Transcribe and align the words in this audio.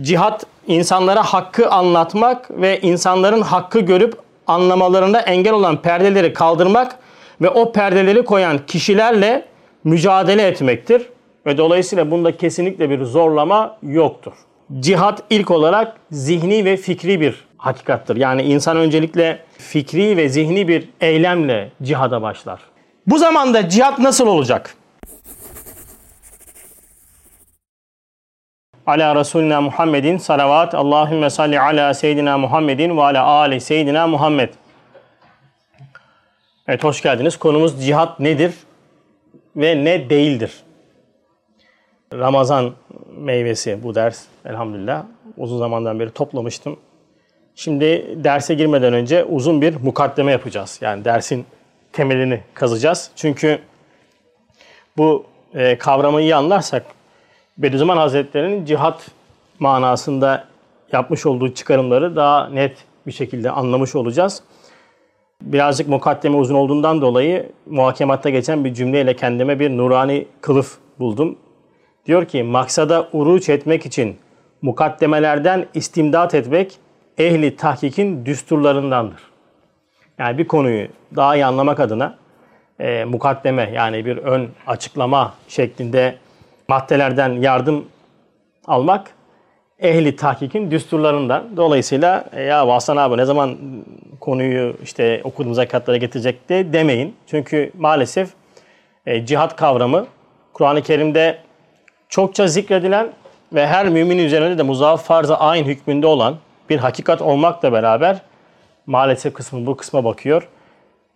Cihat 0.00 0.46
insanlara 0.66 1.22
hakkı 1.22 1.70
anlatmak 1.70 2.50
ve 2.50 2.80
insanların 2.80 3.40
hakkı 3.40 3.80
görüp 3.80 4.14
anlamalarında 4.46 5.20
engel 5.20 5.52
olan 5.52 5.82
perdeleri 5.82 6.32
kaldırmak 6.32 6.98
ve 7.40 7.50
o 7.50 7.72
perdeleri 7.72 8.24
koyan 8.24 8.58
kişilerle 8.66 9.44
mücadele 9.84 10.46
etmektir. 10.46 11.08
Ve 11.46 11.58
dolayısıyla 11.58 12.10
bunda 12.10 12.36
kesinlikle 12.36 12.90
bir 12.90 13.04
zorlama 13.04 13.76
yoktur. 13.82 14.32
Cihat 14.80 15.22
ilk 15.30 15.50
olarak 15.50 15.96
zihni 16.10 16.64
ve 16.64 16.76
fikri 16.76 17.20
bir 17.20 17.44
hakikattır. 17.56 18.16
Yani 18.16 18.42
insan 18.42 18.76
öncelikle 18.76 19.38
fikri 19.58 20.16
ve 20.16 20.28
zihni 20.28 20.68
bir 20.68 20.88
eylemle 21.00 21.70
cihada 21.82 22.22
başlar. 22.22 22.60
Bu 23.06 23.18
zamanda 23.18 23.68
cihat 23.68 23.98
nasıl 23.98 24.26
olacak? 24.26 24.74
Ala 28.88 29.14
Resulina 29.14 29.60
Muhammedin 29.60 30.18
salavat. 30.18 30.74
Allahümme 30.74 31.30
salli 31.30 31.60
ala 31.60 31.94
seyyidina 31.94 32.38
Muhammedin 32.38 32.96
ve 32.96 33.02
ala 33.02 33.24
ali 33.24 33.60
seyyidina 33.60 34.06
Muhammed. 34.06 34.48
Evet 36.68 36.84
hoş 36.84 37.02
geldiniz. 37.02 37.36
Konumuz 37.36 37.86
cihat 37.86 38.20
nedir 38.20 38.54
ve 39.56 39.84
ne 39.84 40.10
değildir? 40.10 40.52
Ramazan 42.12 42.72
meyvesi 43.18 43.82
bu 43.82 43.94
ders 43.94 44.24
elhamdülillah. 44.44 45.04
Uzun 45.36 45.58
zamandan 45.58 46.00
beri 46.00 46.10
toplamıştım. 46.10 46.80
Şimdi 47.54 48.16
derse 48.24 48.54
girmeden 48.54 48.92
önce 48.92 49.24
uzun 49.24 49.62
bir 49.62 49.76
mukaddeme 49.76 50.32
yapacağız. 50.32 50.78
Yani 50.80 51.04
dersin 51.04 51.46
temelini 51.92 52.40
kazacağız. 52.54 53.10
Çünkü 53.16 53.58
bu 54.96 55.26
e, 55.54 55.78
kavramı 55.78 56.20
iyi 56.20 56.34
anlarsak 56.34 56.97
Bediüzzaman 57.58 57.96
Hazretleri'nin 57.96 58.64
cihat 58.64 59.10
manasında 59.58 60.44
yapmış 60.92 61.26
olduğu 61.26 61.54
çıkarımları 61.54 62.16
daha 62.16 62.48
net 62.48 62.84
bir 63.06 63.12
şekilde 63.12 63.50
anlamış 63.50 63.94
olacağız. 63.94 64.42
Birazcık 65.42 65.88
mukaddeme 65.88 66.36
uzun 66.36 66.54
olduğundan 66.54 67.00
dolayı 67.00 67.48
muhakematta 67.66 68.30
geçen 68.30 68.64
bir 68.64 68.74
cümleyle 68.74 69.16
kendime 69.16 69.60
bir 69.60 69.70
nurani 69.70 70.26
kılıf 70.40 70.78
buldum. 70.98 71.38
Diyor 72.06 72.24
ki 72.24 72.42
maksada 72.42 73.08
uruç 73.12 73.48
etmek 73.48 73.86
için 73.86 74.16
mukaddemelerden 74.62 75.66
istimdat 75.74 76.34
etmek 76.34 76.78
ehli 77.18 77.56
tahkikin 77.56 78.26
düsturlarındandır. 78.26 79.20
Yani 80.18 80.38
bir 80.38 80.48
konuyu 80.48 80.88
daha 81.16 81.36
iyi 81.36 81.46
anlamak 81.46 81.80
adına 81.80 82.16
e, 82.80 83.04
mukaddeme 83.04 83.70
yani 83.74 84.06
bir 84.06 84.16
ön 84.16 84.48
açıklama 84.66 85.34
şeklinde 85.48 86.18
maddelerden 86.68 87.32
yardım 87.32 87.84
almak 88.66 89.10
ehli 89.78 90.16
tahkikin 90.16 90.70
düsturlarından. 90.70 91.56
Dolayısıyla 91.56 92.24
e, 92.32 92.42
ya 92.42 92.68
Hasan 92.68 92.96
abi 92.96 93.16
ne 93.16 93.24
zaman 93.24 93.56
konuyu 94.20 94.76
işte 94.82 95.20
okuduğumuz 95.24 95.56
zakatlara 95.56 95.96
getirecek 95.96 96.48
de 96.48 96.72
demeyin. 96.72 97.16
Çünkü 97.26 97.72
maalesef 97.78 98.30
e, 99.06 99.26
cihat 99.26 99.56
kavramı 99.56 100.06
Kur'an-ı 100.52 100.82
Kerim'de 100.82 101.38
çokça 102.08 102.46
zikredilen 102.46 103.08
ve 103.52 103.66
her 103.66 103.88
mümin 103.88 104.18
üzerinde 104.18 104.58
de 104.58 104.62
muzaf 104.62 105.04
farza 105.04 105.34
aynı 105.34 105.66
hükmünde 105.66 106.06
olan 106.06 106.36
bir 106.70 106.78
hakikat 106.78 107.22
olmakla 107.22 107.72
beraber 107.72 108.22
maalesef 108.86 109.34
kısmı 109.34 109.66
bu 109.66 109.76
kısma 109.76 110.04
bakıyor. 110.04 110.48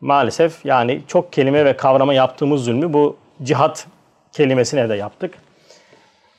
Maalesef 0.01 0.65
yani 0.65 1.01
çok 1.07 1.33
kelime 1.33 1.65
ve 1.65 1.77
kavrama 1.77 2.15
yaptığımız 2.15 2.65
zulmü 2.65 2.93
bu 2.93 3.17
cihat 3.43 3.87
kelimesine 4.33 4.89
de 4.89 4.95
yaptık. 4.95 5.35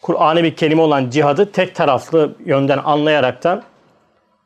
Kur'an'ı 0.02 0.44
bir 0.44 0.56
kelime 0.56 0.82
olan 0.82 1.10
cihadı 1.10 1.52
tek 1.52 1.76
taraflı 1.76 2.36
yönden 2.46 2.78
anlayaraktan 2.78 3.64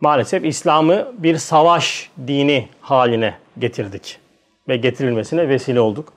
maalesef 0.02 0.46
İslam'ı 0.46 1.08
bir 1.18 1.38
savaş 1.38 2.10
dini 2.28 2.68
haline 2.82 3.34
getirdik 3.60 4.20
ve 4.68 4.78
getirilmesine 4.78 5.50
vesile 5.50 5.80
olduk. 5.80 6.14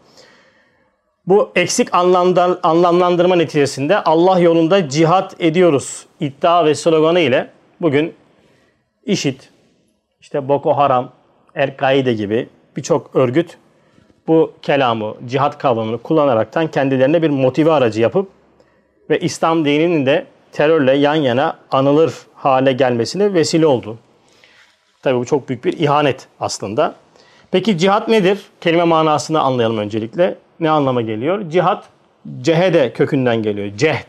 Bu 1.27 1.53
eksik 1.55 1.95
anlamlandırma 2.63 3.37
neticesinde 3.37 3.99
Allah 3.99 4.39
yolunda 4.39 4.89
cihat 4.89 5.41
ediyoruz 5.41 6.07
iddia 6.21 6.65
ve 6.65 6.75
sloganı 6.75 7.21
ile 7.21 7.51
bugün 7.81 8.15
IŞİD, 9.07 9.41
işte 10.21 10.49
Boko 10.49 10.77
Haram, 10.77 11.13
El-Kaide 11.55 12.13
gibi 12.13 12.49
birçok 12.77 13.17
örgüt 13.17 13.59
bu 14.31 14.53
kelamı, 14.63 15.15
cihat 15.27 15.59
kavramını 15.59 15.99
kullanaraktan 15.99 16.67
kendilerine 16.67 17.23
bir 17.23 17.31
motive 17.31 17.73
aracı 17.73 18.01
yapıp 18.01 18.29
ve 19.11 19.21
İslam 19.21 19.65
dininin 19.65 20.07
de 20.07 20.27
terörle 20.53 20.93
yan 20.93 21.15
yana 21.15 21.59
anılır 21.71 22.15
hale 22.35 22.73
gelmesine 22.73 23.35
vesile 23.35 23.67
oldu. 23.67 23.99
Tabi 25.03 25.19
bu 25.19 25.25
çok 25.25 25.49
büyük 25.49 25.65
bir 25.65 25.73
ihanet 25.73 26.27
aslında. 26.41 26.95
Peki 27.51 27.79
cihat 27.79 28.09
nedir? 28.09 28.47
Kelime 28.61 28.85
manasını 28.85 29.41
anlayalım 29.41 29.79
öncelikle. 29.79 30.35
Ne 30.61 30.71
anlama 30.71 31.03
geliyor? 31.03 31.51
Cihat 31.51 31.85
cehede 32.41 32.93
kökünden 32.93 33.43
geliyor. 33.43 33.77
Cehd. 33.77 34.07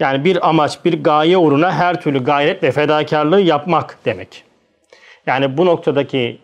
Yani 0.00 0.24
bir 0.24 0.48
amaç, 0.48 0.84
bir 0.84 1.02
gaye 1.02 1.36
uğruna 1.36 1.72
her 1.72 2.00
türlü 2.00 2.24
gayret 2.24 2.62
ve 2.62 2.72
fedakarlığı 2.72 3.40
yapmak 3.40 3.98
demek. 4.04 4.44
Yani 5.26 5.56
bu 5.56 5.66
noktadaki 5.66 6.38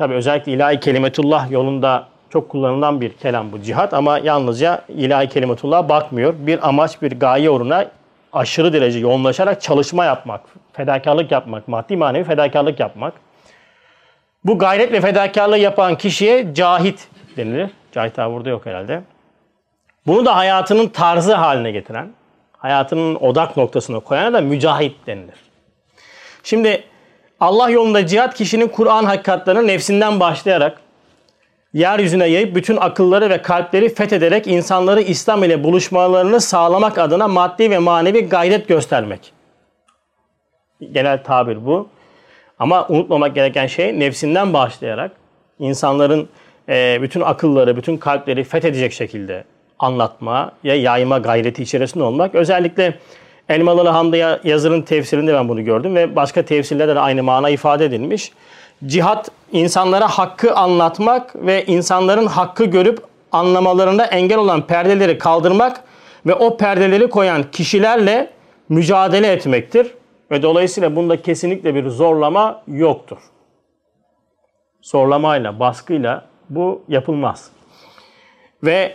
tabi 0.00 0.14
özellikle 0.14 0.52
ilahi 0.52 0.80
kelimetullah 0.80 1.50
yolunda 1.50 2.06
çok 2.30 2.48
kullanılan 2.48 3.00
bir 3.00 3.12
kelam 3.12 3.52
bu 3.52 3.62
cihat 3.62 3.94
ama 3.94 4.18
yalnızca 4.18 4.82
ilahi 4.88 5.28
kelimetullah 5.28 5.88
bakmıyor. 5.88 6.34
Bir 6.38 6.68
amaç, 6.68 7.02
bir 7.02 7.20
gaye 7.20 7.50
uğruna 7.50 7.86
aşırı 8.32 8.72
derece 8.72 8.98
yoğunlaşarak 8.98 9.62
çalışma 9.62 10.04
yapmak, 10.04 10.40
fedakarlık 10.72 11.32
yapmak, 11.32 11.68
maddi 11.68 11.96
manevi 11.96 12.24
fedakarlık 12.24 12.80
yapmak. 12.80 13.14
Bu 14.44 14.58
gayret 14.58 14.92
ve 14.92 15.00
fedakarlığı 15.00 15.58
yapan 15.58 15.98
kişiye 15.98 16.54
cahit 16.54 17.08
denilir. 17.36 17.70
Cahit 17.92 18.18
abi 18.18 18.34
burada 18.34 18.48
yok 18.48 18.66
herhalde. 18.66 19.02
Bunu 20.06 20.26
da 20.26 20.36
hayatının 20.36 20.88
tarzı 20.88 21.34
haline 21.34 21.70
getiren, 21.70 22.08
hayatının 22.56 23.14
odak 23.14 23.56
noktasına 23.56 24.00
koyana 24.00 24.32
da 24.32 24.40
mücahit 24.40 25.06
denilir. 25.06 25.34
Şimdi 26.42 26.84
Allah 27.40 27.70
yolunda 27.70 28.06
cihat 28.06 28.34
kişinin 28.34 28.68
Kur'an 28.68 29.04
hakikatlarını 29.04 29.66
nefsinden 29.66 30.20
başlayarak 30.20 30.80
yeryüzüne 31.74 32.26
yayıp 32.26 32.54
bütün 32.54 32.76
akılları 32.76 33.30
ve 33.30 33.42
kalpleri 33.42 33.94
fethederek 33.94 34.46
insanları 34.46 35.00
İslam 35.00 35.44
ile 35.44 35.64
buluşmalarını 35.64 36.40
sağlamak 36.40 36.98
adına 36.98 37.28
maddi 37.28 37.70
ve 37.70 37.78
manevi 37.78 38.28
gayret 38.28 38.68
göstermek. 38.68 39.32
Genel 40.92 41.24
tabir 41.24 41.66
bu. 41.66 41.88
Ama 42.58 42.86
unutmamak 42.88 43.34
gereken 43.34 43.66
şey 43.66 44.00
nefsinden 44.00 44.52
başlayarak 44.52 45.12
insanların 45.58 46.28
e, 46.68 47.02
bütün 47.02 47.20
akılları, 47.20 47.76
bütün 47.76 47.96
kalpleri 47.96 48.44
fethedecek 48.44 48.92
şekilde 48.92 49.44
anlatma 49.78 50.52
ya 50.64 50.74
yayma 50.74 51.18
gayreti 51.18 51.62
içerisinde 51.62 52.04
olmak. 52.04 52.34
Özellikle 52.34 52.98
Elmalılı 53.50 53.88
Hamdi 53.88 54.38
Yazır'ın 54.44 54.82
tefsirinde 54.82 55.34
ben 55.34 55.48
bunu 55.48 55.64
gördüm 55.64 55.94
ve 55.94 56.16
başka 56.16 56.42
tefsirlerde 56.44 56.94
de 56.94 57.00
aynı 57.00 57.22
mana 57.22 57.50
ifade 57.50 57.84
edilmiş. 57.84 58.32
Cihat 58.86 59.30
insanlara 59.52 60.08
hakkı 60.08 60.54
anlatmak 60.54 61.46
ve 61.46 61.64
insanların 61.64 62.26
hakkı 62.26 62.64
görüp 62.64 62.98
anlamalarında 63.32 64.04
engel 64.04 64.38
olan 64.38 64.66
perdeleri 64.66 65.18
kaldırmak 65.18 65.84
ve 66.26 66.34
o 66.34 66.56
perdeleri 66.56 67.10
koyan 67.10 67.50
kişilerle 67.50 68.30
mücadele 68.68 69.32
etmektir. 69.32 69.94
Ve 70.30 70.42
dolayısıyla 70.42 70.96
bunda 70.96 71.22
kesinlikle 71.22 71.74
bir 71.74 71.88
zorlama 71.88 72.62
yoktur. 72.66 73.18
Zorlamayla, 74.82 75.60
baskıyla 75.60 76.24
bu 76.50 76.82
yapılmaz. 76.88 77.50
Ve 78.64 78.94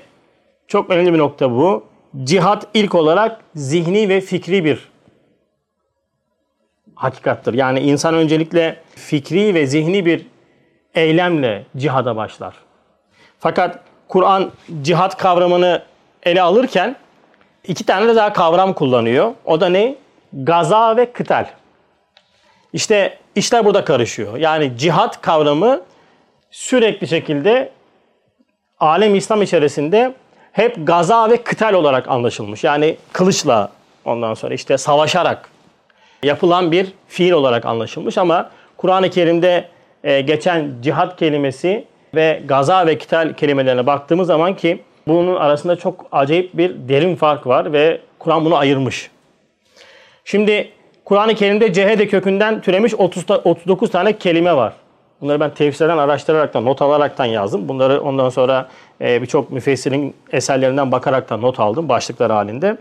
çok 0.67 0.89
önemli 0.89 1.13
bir 1.13 1.19
nokta 1.19 1.51
bu. 1.51 1.83
Cihat 2.23 2.67
ilk 2.73 2.95
olarak 2.95 3.41
zihni 3.55 4.09
ve 4.09 4.21
fikri 4.21 4.65
bir 4.65 4.89
hakikattır. 6.95 7.53
Yani 7.53 7.79
insan 7.79 8.13
öncelikle 8.13 8.81
fikri 8.95 9.53
ve 9.53 9.67
zihni 9.67 10.05
bir 10.05 10.25
eylemle 10.95 11.65
cihada 11.77 12.15
başlar. 12.15 12.55
Fakat 13.39 13.79
Kur'an 14.07 14.51
cihat 14.81 15.17
kavramını 15.17 15.83
ele 16.23 16.41
alırken 16.41 16.95
iki 17.63 17.85
tane 17.85 18.15
daha 18.15 18.33
kavram 18.33 18.73
kullanıyor. 18.73 19.33
O 19.45 19.61
da 19.61 19.69
ne? 19.69 19.95
Gaza 20.33 20.97
ve 20.97 21.11
kıtal. 21.11 21.45
İşte 22.73 23.17
işler 23.35 23.65
burada 23.65 23.85
karışıyor. 23.85 24.37
Yani 24.37 24.77
cihat 24.77 25.21
kavramı 25.21 25.81
sürekli 26.51 27.07
şekilde 27.07 27.71
alem 28.79 29.15
İslam 29.15 29.41
içerisinde 29.41 30.13
hep 30.55 30.87
gaza 30.87 31.29
ve 31.29 31.37
kıtal 31.43 31.73
olarak 31.73 32.07
anlaşılmış. 32.07 32.63
Yani 32.63 32.97
kılıçla 33.13 33.71
ondan 34.05 34.33
sonra 34.33 34.53
işte 34.53 34.77
savaşarak 34.77 35.49
yapılan 36.23 36.71
bir 36.71 36.87
fiil 37.07 37.31
olarak 37.31 37.65
anlaşılmış 37.65 38.17
ama 38.17 38.49
Kur'an-ı 38.77 39.09
Kerim'de 39.09 39.69
e, 40.03 40.21
geçen 40.21 40.71
cihat 40.81 41.19
kelimesi 41.19 41.85
ve 42.15 42.41
gaza 42.45 42.87
ve 42.87 42.97
kital 42.97 43.33
kelimelerine 43.33 43.87
baktığımız 43.87 44.27
zaman 44.27 44.55
ki 44.55 44.81
bunun 45.07 45.35
arasında 45.35 45.75
çok 45.75 46.05
acayip 46.11 46.57
bir 46.57 46.75
derin 46.89 47.15
fark 47.15 47.47
var 47.47 47.73
ve 47.73 48.01
Kur'an 48.19 48.45
bunu 48.45 48.55
ayırmış. 48.55 49.11
Şimdi 50.25 50.71
Kur'an-ı 51.05 51.35
Kerim'de 51.35 51.73
cehede 51.73 52.07
kökünden 52.07 52.61
türemiş 52.61 52.93
30 52.93 53.25
ta- 53.25 53.37
39 53.37 53.91
tane 53.91 54.17
kelime 54.17 54.55
var. 54.55 54.73
Bunları 55.21 55.39
ben 55.39 55.53
tefsirden 55.53 55.97
araştıraraktan, 55.97 56.65
not 56.65 56.81
alaraktan 56.81 57.25
yazdım. 57.25 57.67
Bunları 57.67 58.01
ondan 58.01 58.29
sonra 58.29 58.69
e, 59.01 59.21
birçok 59.21 59.51
müfessirin 59.51 60.15
eserlerinden 60.31 60.91
bakaraktan 60.91 61.41
not 61.41 61.59
aldım 61.59 61.89
başlıklar 61.89 62.31
halinde. 62.31 62.77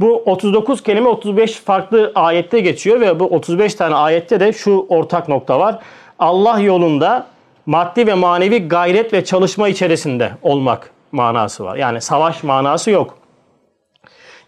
Bu 0.00 0.22
39 0.26 0.82
kelime 0.82 1.08
35 1.08 1.52
farklı 1.52 2.12
ayette 2.14 2.60
geçiyor 2.60 3.00
ve 3.00 3.20
bu 3.20 3.24
35 3.24 3.74
tane 3.74 3.94
ayette 3.94 4.40
de 4.40 4.52
şu 4.52 4.86
ortak 4.88 5.28
nokta 5.28 5.60
var. 5.60 5.78
Allah 6.18 6.60
yolunda 6.60 7.26
maddi 7.66 8.06
ve 8.06 8.14
manevi 8.14 8.68
gayret 8.68 9.12
ve 9.12 9.24
çalışma 9.24 9.68
içerisinde 9.68 10.32
olmak 10.42 10.90
manası 11.12 11.64
var. 11.64 11.76
Yani 11.76 12.00
savaş 12.00 12.42
manası 12.42 12.90
yok. 12.90 13.18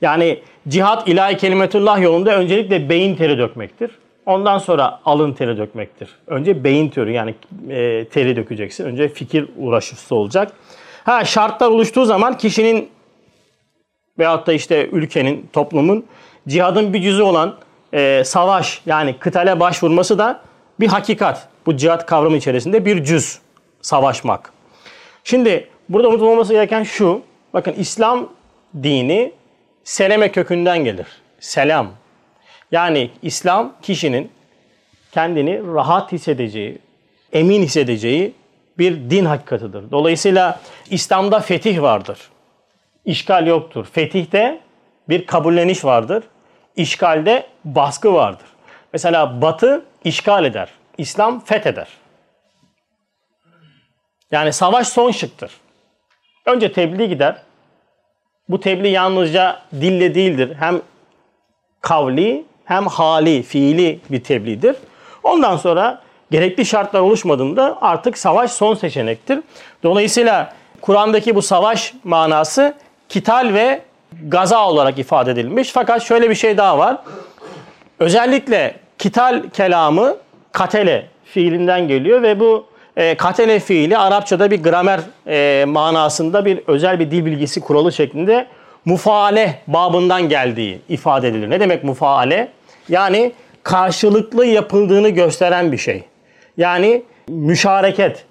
Yani 0.00 0.40
cihat 0.68 1.08
ilahi 1.08 1.36
kelimetullah 1.36 2.00
yolunda 2.02 2.36
öncelikle 2.36 2.88
beyin 2.88 3.16
teri 3.16 3.38
dökmektir. 3.38 3.90
Ondan 4.26 4.58
sonra 4.58 5.00
alın 5.04 5.32
teri 5.32 5.58
dökmektir. 5.58 6.08
Önce 6.26 6.64
beyin 6.64 6.88
teri 6.88 7.12
yani 7.12 7.34
e, 7.68 8.04
teri 8.04 8.36
dökeceksin. 8.36 8.84
Önce 8.84 9.08
fikir 9.08 9.48
uğraşısı 9.56 10.14
olacak. 10.14 10.52
Ha 11.04 11.24
şartlar 11.24 11.70
oluştuğu 11.70 12.04
zaman 12.04 12.38
kişinin 12.38 12.88
veyahut 14.18 14.46
da 14.46 14.52
işte 14.52 14.88
ülkenin, 14.92 15.48
toplumun 15.52 16.06
cihadın 16.48 16.92
bir 16.92 17.02
cüzü 17.02 17.22
olan 17.22 17.56
e, 17.92 18.22
savaş 18.24 18.82
yani 18.86 19.18
kıtale 19.18 19.60
başvurması 19.60 20.18
da 20.18 20.40
bir 20.80 20.88
hakikat. 20.88 21.48
Bu 21.66 21.76
cihat 21.76 22.06
kavramı 22.06 22.36
içerisinde 22.36 22.84
bir 22.84 23.04
cüz 23.04 23.38
savaşmak. 23.82 24.52
Şimdi 25.24 25.68
burada 25.88 26.08
unutulmaması 26.08 26.52
gereken 26.52 26.82
şu. 26.82 27.22
Bakın 27.54 27.72
İslam 27.72 28.28
dini 28.82 29.32
seleme 29.84 30.32
kökünden 30.32 30.84
gelir. 30.84 31.06
Selam. 31.40 31.88
Yani 32.72 33.10
İslam 33.22 33.72
kişinin 33.82 34.32
kendini 35.12 35.74
rahat 35.74 36.12
hissedeceği, 36.12 36.78
emin 37.32 37.62
hissedeceği 37.62 38.34
bir 38.78 39.10
din 39.10 39.24
hakikatıdır. 39.24 39.90
Dolayısıyla 39.90 40.60
İslam'da 40.90 41.40
fetih 41.40 41.82
vardır. 41.82 42.18
İşgal 43.04 43.46
yoktur. 43.46 43.86
Fetihte 43.92 44.60
bir 45.08 45.26
kabulleniş 45.26 45.84
vardır. 45.84 46.24
İşgalde 46.76 47.46
baskı 47.64 48.14
vardır. 48.14 48.46
Mesela 48.92 49.42
Batı 49.42 49.84
işgal 50.04 50.44
eder. 50.44 50.68
İslam 50.98 51.44
fetheder. 51.44 51.88
Yani 54.30 54.52
savaş 54.52 54.88
son 54.88 55.10
şıktır. 55.10 55.50
Önce 56.46 56.72
tebliğ 56.72 57.08
gider. 57.08 57.42
Bu 58.48 58.60
tebliğ 58.60 58.88
yalnızca 58.88 59.62
dille 59.72 60.14
değildir. 60.14 60.56
Hem 60.58 60.82
kavli 61.80 62.44
hem 62.66 62.86
hali, 62.86 63.42
fiili 63.42 64.00
bir 64.10 64.24
tebliğdir. 64.24 64.76
Ondan 65.22 65.56
sonra 65.56 66.02
gerekli 66.30 66.66
şartlar 66.66 67.00
oluşmadığında 67.00 67.78
artık 67.80 68.18
savaş 68.18 68.50
son 68.50 68.74
seçenektir. 68.74 69.40
Dolayısıyla 69.82 70.52
Kur'an'daki 70.80 71.34
bu 71.34 71.42
savaş 71.42 71.94
manası 72.04 72.74
kital 73.08 73.54
ve 73.54 73.80
gaza 74.28 74.68
olarak 74.68 74.98
ifade 74.98 75.30
edilmiş. 75.30 75.70
Fakat 75.72 76.02
şöyle 76.02 76.30
bir 76.30 76.34
şey 76.34 76.56
daha 76.56 76.78
var. 76.78 76.98
Özellikle 77.98 78.74
kital 78.98 79.42
kelamı 79.52 80.16
katele 80.52 81.06
fiilinden 81.24 81.88
geliyor 81.88 82.22
ve 82.22 82.40
bu 82.40 82.66
e, 82.96 83.14
katele 83.14 83.60
fiili 83.60 83.98
Arapçada 83.98 84.50
bir 84.50 84.62
gramer 84.62 85.00
e, 85.26 85.64
manasında 85.64 86.44
bir 86.44 86.60
özel 86.66 87.00
bir 87.00 87.10
dil 87.10 87.24
bilgisi 87.24 87.60
kuralı 87.60 87.92
şeklinde 87.92 88.46
mufaale 88.84 89.58
babından 89.66 90.28
geldiği 90.28 90.80
ifade 90.88 91.28
edilir. 91.28 91.50
Ne 91.50 91.60
demek 91.60 91.84
mufaale? 91.84 92.48
Yani 92.88 93.32
karşılıklı 93.62 94.46
yapıldığını 94.46 95.08
gösteren 95.08 95.72
bir 95.72 95.78
şey. 95.78 96.04
Yani 96.56 97.02
müşareket. 97.28 98.24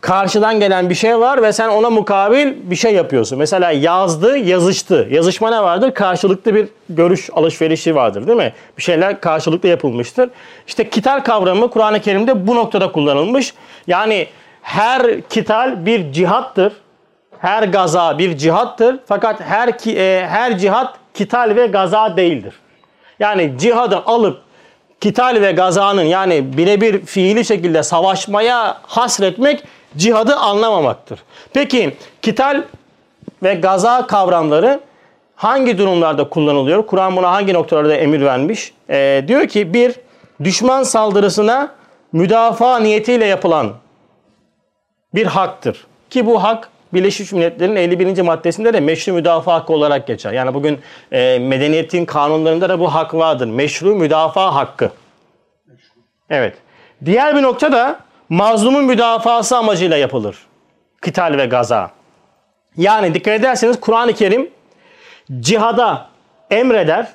Karşıdan 0.00 0.60
gelen 0.60 0.90
bir 0.90 0.94
şey 0.94 1.18
var 1.18 1.42
ve 1.42 1.52
sen 1.52 1.68
ona 1.68 1.90
mukabil 1.90 2.54
bir 2.70 2.76
şey 2.76 2.94
yapıyorsun. 2.94 3.38
Mesela 3.38 3.70
yazdı, 3.70 4.36
yazıştı. 4.36 5.08
Yazışma 5.10 5.50
ne 5.50 5.62
vardır? 5.62 5.94
Karşılıklı 5.94 6.54
bir 6.54 6.68
görüş 6.88 7.30
alışverişi 7.32 7.94
vardır 7.94 8.26
değil 8.26 8.38
mi? 8.38 8.52
Bir 8.78 8.82
şeyler 8.82 9.20
karşılıklı 9.20 9.68
yapılmıştır. 9.68 10.30
İşte 10.66 10.90
kital 10.90 11.20
kavramı 11.20 11.70
Kur'an-ı 11.70 12.00
Kerim'de 12.00 12.46
bu 12.46 12.56
noktada 12.56 12.92
kullanılmış. 12.92 13.54
Yani 13.86 14.26
her 14.62 15.20
kital 15.20 15.86
bir 15.86 16.12
cihattır. 16.12 16.72
Her 17.38 17.62
gaza 17.62 18.18
bir 18.18 18.36
cihattır. 18.36 18.96
Fakat 19.06 19.40
her 19.40 19.68
e, 19.96 20.26
her 20.26 20.58
cihat 20.58 20.96
kital 21.14 21.52
ve 21.56 21.66
gaza 21.66 22.16
değildir. 22.16 22.54
Yani 23.20 23.54
cihadı 23.58 23.96
alıp 23.96 24.40
kital 25.00 25.38
ve 25.40 25.52
gazanın 25.52 26.02
yani 26.02 26.56
birebir 26.56 27.06
fiili 27.06 27.44
şekilde 27.44 27.82
savaşmaya 27.82 28.78
hasretmek 28.82 29.64
cihadı 29.96 30.36
anlamamaktır. 30.36 31.22
Peki 31.52 31.96
kital 32.22 32.62
ve 33.42 33.54
gaza 33.54 34.06
kavramları 34.06 34.80
hangi 35.36 35.78
durumlarda 35.78 36.28
kullanılıyor? 36.28 36.86
Kur'an 36.86 37.16
buna 37.16 37.30
hangi 37.30 37.54
noktalarda 37.54 37.94
emir 37.94 38.20
vermiş? 38.20 38.72
Ee, 38.90 39.24
diyor 39.28 39.48
ki 39.48 39.74
bir 39.74 39.94
düşman 40.44 40.82
saldırısına 40.82 41.74
müdafaa 42.12 42.78
niyetiyle 42.78 43.26
yapılan 43.26 43.72
bir 45.14 45.26
haktır. 45.26 45.86
Ki 46.10 46.26
bu 46.26 46.42
hak 46.42 46.70
Birleşmiş 46.94 47.32
Milletler'in 47.32 47.76
51. 47.76 48.22
maddesinde 48.22 48.72
de 48.72 48.80
meşru 48.80 49.12
müdafaa 49.12 49.54
hakkı 49.54 49.72
olarak 49.72 50.06
geçer. 50.06 50.32
Yani 50.32 50.54
bugün 50.54 50.78
e, 51.12 51.38
medeniyetin 51.38 52.04
kanunlarında 52.04 52.68
da 52.68 52.80
bu 52.80 52.94
hak 52.94 53.14
vardır. 53.14 53.46
Meşru 53.46 53.94
müdafaa 53.94 54.54
hakkı. 54.54 54.90
Evet. 56.30 56.56
Diğer 57.04 57.36
bir 57.36 57.42
nokta 57.42 57.72
da 57.72 58.00
mazlumun 58.28 58.84
müdafası 58.84 59.56
amacıyla 59.56 59.96
yapılır. 59.96 60.36
Kital 61.02 61.38
ve 61.38 61.46
gaza. 61.46 61.90
Yani 62.76 63.14
dikkat 63.14 63.34
ederseniz 63.40 63.80
Kur'an-ı 63.80 64.12
Kerim 64.12 64.50
cihada 65.40 66.08
emreder. 66.50 67.08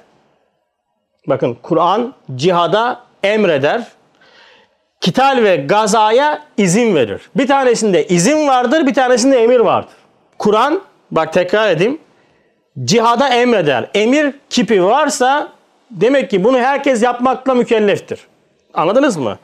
Bakın 1.28 1.58
Kur'an 1.64 2.14
cihada 2.36 3.00
emreder. 3.24 3.88
Kital 5.04 5.40
ve 5.44 5.56
gazaya 5.56 6.42
izin 6.58 6.96
verir. 6.96 7.22
Bir 7.36 7.48
tanesinde 7.48 8.08
izin 8.08 8.48
vardır, 8.48 8.88
bir 8.88 8.94
tanesinde 8.94 9.44
emir 9.44 9.60
vardır. 9.60 9.94
Kur'an, 10.38 10.82
bak 11.12 11.34
tekrar 11.34 11.70
edeyim, 11.70 11.98
cihada 12.84 13.30
emreder. 13.30 13.90
Emir 13.94 14.34
kipi 14.50 14.84
varsa 14.84 15.48
demek 15.92 16.30
ki 16.30 16.44
bunu 16.44 16.58
herkes 16.58 17.04
yapmakla 17.04 17.54
mükelleftir. 17.54 18.20
Anladınız 18.74 19.18
mı? 19.18 19.38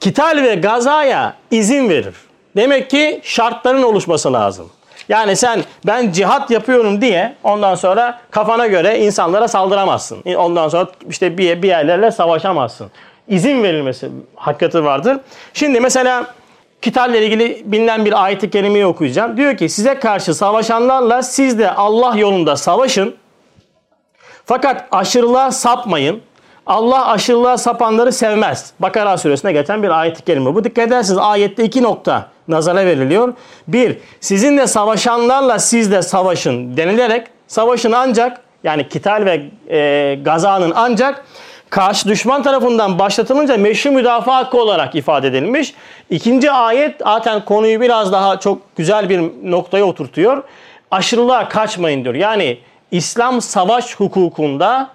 Kital 0.00 0.42
ve 0.42 0.54
gazaya 0.54 1.34
izin 1.50 1.88
verir. 1.88 2.14
Demek 2.56 2.90
ki 2.90 3.20
şartların 3.22 3.82
oluşması 3.82 4.32
lazım. 4.32 4.70
Yani 5.08 5.36
sen 5.36 5.60
ben 5.86 6.12
cihat 6.12 6.50
yapıyorum 6.50 7.00
diye 7.00 7.34
ondan 7.44 7.74
sonra 7.74 8.20
kafana 8.30 8.66
göre 8.66 8.98
insanlara 8.98 9.48
saldıramazsın. 9.48 10.22
Ondan 10.36 10.68
sonra 10.68 10.88
işte 11.08 11.38
bir, 11.38 11.62
bir 11.62 11.68
yerlerle 11.68 12.10
savaşamazsın. 12.10 12.90
İzin 13.28 13.62
verilmesi 13.62 14.10
hakikati 14.34 14.84
vardır. 14.84 15.18
Şimdi 15.54 15.80
mesela 15.80 16.34
kitalle 16.82 17.26
ilgili 17.26 17.62
bilinen 17.64 18.04
bir 18.04 18.24
ayet-i 18.24 18.50
kerimeyi 18.50 18.86
okuyacağım. 18.86 19.36
Diyor 19.36 19.56
ki 19.56 19.68
size 19.68 19.98
karşı 19.98 20.34
savaşanlarla 20.34 21.22
siz 21.22 21.58
de 21.58 21.70
Allah 21.70 22.16
yolunda 22.16 22.56
savaşın. 22.56 23.14
Fakat 24.44 24.88
aşırılığa 24.90 25.50
sapmayın. 25.50 26.22
Allah 26.66 27.08
aşırılığa 27.08 27.58
sapanları 27.58 28.12
sevmez. 28.12 28.72
Bakara 28.80 29.16
suresine 29.16 29.52
geçen 29.52 29.82
bir 29.82 30.00
ayet-i 30.00 30.24
kerime. 30.24 30.54
Bu 30.54 30.64
dikkat 30.64 30.86
ederseniz 30.86 31.18
ayette 31.18 31.64
iki 31.64 31.82
nokta 31.82 32.28
nazara 32.48 32.86
veriliyor. 32.86 33.34
Bir, 33.68 33.98
sizinle 34.20 34.66
savaşanlarla 34.66 35.58
siz 35.58 35.92
de 35.92 36.02
savaşın 36.02 36.76
denilerek 36.76 37.26
savaşın 37.46 37.92
ancak 37.92 38.40
yani 38.64 38.88
kital 38.88 39.24
ve 39.24 39.42
e, 39.76 40.14
gazanın 40.24 40.72
ancak 40.76 41.24
karşı 41.70 42.08
düşman 42.08 42.42
tarafından 42.42 42.98
başlatılınca 42.98 43.56
meşru 43.56 43.90
müdafaa 43.90 44.36
hakkı 44.36 44.60
olarak 44.60 44.94
ifade 44.94 45.28
edilmiş. 45.28 45.74
İkinci 46.10 46.50
ayet 46.50 47.00
zaten 47.00 47.44
konuyu 47.44 47.80
biraz 47.80 48.12
daha 48.12 48.40
çok 48.40 48.76
güzel 48.76 49.08
bir 49.08 49.20
noktaya 49.42 49.84
oturtuyor. 49.84 50.42
Aşırılığa 50.90 51.48
kaçmayın 51.48 52.04
diyor. 52.04 52.14
Yani 52.14 52.58
İslam 52.90 53.40
savaş 53.40 53.94
hukukunda 53.96 54.90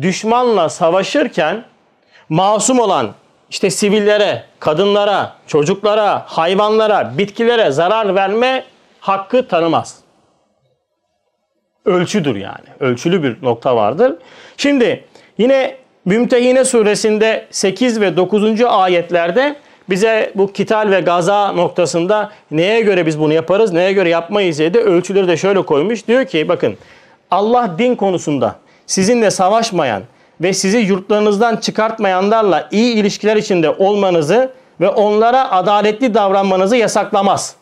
düşmanla 0.00 0.68
savaşırken 0.68 1.64
masum 2.28 2.78
olan 2.78 3.10
işte 3.50 3.70
sivillere, 3.70 4.44
kadınlara, 4.60 5.32
çocuklara, 5.46 6.24
hayvanlara, 6.26 7.18
bitkilere 7.18 7.70
zarar 7.70 8.14
verme 8.14 8.64
hakkı 9.00 9.48
tanımaz. 9.48 9.98
Ölçüdür 11.84 12.36
yani. 12.36 12.68
Ölçülü 12.80 13.22
bir 13.22 13.42
nokta 13.42 13.76
vardır. 13.76 14.14
Şimdi 14.56 15.04
yine 15.38 15.76
Mümtehine 16.08 16.64
suresinde 16.64 17.46
8 17.50 18.00
ve 18.00 18.16
9. 18.16 18.64
ayetlerde 18.64 19.56
bize 19.90 20.32
bu 20.34 20.52
kital 20.52 20.90
ve 20.90 21.00
gaza 21.00 21.52
noktasında 21.52 22.30
neye 22.50 22.80
göre 22.80 23.06
biz 23.06 23.20
bunu 23.20 23.32
yaparız, 23.32 23.72
neye 23.72 23.92
göre 23.92 24.08
yapmayız 24.08 24.58
diye 24.58 24.74
de 24.74 24.80
ölçüleri 24.80 25.28
de 25.28 25.36
şöyle 25.36 25.62
koymuş. 25.62 26.08
Diyor 26.08 26.24
ki 26.24 26.48
bakın 26.48 26.76
Allah 27.30 27.74
din 27.78 27.94
konusunda 27.94 28.56
sizinle 28.86 29.30
savaşmayan 29.30 30.02
ve 30.40 30.52
sizi 30.52 30.78
yurtlarınızdan 30.78 31.56
çıkartmayanlarla 31.56 32.68
iyi 32.70 32.94
ilişkiler 32.94 33.36
içinde 33.36 33.70
olmanızı 33.70 34.50
ve 34.80 34.88
onlara 34.88 35.52
adaletli 35.52 36.14
davranmanızı 36.14 36.76
yasaklamaz. 36.76 37.56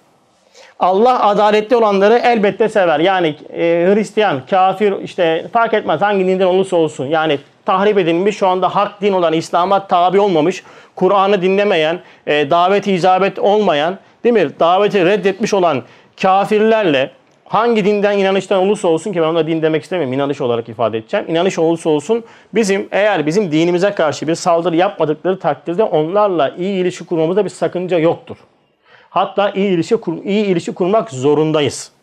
Allah 0.81 1.27
adaletli 1.27 1.77
olanları 1.77 2.21
elbette 2.25 2.69
sever. 2.69 3.01
Yani 3.01 3.37
e, 3.53 3.93
Hristiyan, 3.95 4.47
kafir 4.51 4.95
işte 5.03 5.47
fark 5.53 5.75
etmez 5.75 6.03
hangi 6.03 6.27
dinden 6.27 6.47
olursa 6.47 6.77
olsun. 6.77 7.07
Yani 7.07 7.39
tahrip 7.67 7.99
edilmiş 7.99 8.37
şu 8.37 8.47
anda 8.47 8.77
hak 8.77 9.01
din 9.01 9.13
olan 9.13 9.33
İslam'a 9.33 9.87
tabi 9.87 10.21
olmamış, 10.21 10.63
Kur'an'ı 10.95 11.43
dinlemeyen, 11.43 12.01
e, 12.27 12.51
davet 12.51 12.87
icabet 12.87 13.39
olmayan, 13.39 13.99
değil 14.25 14.33
mi? 14.33 14.51
Daveti 14.61 15.05
reddetmiş 15.05 15.55
olan 15.55 15.83
kafirlerle 16.23 17.11
hangi 17.45 17.85
dinden 17.85 18.19
inanıştan 18.19 18.59
olursa 18.59 18.89
olsun 18.89 19.13
ki 19.13 19.23
ben 19.23 19.27
ona 19.27 19.47
din 19.47 19.63
demek 19.63 19.83
istemiyorum. 19.83 20.13
inanış 20.13 20.41
olarak 20.41 20.69
ifade 20.69 20.99
edeceğim. 20.99 21.27
İnanış 21.29 21.59
olursa 21.59 21.91
olsun 21.91 22.25
bizim 22.55 22.89
eğer 22.93 23.27
bizim 23.27 23.53
dinimize 23.53 23.91
karşı 23.91 24.29
bir 24.29 24.35
saldırı 24.35 24.77
yapmadıkları 24.77 25.39
takdirde 25.39 25.83
onlarla 25.83 26.55
iyi 26.59 26.83
ilişki 26.83 27.07
kurmamızda 27.07 27.45
bir 27.45 27.51
sakınca 27.51 27.99
yoktur. 27.99 28.37
Hatta 29.11 29.51
iyi 29.51 29.71
ilişki, 29.71 29.97
iyi 30.25 30.45
ilişki 30.45 30.75
kurmak 30.75 31.11
zorundayız. 31.11 31.96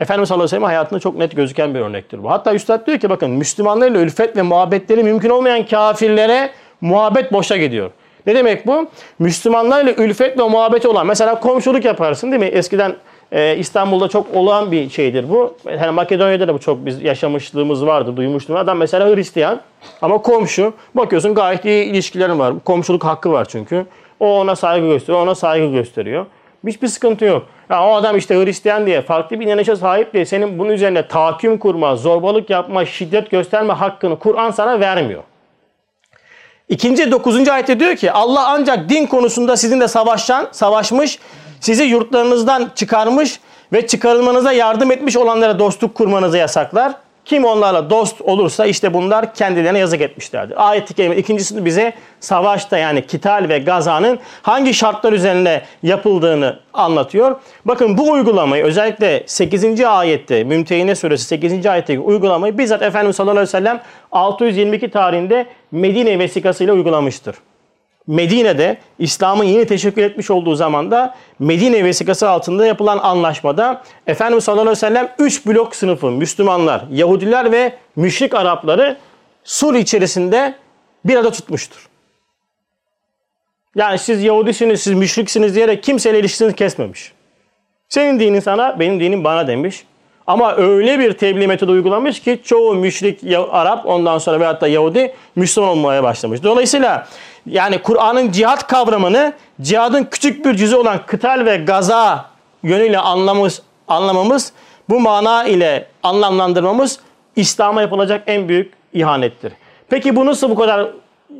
Efendimiz 0.00 0.28
sallallahu 0.28 0.44
aleyhi 0.44 0.56
ve 0.56 0.56
sellem 0.56 0.68
hayatında 0.68 1.00
çok 1.00 1.16
net 1.16 1.36
gözüken 1.36 1.74
bir 1.74 1.80
örnektir 1.80 2.22
bu. 2.22 2.30
Hatta 2.30 2.54
Üstad 2.54 2.86
diyor 2.86 2.98
ki 2.98 3.10
bakın 3.10 3.30
Müslümanlarla 3.30 3.98
ülfet 3.98 4.36
ve 4.36 4.42
muhabbetleri 4.42 5.02
mümkün 5.02 5.30
olmayan 5.30 5.66
kafirlere 5.66 6.50
muhabbet 6.80 7.32
boşa 7.32 7.56
gidiyor. 7.56 7.90
Ne 8.26 8.34
demek 8.34 8.66
bu? 8.66 8.88
Müslümanlarla 9.18 9.92
ülfet 9.92 10.38
ve 10.38 10.48
muhabbet 10.48 10.86
olan 10.86 11.06
mesela 11.06 11.40
komşuluk 11.40 11.84
yaparsın 11.84 12.32
değil 12.32 12.40
mi? 12.42 12.46
Eskiden 12.46 12.94
e, 13.32 13.56
İstanbul'da 13.56 14.08
çok 14.08 14.34
olan 14.34 14.72
bir 14.72 14.90
şeydir 14.90 15.30
bu. 15.30 15.54
Yani 15.66 15.90
Makedonya'da 15.90 16.48
da 16.48 16.54
bu 16.54 16.58
çok 16.58 16.86
biz 16.86 17.02
yaşamışlığımız 17.02 17.86
vardı, 17.86 18.16
duymuştum. 18.16 18.56
Adam 18.56 18.78
mesela 18.78 19.16
Hristiyan 19.16 19.60
ama 20.02 20.18
komşu. 20.18 20.72
Bakıyorsun 20.94 21.34
gayet 21.34 21.64
iyi 21.64 21.84
ilişkilerin 21.84 22.38
var. 22.38 22.54
Komşuluk 22.64 23.04
hakkı 23.04 23.32
var 23.32 23.44
çünkü. 23.44 23.86
O 24.20 24.40
ona 24.40 24.56
saygı 24.56 24.86
gösteriyor, 24.86 25.22
ona 25.22 25.34
saygı 25.34 25.72
gösteriyor. 25.72 26.26
Hiçbir 26.66 26.88
sıkıntı 26.88 27.24
yok. 27.24 27.46
Ya 27.70 27.84
o 27.84 27.94
adam 27.94 28.16
işte 28.16 28.34
Hristiyan 28.34 28.86
diye, 28.86 29.02
farklı 29.02 29.40
bir 29.40 29.46
inanışa 29.46 29.76
sahip 29.76 30.12
diye 30.12 30.24
senin 30.24 30.58
bunun 30.58 30.70
üzerine 30.70 31.08
tahakküm 31.08 31.58
kurma, 31.58 31.96
zorbalık 31.96 32.50
yapma, 32.50 32.84
şiddet 32.84 33.30
gösterme 33.30 33.72
hakkını 33.72 34.18
Kur'an 34.18 34.50
sana 34.50 34.80
vermiyor. 34.80 35.22
İkinci 36.68 37.10
dokuzuncu 37.10 37.52
ayette 37.52 37.80
diyor 37.80 37.96
ki 37.96 38.12
Allah 38.12 38.48
ancak 38.48 38.88
din 38.88 39.06
konusunda 39.06 39.56
sizinle 39.56 39.88
savaşan, 39.88 40.48
savaşmış, 40.52 41.18
sizi 41.60 41.84
yurtlarınızdan 41.84 42.70
çıkarmış 42.74 43.40
ve 43.72 43.86
çıkarılmanıza 43.86 44.52
yardım 44.52 44.90
etmiş 44.90 45.16
olanlara 45.16 45.58
dostluk 45.58 45.94
kurmanızı 45.94 46.38
yasaklar. 46.38 46.92
Kim 47.28 47.44
onlarla 47.44 47.90
dost 47.90 48.20
olursa 48.20 48.66
işte 48.66 48.94
bunlar 48.94 49.34
kendilerine 49.34 49.78
yazık 49.78 50.00
etmişlerdir. 50.00 50.68
Ayet-i 50.68 50.94
kerime 50.94 51.16
ikincisi 51.16 51.64
bize 51.64 51.92
savaşta 52.20 52.78
yani 52.78 53.06
kital 53.06 53.46
ve 53.48 53.58
gazanın 53.58 54.18
hangi 54.42 54.74
şartlar 54.74 55.12
üzerine 55.12 55.62
yapıldığını 55.82 56.58
anlatıyor. 56.74 57.36
Bakın 57.64 57.98
bu 57.98 58.10
uygulamayı 58.10 58.64
özellikle 58.64 59.22
8. 59.26 59.80
ayette 59.80 60.44
Mümtehine 60.44 60.94
suresi 60.94 61.24
8. 61.24 61.66
ayetteki 61.66 62.00
uygulamayı 62.00 62.58
bizzat 62.58 62.82
Efendimiz 62.82 63.16
sallallahu 63.16 63.32
aleyhi 63.32 63.48
ve 63.48 63.50
sellem 63.50 63.80
622 64.12 64.90
tarihinde 64.90 65.46
Medine 65.72 66.18
vesikasıyla 66.18 66.74
uygulamıştır. 66.74 67.36
Medine'de 68.08 68.78
İslam'ın 68.98 69.44
yeni 69.44 69.66
teşekkür 69.66 70.02
etmiş 70.02 70.30
olduğu 70.30 70.54
zamanda 70.54 71.14
Medine 71.38 71.84
vesikası 71.84 72.28
altında 72.30 72.66
yapılan 72.66 72.98
anlaşmada 72.98 73.82
Efendimiz 74.06 74.44
sallallahu 74.44 74.62
aleyhi 74.62 74.76
ve 74.76 74.80
sellem 74.80 75.08
3 75.18 75.46
blok 75.46 75.76
sınıfı 75.76 76.10
Müslümanlar, 76.10 76.84
Yahudiler 76.90 77.52
ve 77.52 77.72
müşrik 77.96 78.34
Arapları 78.34 78.96
Sur 79.44 79.74
içerisinde 79.74 80.54
bir 81.04 81.16
arada 81.16 81.30
tutmuştur. 81.30 81.88
Yani 83.76 83.98
siz 83.98 84.22
Yahudisiniz, 84.22 84.80
siz 84.80 84.92
müşriksiniz 84.92 85.54
diyerek 85.54 85.82
kimseyle 85.82 86.18
ilişkisini 86.18 86.54
kesmemiş. 86.54 87.12
Senin 87.88 88.20
dinin 88.20 88.40
sana, 88.40 88.80
benim 88.80 89.00
dinim 89.00 89.24
bana 89.24 89.46
demiş. 89.46 89.84
Ama 90.26 90.56
öyle 90.56 90.98
bir 90.98 91.12
tebliğ 91.12 91.46
metodu 91.46 91.72
uygulamış 91.72 92.20
ki 92.20 92.40
çoğu 92.44 92.74
müşrik 92.74 93.20
Arap 93.50 93.86
ondan 93.86 94.18
sonra 94.18 94.40
veyahut 94.40 94.60
da 94.60 94.68
Yahudi 94.68 95.14
Müslüman 95.36 95.70
olmaya 95.70 96.02
başlamış. 96.02 96.42
Dolayısıyla 96.42 97.08
yani 97.48 97.82
Kur'an'ın 97.82 98.32
cihat 98.32 98.66
kavramını 98.66 99.32
cihadın 99.60 100.04
küçük 100.04 100.44
bir 100.44 100.54
cüzü 100.54 100.76
olan 100.76 101.06
kıtal 101.06 101.44
ve 101.44 101.56
gaza 101.56 102.24
yönüyle 102.62 102.98
anlamamız, 102.98 103.62
anlamamız 103.88 104.52
bu 104.88 105.00
mana 105.00 105.44
ile 105.44 105.86
anlamlandırmamız 106.02 107.00
İslam'a 107.36 107.82
yapılacak 107.82 108.22
en 108.26 108.48
büyük 108.48 108.72
ihanettir. 108.92 109.52
Peki 109.88 110.16
bu 110.16 110.26
nasıl 110.26 110.50
bu 110.50 110.54
kadar 110.54 110.86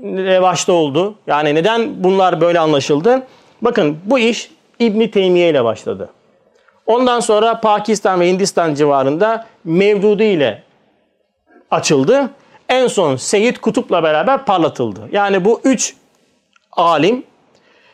revaçta 0.03 0.73
oldu? 0.73 1.15
Yani 1.27 1.55
neden 1.55 2.05
bunlar 2.05 2.41
böyle 2.41 2.61
anlaşıldı? 2.61 3.27
Bakın 3.63 3.99
bu 4.05 4.19
iş 4.19 4.51
İbni 4.79 5.11
Teymiye 5.11 5.51
ile 5.51 5.65
başladı. 5.65 6.09
Ondan 6.87 7.21
sonra 7.21 7.61
Pakistan 7.61 8.21
ve 8.21 8.29
Hindistan 8.29 8.75
civarında 8.75 9.47
Mevdudi 9.65 10.25
ile 10.25 10.63
açıldı. 11.71 12.31
En 12.69 12.87
son 12.87 13.17
Seyit 13.17 13.59
Kutup'la 13.59 14.03
beraber 14.03 14.45
parlatıldı. 14.45 15.01
Yani 15.13 15.45
bu 15.45 15.61
üç 15.65 15.95
alim 16.73 17.25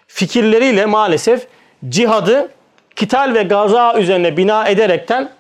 fikirleriyle 0.07 0.87
maalesef 0.87 1.47
cihadı 1.89 2.49
kital 2.97 3.35
ve 3.35 3.43
gaza 3.43 3.99
üzerine 3.99 4.37
bina 4.37 4.69
ederekten 4.69 5.31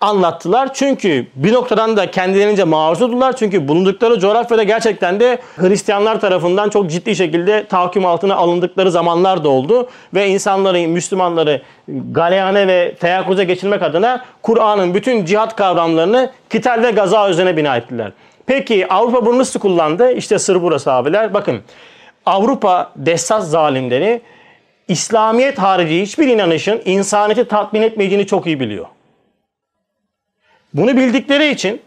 anlattılar. 0.00 0.74
Çünkü 0.74 1.26
bir 1.34 1.52
noktadan 1.52 1.96
da 1.96 2.10
kendilerince 2.10 2.64
maruz 2.64 3.02
oldular. 3.02 3.36
Çünkü 3.36 3.68
bulundukları 3.68 4.18
coğrafyada 4.18 4.62
gerçekten 4.62 5.20
de 5.20 5.38
Hristiyanlar 5.56 6.20
tarafından 6.20 6.70
çok 6.70 6.90
ciddi 6.90 7.16
şekilde 7.16 7.66
tahakküm 7.66 8.06
altına 8.06 8.36
alındıkları 8.36 8.90
zamanlar 8.90 9.44
da 9.44 9.48
oldu. 9.48 9.88
Ve 10.14 10.28
insanları, 10.28 10.88
Müslümanları 10.88 11.62
galeyane 11.88 12.66
ve 12.66 12.94
teyakkuza 13.00 13.42
geçirmek 13.42 13.82
adına 13.82 14.24
Kur'an'ın 14.42 14.94
bütün 14.94 15.24
cihat 15.24 15.56
kavramlarını 15.56 16.30
kital 16.50 16.82
ve 16.82 16.90
gaza 16.90 17.30
üzerine 17.30 17.56
bina 17.56 17.76
ettiler. 17.76 18.12
Peki 18.46 18.88
Avrupa 18.88 19.26
bunu 19.26 19.38
nasıl 19.38 19.60
kullandı? 19.60 20.12
İşte 20.12 20.38
sır 20.38 20.62
burası 20.62 20.92
abiler. 20.92 21.34
Bakın 21.34 21.60
Avrupa 22.26 22.92
dessas 22.96 23.50
zalimleri 23.50 24.20
İslamiyet 24.88 25.58
harici 25.58 26.02
hiçbir 26.02 26.28
inanışın 26.28 26.82
insaniyeti 26.84 27.48
tatmin 27.48 27.82
etmeyeceğini 27.82 28.26
çok 28.26 28.46
iyi 28.46 28.60
biliyor. 28.60 28.86
Bunu 30.74 30.96
bildikleri 30.96 31.48
için 31.48 31.82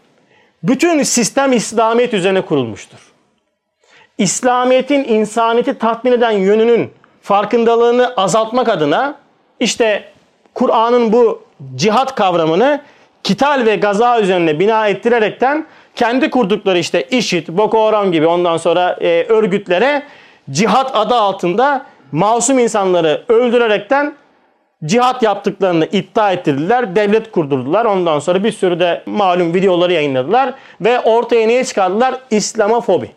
bütün 0.62 1.02
sistem 1.02 1.52
İslamiyet 1.52 2.14
üzerine 2.14 2.40
kurulmuştur. 2.40 2.98
İslamiyet'in 4.18 5.04
insaniyeti 5.04 5.78
tatmin 5.78 6.12
eden 6.12 6.30
yönünün 6.30 6.90
farkındalığını 7.22 8.14
azaltmak 8.16 8.68
adına 8.68 9.18
işte 9.60 10.12
Kur'an'ın 10.54 11.12
bu 11.12 11.42
cihat 11.74 12.14
kavramını 12.14 12.82
kital 13.22 13.62
ve 13.66 13.76
gaza 13.76 14.20
üzerine 14.20 14.58
bina 14.58 14.88
ettirerekten 14.88 15.66
kendi 15.96 16.30
kurdukları 16.30 16.78
işte 16.78 17.02
IŞİD, 17.10 17.48
Boko 17.48 17.86
Haram 17.86 18.12
gibi 18.12 18.26
ondan 18.26 18.56
sonra 18.56 18.96
e, 19.00 19.24
örgütlere 19.28 20.02
cihat 20.50 20.96
adı 20.96 21.14
altında 21.14 21.86
masum 22.12 22.58
insanları 22.58 23.22
öldürerekten 23.28 24.14
cihat 24.84 25.22
yaptıklarını 25.22 25.88
iddia 25.92 26.32
ettirdiler. 26.32 26.96
Devlet 26.96 27.30
kurdurdular. 27.30 27.84
Ondan 27.84 28.18
sonra 28.18 28.44
bir 28.44 28.52
sürü 28.52 28.80
de 28.80 29.02
malum 29.06 29.54
videoları 29.54 29.92
yayınladılar. 29.92 30.54
Ve 30.80 31.00
ortaya 31.00 31.46
neye 31.46 31.64
çıkardılar? 31.64 32.14
İslamofobi. 32.30 33.10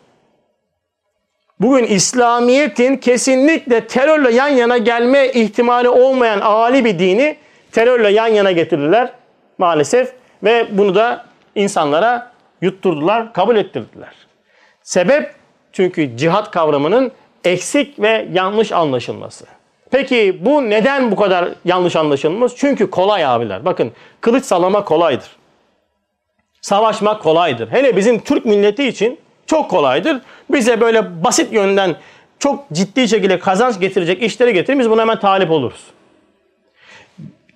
Bugün 1.60 1.84
İslamiyet'in 1.84 2.96
kesinlikle 2.96 3.86
terörle 3.86 4.34
yan 4.34 4.48
yana 4.48 4.78
gelme 4.78 5.28
ihtimali 5.28 5.88
olmayan 5.88 6.40
âli 6.40 6.84
bir 6.84 6.98
dini 6.98 7.36
terörle 7.72 8.08
yan 8.08 8.26
yana 8.26 8.52
getirdiler 8.52 9.10
maalesef. 9.58 10.12
Ve 10.42 10.66
bunu 10.70 10.94
da 10.94 11.24
insanlara 11.54 12.30
yutturdular, 12.62 13.32
kabul 13.32 13.56
ettirdiler. 13.56 14.12
Sebep 14.82 15.34
çünkü 15.72 16.16
cihat 16.16 16.50
kavramının 16.50 17.12
eksik 17.44 18.00
ve 18.00 18.28
yanlış 18.32 18.72
anlaşılması. 18.72 19.46
Peki 19.90 20.38
bu 20.40 20.70
neden 20.70 21.10
bu 21.10 21.16
kadar 21.16 21.48
yanlış 21.64 21.96
anlaşılmış? 21.96 22.52
Çünkü 22.56 22.90
kolay 22.90 23.24
abiler. 23.24 23.64
Bakın 23.64 23.92
kılıç 24.20 24.44
sallama 24.44 24.84
kolaydır. 24.84 25.28
Savaşmak 26.60 27.22
kolaydır. 27.22 27.68
Hele 27.68 27.96
bizim 27.96 28.20
Türk 28.20 28.44
milleti 28.44 28.88
için 28.88 29.18
çok 29.46 29.70
kolaydır. 29.70 30.20
Bize 30.50 30.80
böyle 30.80 31.24
basit 31.24 31.52
yönden 31.52 31.96
çok 32.38 32.70
ciddi 32.72 33.08
şekilde 33.08 33.38
kazanç 33.38 33.80
getirecek 33.80 34.22
işleri 34.22 34.54
getirir. 34.54 34.78
Biz 34.78 34.90
buna 34.90 35.00
hemen 35.00 35.20
talip 35.20 35.50
oluruz. 35.50 35.84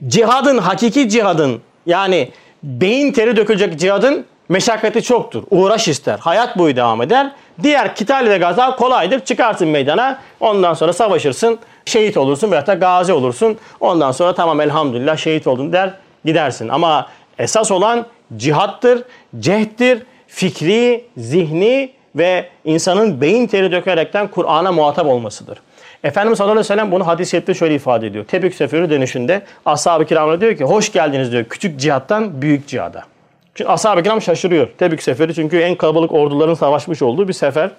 Cihadın, 0.06 0.58
hakiki 0.58 1.08
cihadın 1.08 1.60
yani 1.86 2.30
beyin 2.62 3.12
teri 3.12 3.36
dökülecek 3.36 3.78
cihadın 3.78 4.26
meşakkati 4.52 5.02
çoktur. 5.02 5.42
Uğraş 5.50 5.88
ister. 5.88 6.18
Hayat 6.18 6.58
boyu 6.58 6.76
devam 6.76 7.02
eder. 7.02 7.32
Diğer 7.62 7.94
kital 7.94 8.26
ve 8.28 8.38
gaza 8.38 8.76
kolaydır. 8.76 9.20
Çıkarsın 9.20 9.68
meydana. 9.68 10.18
Ondan 10.40 10.74
sonra 10.74 10.92
savaşırsın. 10.92 11.58
Şehit 11.84 12.16
olursun 12.16 12.50
veyahut 12.50 12.66
da 12.66 12.74
gazi 12.74 13.12
olursun. 13.12 13.58
Ondan 13.80 14.12
sonra 14.12 14.34
tamam 14.34 14.60
elhamdülillah 14.60 15.16
şehit 15.16 15.46
oldun 15.46 15.72
der 15.72 15.94
gidersin. 16.24 16.68
Ama 16.68 17.08
esas 17.38 17.70
olan 17.70 18.06
cihattır, 18.36 19.02
cehddir, 19.38 20.02
fikri, 20.26 21.04
zihni 21.16 21.92
ve 22.16 22.48
insanın 22.64 23.20
beyin 23.20 23.46
teri 23.46 23.72
dökerekten 23.72 24.28
Kur'an'a 24.28 24.72
muhatap 24.72 25.06
olmasıdır. 25.06 25.58
Efendimiz 26.04 26.38
sallallahu 26.38 26.52
aleyhi 26.52 26.64
ve 26.64 26.74
sellem 26.74 26.92
bunu 26.92 27.06
hadis-i 27.06 27.30
şerifte 27.30 27.54
şöyle 27.54 27.74
ifade 27.74 28.06
ediyor. 28.06 28.24
Tebük 28.24 28.54
seferi 28.54 28.90
dönüşünde 28.90 29.42
ashab-ı 29.66 30.06
kiramına 30.06 30.40
diyor 30.40 30.56
ki 30.56 30.64
hoş 30.64 30.92
geldiniz 30.92 31.32
diyor 31.32 31.44
küçük 31.44 31.80
cihattan 31.80 32.42
büyük 32.42 32.68
cihada. 32.68 33.11
Çünkü 33.54 33.70
ashab-ı 33.70 34.02
kiram 34.02 34.22
şaşırıyor. 34.22 34.68
Tebük 34.78 35.02
seferi 35.02 35.34
çünkü 35.34 35.58
en 35.58 35.74
kalabalık 35.74 36.12
orduların 36.12 36.54
savaşmış 36.54 37.02
olduğu 37.02 37.28
bir 37.28 37.32
sefer. 37.32 37.70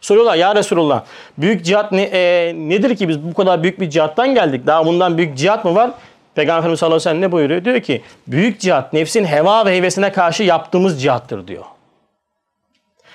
Soruyorlar 0.00 0.36
ya 0.36 0.54
Resulullah 0.54 1.04
büyük 1.38 1.64
cihat 1.64 1.92
ne, 1.92 2.02
e, 2.02 2.52
nedir 2.56 2.96
ki 2.96 3.08
biz 3.08 3.22
bu 3.22 3.34
kadar 3.34 3.62
büyük 3.62 3.80
bir 3.80 3.90
cihattan 3.90 4.34
geldik. 4.34 4.66
Daha 4.66 4.86
bundan 4.86 5.18
büyük 5.18 5.38
cihat 5.38 5.64
mı 5.64 5.74
var? 5.74 5.90
Peygamber 6.34 6.58
Efendimiz 6.58 6.80
sallallahu 6.80 6.96
aleyhi 6.96 7.08
ve 7.08 7.10
sellem 7.10 7.22
ne 7.22 7.32
buyuruyor? 7.32 7.64
Diyor 7.64 7.80
ki 7.80 8.02
büyük 8.26 8.60
cihat 8.60 8.92
nefsin 8.92 9.24
heva 9.24 9.66
ve 9.66 9.76
hevesine 9.76 10.12
karşı 10.12 10.42
yaptığımız 10.42 11.02
cihattır 11.02 11.48
diyor. 11.48 11.64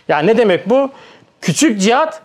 Yani 0.07 0.27
ne 0.27 0.38
demek 0.38 0.69
bu? 0.69 0.89
Küçük 1.41 1.81
cihat 1.81 2.22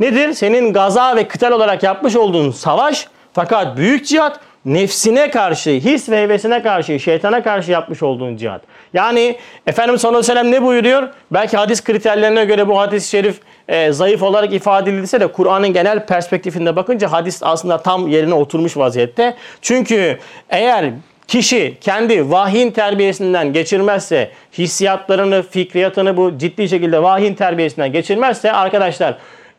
nedir? 0.00 0.32
Senin 0.32 0.72
gaza 0.72 1.16
ve 1.16 1.28
kıtal 1.28 1.52
olarak 1.52 1.82
yapmış 1.82 2.16
olduğun 2.16 2.50
savaş 2.50 3.08
fakat 3.32 3.76
büyük 3.76 4.06
cihat 4.06 4.40
nefsine 4.64 5.30
karşı, 5.30 5.70
his 5.70 6.08
ve 6.08 6.22
hevesine 6.22 6.62
karşı, 6.62 7.00
şeytana 7.00 7.42
karşı 7.42 7.70
yapmış 7.70 8.02
olduğun 8.02 8.36
cihat. 8.36 8.62
Yani 8.94 9.36
Efendimiz 9.66 10.00
sallallahu 10.00 10.18
aleyhi 10.18 10.32
ve 10.32 10.40
sellem 10.40 10.52
ne 10.52 10.62
buyuruyor? 10.62 11.08
Belki 11.30 11.56
hadis 11.56 11.84
kriterlerine 11.84 12.44
göre 12.44 12.68
bu 12.68 12.78
hadis-i 12.78 13.08
şerif 13.08 13.40
e, 13.68 13.92
zayıf 13.92 14.22
olarak 14.22 14.52
ifade 14.52 14.90
edilse 14.90 15.20
de 15.20 15.26
Kur'an'ın 15.26 15.72
genel 15.72 16.06
perspektifinde 16.06 16.76
bakınca 16.76 17.12
hadis 17.12 17.42
aslında 17.42 17.78
tam 17.78 18.08
yerine 18.08 18.34
oturmuş 18.34 18.76
vaziyette. 18.76 19.36
Çünkü 19.62 20.18
eğer 20.50 20.90
kişi 21.28 21.76
kendi 21.80 22.30
vahyin 22.30 22.70
terbiyesinden 22.70 23.52
geçirmezse, 23.52 24.30
hissiyatlarını, 24.58 25.42
fikriyatını 25.42 26.16
bu 26.16 26.38
ciddi 26.38 26.68
şekilde 26.68 27.02
vahyin 27.02 27.34
terbiyesinden 27.34 27.92
geçirmezse 27.92 28.52
arkadaşlar 28.52 29.16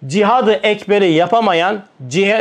cihadı 0.08 0.54
ekberi 0.54 1.12
yapamayan 1.12 1.82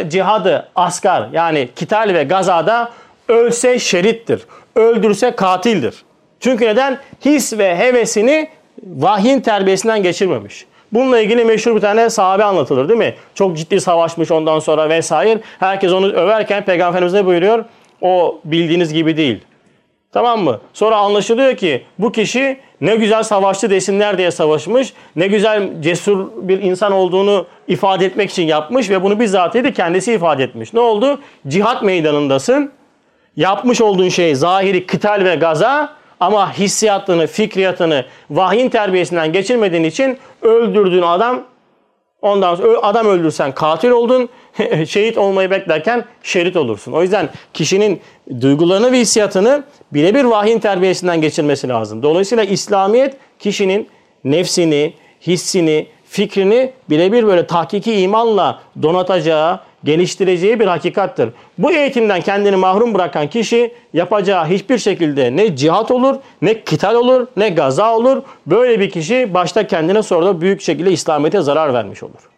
cihadı 0.08 0.68
asgar 0.76 1.28
yani 1.32 1.68
kital 1.76 2.14
ve 2.14 2.24
gazada 2.24 2.90
ölse 3.28 3.78
şerittir. 3.78 4.42
Öldürse 4.76 5.30
katildir. 5.30 5.94
Çünkü 6.40 6.66
neden? 6.66 6.98
His 7.24 7.58
ve 7.58 7.76
hevesini 7.76 8.48
vahyin 8.86 9.40
terbiyesinden 9.40 10.02
geçirmemiş. 10.02 10.66
Bununla 10.92 11.20
ilgili 11.20 11.44
meşhur 11.44 11.76
bir 11.76 11.80
tane 11.80 12.10
sahabe 12.10 12.44
anlatılır 12.44 12.88
değil 12.88 12.98
mi? 12.98 13.14
Çok 13.34 13.56
ciddi 13.56 13.80
savaşmış 13.80 14.30
ondan 14.30 14.58
sonra 14.58 14.88
vesaire. 14.88 15.40
Herkes 15.58 15.92
onu 15.92 16.12
överken 16.12 16.64
Peygamber 16.64 16.90
Efendimiz 16.90 17.14
ne 17.14 17.26
buyuruyor? 17.26 17.64
O 18.00 18.40
bildiğiniz 18.44 18.92
gibi 18.92 19.16
değil. 19.16 19.40
Tamam 20.12 20.40
mı? 20.40 20.60
Sonra 20.72 20.96
anlaşılıyor 20.96 21.56
ki 21.56 21.84
bu 21.98 22.12
kişi 22.12 22.60
ne 22.80 22.96
güzel 22.96 23.22
savaşçı 23.22 23.70
desinler 23.70 24.18
diye 24.18 24.30
savaşmış. 24.30 24.92
Ne 25.16 25.26
güzel 25.26 25.82
cesur 25.82 26.28
bir 26.36 26.62
insan 26.62 26.92
olduğunu 26.92 27.46
ifade 27.68 28.06
etmek 28.06 28.30
için 28.30 28.42
yapmış 28.42 28.90
ve 28.90 29.02
bunu 29.02 29.20
bizzat 29.20 29.54
de 29.54 29.72
kendisi 29.72 30.12
ifade 30.12 30.44
etmiş. 30.44 30.74
Ne 30.74 30.80
oldu? 30.80 31.20
Cihat 31.48 31.82
meydanındasın. 31.82 32.72
Yapmış 33.36 33.80
olduğun 33.80 34.08
şey 34.08 34.34
zahiri 34.34 34.86
kıtal 34.86 35.24
ve 35.24 35.34
gaza 35.34 35.92
ama 36.20 36.52
hissiyatını, 36.52 37.26
fikriyatını 37.26 38.04
vahyin 38.30 38.68
terbiyesinden 38.68 39.32
geçirmediğin 39.32 39.84
için 39.84 40.18
öldürdüğün 40.42 41.02
adam 41.02 41.42
ondan 42.22 42.54
sonra 42.54 42.78
adam 42.82 43.06
öldürsen 43.06 43.54
katil 43.54 43.90
oldun. 43.90 44.28
şehit 44.86 45.18
olmayı 45.18 45.50
beklerken 45.50 46.04
şerit 46.22 46.56
olursun. 46.56 46.92
O 46.92 47.02
yüzden 47.02 47.28
kişinin 47.54 48.00
duygularını 48.40 48.92
ve 48.92 48.98
hissiyatını 48.98 49.64
birebir 49.92 50.24
vahyin 50.24 50.58
terbiyesinden 50.58 51.20
geçirmesi 51.20 51.68
lazım. 51.68 52.02
Dolayısıyla 52.02 52.44
İslamiyet 52.44 53.16
kişinin 53.38 53.88
nefsini, 54.24 54.94
hissini, 55.26 55.86
fikrini 56.04 56.72
birebir 56.90 57.26
böyle 57.26 57.46
tahkiki 57.46 58.00
imanla 58.00 58.60
donatacağı, 58.82 59.60
geliştireceği 59.84 60.60
bir 60.60 60.66
hakikattır. 60.66 61.30
Bu 61.58 61.72
eğitimden 61.72 62.20
kendini 62.20 62.56
mahrum 62.56 62.94
bırakan 62.94 63.30
kişi 63.30 63.74
yapacağı 63.92 64.46
hiçbir 64.46 64.78
şekilde 64.78 65.36
ne 65.36 65.56
cihat 65.56 65.90
olur, 65.90 66.16
ne 66.42 66.64
kital 66.64 66.94
olur, 66.94 67.26
ne 67.36 67.48
gaza 67.48 67.96
olur. 67.96 68.22
Böyle 68.46 68.80
bir 68.80 68.90
kişi 68.90 69.34
başta 69.34 69.66
kendine 69.66 70.02
sonra 70.02 70.26
da 70.26 70.40
büyük 70.40 70.60
şekilde 70.60 70.92
İslamiyet'e 70.92 71.40
zarar 71.40 71.74
vermiş 71.74 72.02
olur. 72.02 72.30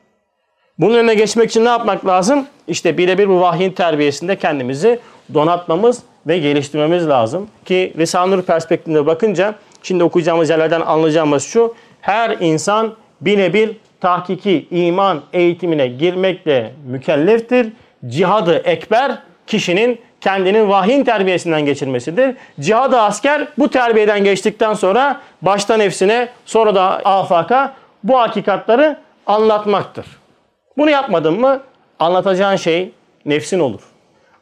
Bunun 0.78 0.94
önüne 0.94 1.14
geçmek 1.14 1.50
için 1.50 1.64
ne 1.64 1.68
yapmak 1.68 2.06
lazım? 2.06 2.46
İşte 2.68 2.98
birebir 2.98 3.28
bu 3.28 3.40
vahyin 3.40 3.72
terbiyesinde 3.72 4.36
kendimizi 4.36 4.98
donatmamız 5.34 6.02
ve 6.26 6.38
geliştirmemiz 6.38 7.08
lazım. 7.08 7.48
Ki 7.64 7.92
Risale-i 7.98 8.42
perspektifinde 8.42 9.06
bakınca 9.06 9.54
şimdi 9.82 10.04
okuyacağımız 10.04 10.50
yerlerden 10.50 10.80
anlayacağımız 10.80 11.44
şu. 11.44 11.74
Her 12.00 12.36
insan 12.40 12.94
birebir 13.20 13.76
tahkiki 14.02 14.66
iman 14.70 15.22
eğitimine 15.32 15.86
girmekle 15.86 16.72
mükelleftir. 16.86 17.72
Cihadı 18.06 18.56
ekber 18.56 19.18
kişinin 19.46 20.00
kendinin 20.20 20.68
vahyin 20.68 21.04
terbiyesinden 21.04 21.66
geçirmesidir. 21.66 22.36
Cihadı 22.60 23.00
asker 23.00 23.48
bu 23.58 23.68
terbiyeden 23.68 24.24
geçtikten 24.24 24.74
sonra 24.74 25.20
başta 25.42 25.76
nefsine 25.76 26.28
sonra 26.46 26.74
da 26.74 26.82
afaka 27.04 27.74
bu 28.04 28.18
hakikatları 28.18 28.96
anlatmaktır. 29.26 30.06
Bunu 30.78 30.90
yapmadın 30.90 31.40
mı 31.40 31.60
anlatacağın 31.98 32.56
şey 32.56 32.90
nefsin 33.24 33.60
olur. 33.60 33.82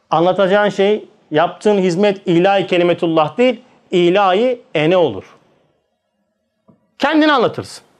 Anlatacağın 0.09 0.69
şey 0.69 1.05
yaptığın 1.31 1.77
hizmet 1.77 2.27
ilahi 2.27 2.67
kelimetullah 2.67 3.37
değil, 3.37 3.61
ilahi 3.91 4.61
ene 4.75 4.97
olur. 4.97 5.23
Kendini 6.99 7.31
anlatırsın. 7.31 7.90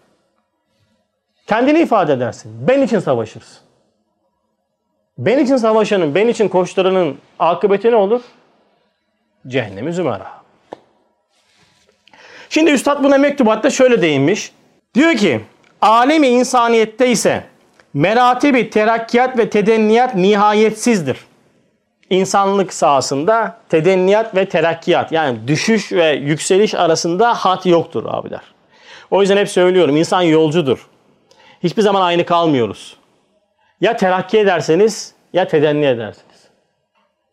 Kendini 1.52 1.80
ifade 1.80 2.14
edersin. 2.14 2.52
Ben 2.68 2.82
için 2.82 3.00
savaşırsın. 3.00 3.58
Ben 5.18 5.40
için 5.40 5.58
savaşanın, 5.58 6.16
ben 6.16 6.28
için 6.28 6.48
koşturanın 6.48 7.18
akıbeti 7.40 7.92
ne 7.92 7.96
olur? 7.96 8.22
Cehennemi 9.48 9.94
zümera. 9.94 10.28
Şimdi 12.50 12.72
Üstad 12.72 13.04
buna 13.04 13.18
mektubatta 13.18 13.70
şöyle 13.70 14.02
değinmiş. 14.02 14.52
Diyor 14.96 15.14
ki, 15.14 15.42
alemi 15.82 16.28
insaniyette 16.28 17.10
ise 17.10 17.44
meratibi 17.94 18.70
terakkiyat 18.70 19.38
ve 19.38 19.50
tedenniyat 19.50 20.16
nihayetsizdir. 20.16 21.18
İnsanlık 22.10 22.74
sahasında 22.74 23.58
tedenniyat 23.70 24.36
ve 24.36 24.50
terakkiyat 24.50 25.12
yani 25.12 25.48
düşüş 25.48 25.92
ve 25.92 26.12
yükseliş 26.12 26.76
arasında 26.76 27.34
hat 27.34 27.66
yoktur 27.66 28.04
abiler. 28.08 28.42
O 29.12 29.22
yüzden 29.22 29.38
hep 29.38 29.50
söylüyorum 29.50 29.98
insan 29.98 30.22
yolcudur. 30.22 30.88
Hiçbir 31.64 31.82
zaman 31.82 32.02
aynı 32.02 32.26
kalmıyoruz. 32.26 32.98
Ya 33.82 33.98
terakki 33.98 34.38
ederseniz 34.38 35.14
ya 35.34 35.48
tedenni 35.48 35.86
edersiniz. 35.86 36.32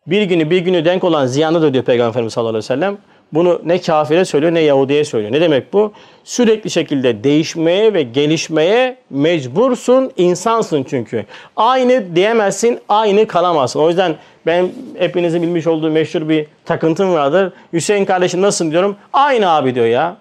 Bir 0.06 0.22
günü 0.22 0.50
bir 0.50 0.58
günü 0.58 0.84
denk 0.84 1.04
olan 1.04 1.26
ziyanıdır 1.26 1.72
diyor 1.72 1.84
Peygamber 1.84 2.10
Efendimiz 2.10 2.32
sallallahu 2.32 2.50
aleyhi 2.50 2.64
ve 2.64 2.66
sellem. 2.66 2.98
Bunu 3.32 3.60
ne 3.64 3.80
kafire 3.80 4.24
söylüyor 4.24 4.54
ne 4.54 4.60
Yahudi'ye 4.60 5.04
söylüyor. 5.04 5.32
Ne 5.32 5.40
demek 5.40 5.72
bu? 5.72 5.92
Sürekli 6.24 6.70
şekilde 6.70 7.24
değişmeye 7.24 7.94
ve 7.94 8.02
gelişmeye 8.02 8.96
mecbursun, 9.10 10.12
insansın 10.16 10.86
çünkü. 10.90 11.26
Aynı 11.56 12.16
diyemezsin, 12.16 12.80
aynı 12.88 13.26
kalamazsın. 13.26 13.80
O 13.80 13.88
yüzden 13.88 14.16
ben 14.46 14.68
hepinizin 14.98 15.42
bilmiş 15.42 15.66
olduğu 15.66 15.90
meşhur 15.90 16.28
bir 16.28 16.46
takıntım 16.64 17.12
vardır. 17.12 17.52
Hüseyin 17.72 18.04
kardeşim 18.04 18.42
nasılsın 18.42 18.70
diyorum. 18.70 18.96
Aynı 19.12 19.50
abi 19.50 19.74
diyor 19.74 19.86
ya. 19.86 20.16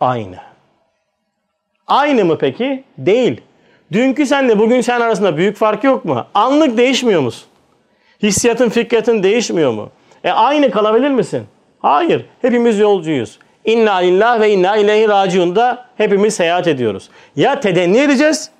Aynı. 0.00 0.36
Aynı 1.88 2.24
mı 2.24 2.38
peki? 2.38 2.84
Değil. 2.98 3.40
Dünkü 3.92 4.26
senle 4.26 4.58
bugün 4.58 4.80
sen 4.80 5.00
arasında 5.00 5.36
büyük 5.36 5.56
fark 5.56 5.84
yok 5.84 6.04
mu? 6.04 6.26
Anlık 6.34 6.76
değişmiyor 6.76 7.20
musun? 7.20 7.48
Hissiyatın, 8.22 8.68
fikriyatın 8.68 9.22
değişmiyor 9.22 9.72
mu? 9.72 9.90
E 10.24 10.30
aynı 10.30 10.70
kalabilir 10.70 11.10
misin? 11.10 11.46
Hayır. 11.78 12.26
Hepimiz 12.42 12.78
yolcuyuz. 12.78 13.38
İnna 13.64 13.94
lillah 13.94 14.40
ve 14.40 14.50
inna 14.50 14.76
ileyhi 14.76 15.08
raciun'da 15.08 15.86
hepimiz 15.96 16.34
seyahat 16.34 16.66
ediyoruz. 16.66 17.10
Ya 17.36 17.60
tedenni 17.60 17.98
edeceğiz 17.98 18.50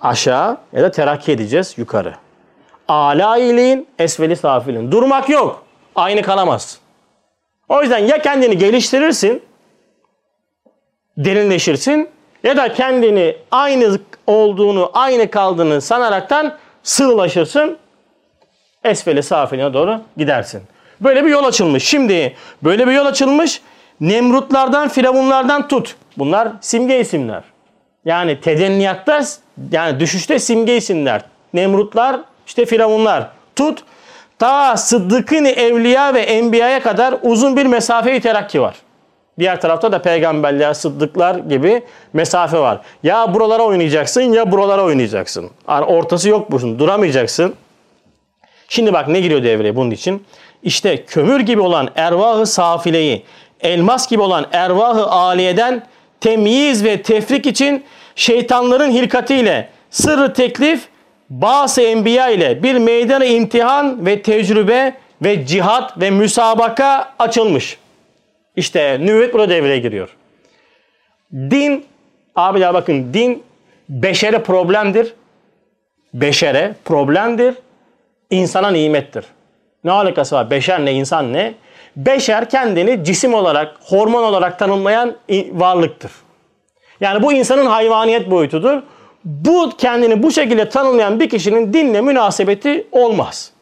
aşağı 0.00 0.56
ya 0.72 0.82
da 0.82 0.90
terakki 0.90 1.32
edeceğiz 1.32 1.74
yukarı. 1.76 2.14
Ala 2.88 3.36
iyiliğin, 3.36 3.88
esveli 3.98 4.36
safilin. 4.36 4.92
Durmak 4.92 5.28
yok. 5.28 5.64
Aynı 5.94 6.22
kalamaz. 6.22 6.78
O 7.68 7.82
yüzden 7.82 7.98
ya 7.98 8.18
kendini 8.18 8.58
geliştirirsin, 8.58 9.42
derinleşirsin 11.16 12.08
ya 12.44 12.56
da 12.56 12.72
kendini 12.72 13.36
aynı 13.50 13.98
olduğunu, 14.26 14.90
aynı 14.92 15.30
kaldığını 15.30 15.80
sanaraktan 15.80 16.54
sığlaşırsın, 16.82 17.78
esfeli 18.84 19.22
safiline 19.22 19.74
doğru 19.74 20.00
gidersin. 20.16 20.62
Böyle 21.00 21.24
bir 21.24 21.30
yol 21.30 21.44
açılmış. 21.44 21.84
Şimdi 21.84 22.36
böyle 22.62 22.86
bir 22.86 22.92
yol 22.92 23.06
açılmış. 23.06 23.60
Nemrutlardan, 24.00 24.88
firavunlardan 24.88 25.68
tut. 25.68 25.96
Bunlar 26.18 26.48
simge 26.60 27.00
isimler. 27.00 27.42
Yani 28.04 28.40
tedenniyatta 28.40 29.22
yani 29.72 30.00
düşüşte 30.00 30.38
simge 30.38 30.76
isimler. 30.76 31.22
Nemrutlar, 31.54 32.20
işte 32.46 32.66
firavunlar. 32.66 33.28
Tut. 33.56 33.84
Ta 34.38 34.76
sıddıkın 34.76 35.44
evliya 35.44 36.14
ve 36.14 36.20
enbiyaya 36.20 36.82
kadar 36.82 37.14
uzun 37.22 37.56
bir 37.56 37.66
mesafe 37.66 38.20
terakki 38.20 38.60
var. 38.60 38.74
Diğer 39.38 39.60
tarafta 39.60 39.92
da 39.92 40.02
peygamberler, 40.02 40.74
sıddıklar 40.74 41.34
gibi 41.34 41.82
mesafe 42.12 42.58
var. 42.58 42.80
Ya 43.02 43.34
buralara 43.34 43.62
oynayacaksın 43.62 44.22
ya 44.22 44.52
buralara 44.52 44.84
oynayacaksın. 44.84 45.50
Yani 45.68 45.84
ortası 45.84 46.28
yok 46.28 46.50
bunun. 46.50 46.78
Duramayacaksın. 46.78 47.54
Şimdi 48.68 48.92
bak 48.92 49.08
ne 49.08 49.20
giriyor 49.20 49.42
devreye 49.42 49.76
bunun 49.76 49.90
için. 49.90 50.24
İşte 50.62 51.04
kömür 51.04 51.40
gibi 51.40 51.60
olan 51.60 51.88
ervahı 51.96 52.46
safileyi, 52.46 53.24
elmas 53.60 54.08
gibi 54.08 54.22
olan 54.22 54.46
ervahı 54.52 55.06
aliyeden 55.06 55.86
temyiz 56.20 56.84
ve 56.84 57.02
tefrik 57.02 57.46
için 57.46 57.84
şeytanların 58.16 58.90
hilkatiyle 58.90 59.68
sırrı 59.90 60.32
teklif 60.32 60.88
bazı 61.30 61.82
enbiya 61.82 62.30
ile 62.30 62.62
bir 62.62 62.74
meydana 62.74 63.24
imtihan 63.24 64.06
ve 64.06 64.22
tecrübe 64.22 64.94
ve 65.22 65.46
cihat 65.46 66.00
ve 66.00 66.10
müsabaka 66.10 67.12
açılmış. 67.18 67.78
İşte 68.56 68.98
nüvvet 69.00 69.34
burada 69.34 69.48
devreye 69.48 69.78
giriyor. 69.78 70.16
Din, 71.32 71.84
abiler 72.34 72.74
bakın 72.74 73.14
din 73.14 73.42
beşere 73.88 74.38
problemdir. 74.38 75.14
Beşere 76.14 76.74
problemdir. 76.84 77.54
İnsana 78.30 78.70
nimettir. 78.70 79.24
Ne 79.84 79.90
alakası 79.90 80.36
var? 80.36 80.50
Beşer 80.50 80.84
ne, 80.84 80.92
insan 80.92 81.32
ne? 81.32 81.54
Beşer 81.96 82.50
kendini 82.50 83.04
cisim 83.04 83.34
olarak, 83.34 83.76
hormon 83.80 84.22
olarak 84.22 84.58
tanımlayan 84.58 85.16
varlıktır. 85.52 86.12
Yani 87.00 87.22
bu 87.22 87.32
insanın 87.32 87.66
hayvaniyet 87.66 88.30
boyutudur. 88.30 88.82
Bu 89.24 89.70
kendini 89.78 90.22
bu 90.22 90.32
şekilde 90.32 90.68
tanımlayan 90.68 91.20
bir 91.20 91.28
kişinin 91.30 91.72
dinle 91.72 92.00
münasebeti 92.00 92.86
olmaz. 92.92 93.52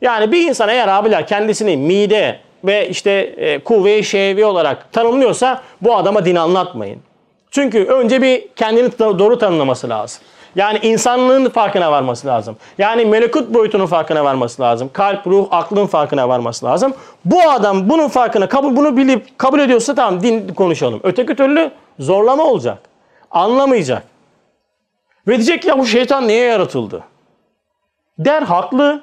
Yani 0.00 0.32
bir 0.32 0.48
insan 0.48 0.68
eğer 0.68 0.88
abiler 0.88 1.26
kendisini 1.26 1.76
mide 1.76 2.40
ve 2.64 2.88
işte 2.88 3.10
e, 3.36 3.58
kuvve-i 3.58 4.04
şehvi 4.04 4.44
olarak 4.44 4.92
tanımlıyorsa 4.92 5.62
bu 5.80 5.96
adama 5.96 6.24
din 6.24 6.36
anlatmayın. 6.36 6.98
Çünkü 7.50 7.84
önce 7.84 8.22
bir 8.22 8.48
kendini 8.56 8.98
doğru 8.98 9.38
tanımlaması 9.38 9.88
lazım. 9.88 10.22
Yani 10.56 10.78
insanlığın 10.82 11.48
farkına 11.48 11.92
varması 11.92 12.26
lazım. 12.26 12.56
Yani 12.78 13.04
melekut 13.04 13.54
boyutunun 13.54 13.86
farkına 13.86 14.24
varması 14.24 14.62
lazım. 14.62 14.90
Kalp, 14.92 15.26
ruh, 15.26 15.46
aklın 15.50 15.86
farkına 15.86 16.28
varması 16.28 16.66
lazım. 16.66 16.94
Bu 17.24 17.50
adam 17.50 17.88
bunun 17.88 18.08
farkına 18.08 18.48
kabul 18.48 18.76
bunu 18.76 18.96
bilip 18.96 19.38
kabul 19.38 19.60
ediyorsa 19.60 19.94
tamam 19.94 20.22
din 20.22 20.48
konuşalım. 20.48 21.00
Öteki 21.02 21.34
türlü 21.34 21.70
zorlama 21.98 22.44
olacak. 22.44 22.78
Anlamayacak. 23.30 24.02
Ve 25.28 25.36
diyecek 25.36 25.64
ya 25.64 25.78
bu 25.78 25.86
şeytan 25.86 26.28
niye 26.28 26.44
yaratıldı? 26.44 27.02
Der 28.18 28.42
haklı. 28.42 29.02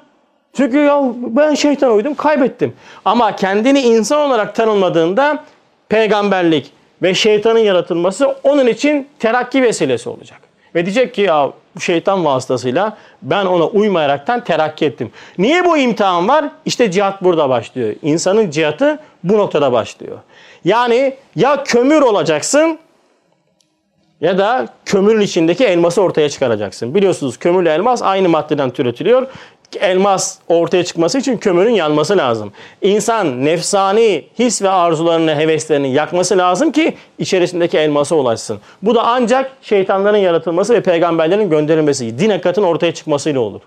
Çünkü 0.56 0.78
ya 0.78 1.02
ben 1.14 1.54
şeytan 1.54 1.92
uydum 1.92 2.14
kaybettim. 2.14 2.72
Ama 3.04 3.36
kendini 3.36 3.80
insan 3.80 4.20
olarak 4.20 4.54
tanımladığında 4.54 5.44
peygamberlik 5.88 6.72
ve 7.02 7.14
şeytanın 7.14 7.58
yaratılması 7.58 8.36
onun 8.42 8.66
için 8.66 9.08
terakki 9.18 9.62
vesilesi 9.62 10.08
olacak. 10.08 10.40
Ve 10.74 10.86
diyecek 10.86 11.14
ki 11.14 11.20
ya 11.22 11.52
şeytan 11.80 12.24
vasıtasıyla 12.24 12.96
ben 13.22 13.46
ona 13.46 13.66
uymayaraktan 13.66 14.44
terakki 14.44 14.84
ettim. 14.84 15.10
Niye 15.38 15.64
bu 15.64 15.78
imtihan 15.78 16.28
var? 16.28 16.44
İşte 16.64 16.90
cihat 16.90 17.24
burada 17.24 17.48
başlıyor. 17.48 17.94
İnsanın 18.02 18.50
cihatı 18.50 18.98
bu 19.24 19.38
noktada 19.38 19.72
başlıyor. 19.72 20.18
Yani 20.64 21.14
ya 21.36 21.64
kömür 21.64 22.02
olacaksın 22.02 22.78
ya 24.20 24.38
da 24.38 24.68
kömürün 24.84 25.20
içindeki 25.20 25.64
elması 25.64 26.02
ortaya 26.02 26.28
çıkaracaksın. 26.28 26.94
Biliyorsunuz 26.94 27.38
kömürle 27.38 27.74
elmas 27.74 28.02
aynı 28.02 28.28
maddeden 28.28 28.70
türetiliyor. 28.70 29.26
Elmas 29.76 30.38
ortaya 30.48 30.84
çıkması 30.84 31.18
için 31.18 31.36
kömürün 31.36 31.70
yanması 31.70 32.16
lazım. 32.16 32.52
İnsan 32.82 33.44
nefsani 33.44 34.24
his 34.38 34.62
ve 34.62 34.68
arzularını, 34.68 35.36
heveslerini 35.36 35.92
yakması 35.92 36.38
lazım 36.38 36.72
ki 36.72 36.94
içerisindeki 37.18 37.78
elmasa 37.78 38.14
ulaşsın. 38.16 38.60
Bu 38.82 38.94
da 38.94 39.02
ancak 39.02 39.52
şeytanların 39.62 40.18
yaratılması 40.18 40.74
ve 40.74 40.80
peygamberlerin 40.80 41.50
gönderilmesi, 41.50 42.18
din 42.18 42.30
hakikatin 42.30 42.62
ortaya 42.62 42.94
çıkmasıyla 42.94 43.40
olur. 43.40 43.60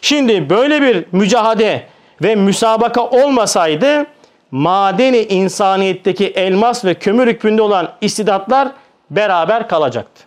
Şimdi 0.00 0.50
böyle 0.50 0.82
bir 0.82 1.04
mücahade 1.12 1.82
ve 2.22 2.34
müsabaka 2.34 3.06
olmasaydı 3.06 4.06
madeni 4.50 5.18
insaniyetteki 5.18 6.26
elmas 6.26 6.84
ve 6.84 6.94
kömür 6.94 7.26
hükmünde 7.26 7.62
olan 7.62 7.92
istidatlar 8.00 8.68
beraber 9.10 9.68
kalacaktı. 9.68 10.22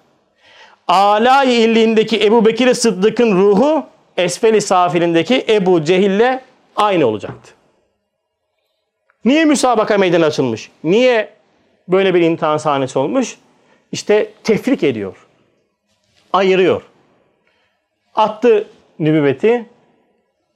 Alay 0.87 1.63
illiğindeki 1.63 2.25
Ebu 2.25 2.45
Bekir 2.45 2.73
Sıddık'ın 2.73 3.37
ruhu 3.37 3.83
Esfeli 4.19 4.61
safilindeki 4.61 5.45
Ebu 5.49 5.83
Cehil'le 5.83 6.39
aynı 6.75 7.05
olacaktı. 7.05 7.51
Niye 9.25 9.45
müsabaka 9.45 9.97
meydan 9.97 10.21
açılmış? 10.21 10.71
Niye 10.83 11.29
böyle 11.87 12.13
bir 12.13 12.21
imtihan 12.21 12.57
sahnesi 12.57 12.99
olmuş? 12.99 13.37
İşte 13.91 14.29
tefrik 14.43 14.83
ediyor. 14.83 15.27
Ayırıyor. 16.33 16.81
Attı 18.15 18.67
nübüvveti 18.99 19.65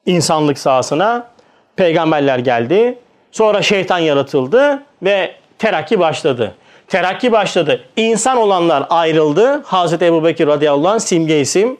insanlık 0.05 0.57
sahasına. 0.59 1.27
Peygamberler 1.75 2.39
geldi. 2.39 2.99
Sonra 3.31 3.61
şeytan 3.61 3.99
yaratıldı 3.99 4.83
ve 5.03 5.35
terakki 5.59 5.99
başladı. 5.99 6.55
Terakki 6.87 7.31
başladı. 7.31 7.83
İnsan 7.95 8.37
olanlar 8.37 8.87
ayrıldı. 8.89 9.61
Hazreti 9.65 10.05
Ebu 10.05 10.23
Bekir 10.23 10.47
radıyallahu 10.47 10.89
anh 10.89 10.99
simge 10.99 11.41
isim. 11.41 11.77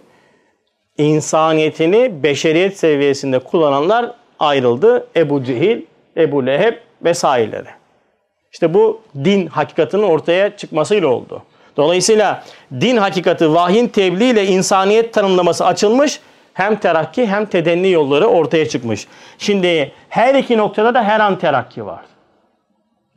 İnsaniyetini 0.98 2.24
beşeriyet 2.24 2.78
seviyesinde 2.78 3.40
kullananlar 3.40 4.12
ayrıldı. 4.40 5.08
Ebu 5.16 5.44
Cehil, 5.44 5.82
Ebu 6.18 6.46
Leheb 6.46 6.74
vesaireleri. 7.04 7.70
İşte 8.52 8.74
bu 8.74 9.02
din 9.24 9.48
hakikatinin 9.48 10.04
ortaya 10.04 10.58
çıkmasıyla 10.58 11.08
oldu. 11.08 11.44
Dolayısıyla 11.78 12.44
din 12.82 12.98
hakikati 12.98 13.54
vahyin 13.54 13.88
tebliğ 13.88 14.30
ile 14.30 14.46
insaniyet 14.46 15.14
tanımlaması 15.14 15.66
açılmış. 15.66 16.20
Hem 16.54 16.76
terakki 16.76 17.28
hem 17.28 17.46
tedenni 17.46 17.92
yolları 17.92 18.28
ortaya 18.28 18.70
çıkmış. 18.70 19.08
Şimdi 19.38 19.92
her 20.10 20.36
iki 20.36 20.58
noktada 20.58 20.94
da 20.94 21.04
her 21.04 21.20
an 21.20 21.40
terakki 21.40 21.86
var. 21.86 22.02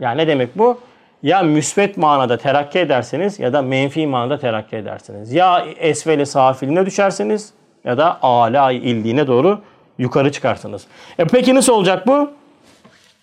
Yani 0.01 0.19
ne 0.19 0.27
demek 0.27 0.59
bu? 0.59 0.79
ya 1.23 1.43
müsbet 1.43 1.97
manada 1.97 2.37
terakki 2.37 2.79
edersiniz 2.79 3.39
ya 3.39 3.53
da 3.53 3.63
menfi 3.63 4.07
manada 4.07 4.39
terakki 4.39 4.77
edersiniz. 4.77 5.33
Ya 5.33 5.67
esveli 5.79 6.27
safiline 6.27 6.87
düşersiniz 6.87 7.53
ya 7.87 7.99
da 7.99 8.19
ala 8.23 8.73
ildiğine 8.73 9.27
doğru 9.27 9.61
yukarı 9.99 10.33
çıkarsınız. 10.33 10.87
E 11.19 11.25
peki 11.25 11.55
nasıl 11.55 11.73
olacak 11.73 12.07
bu? 12.07 12.31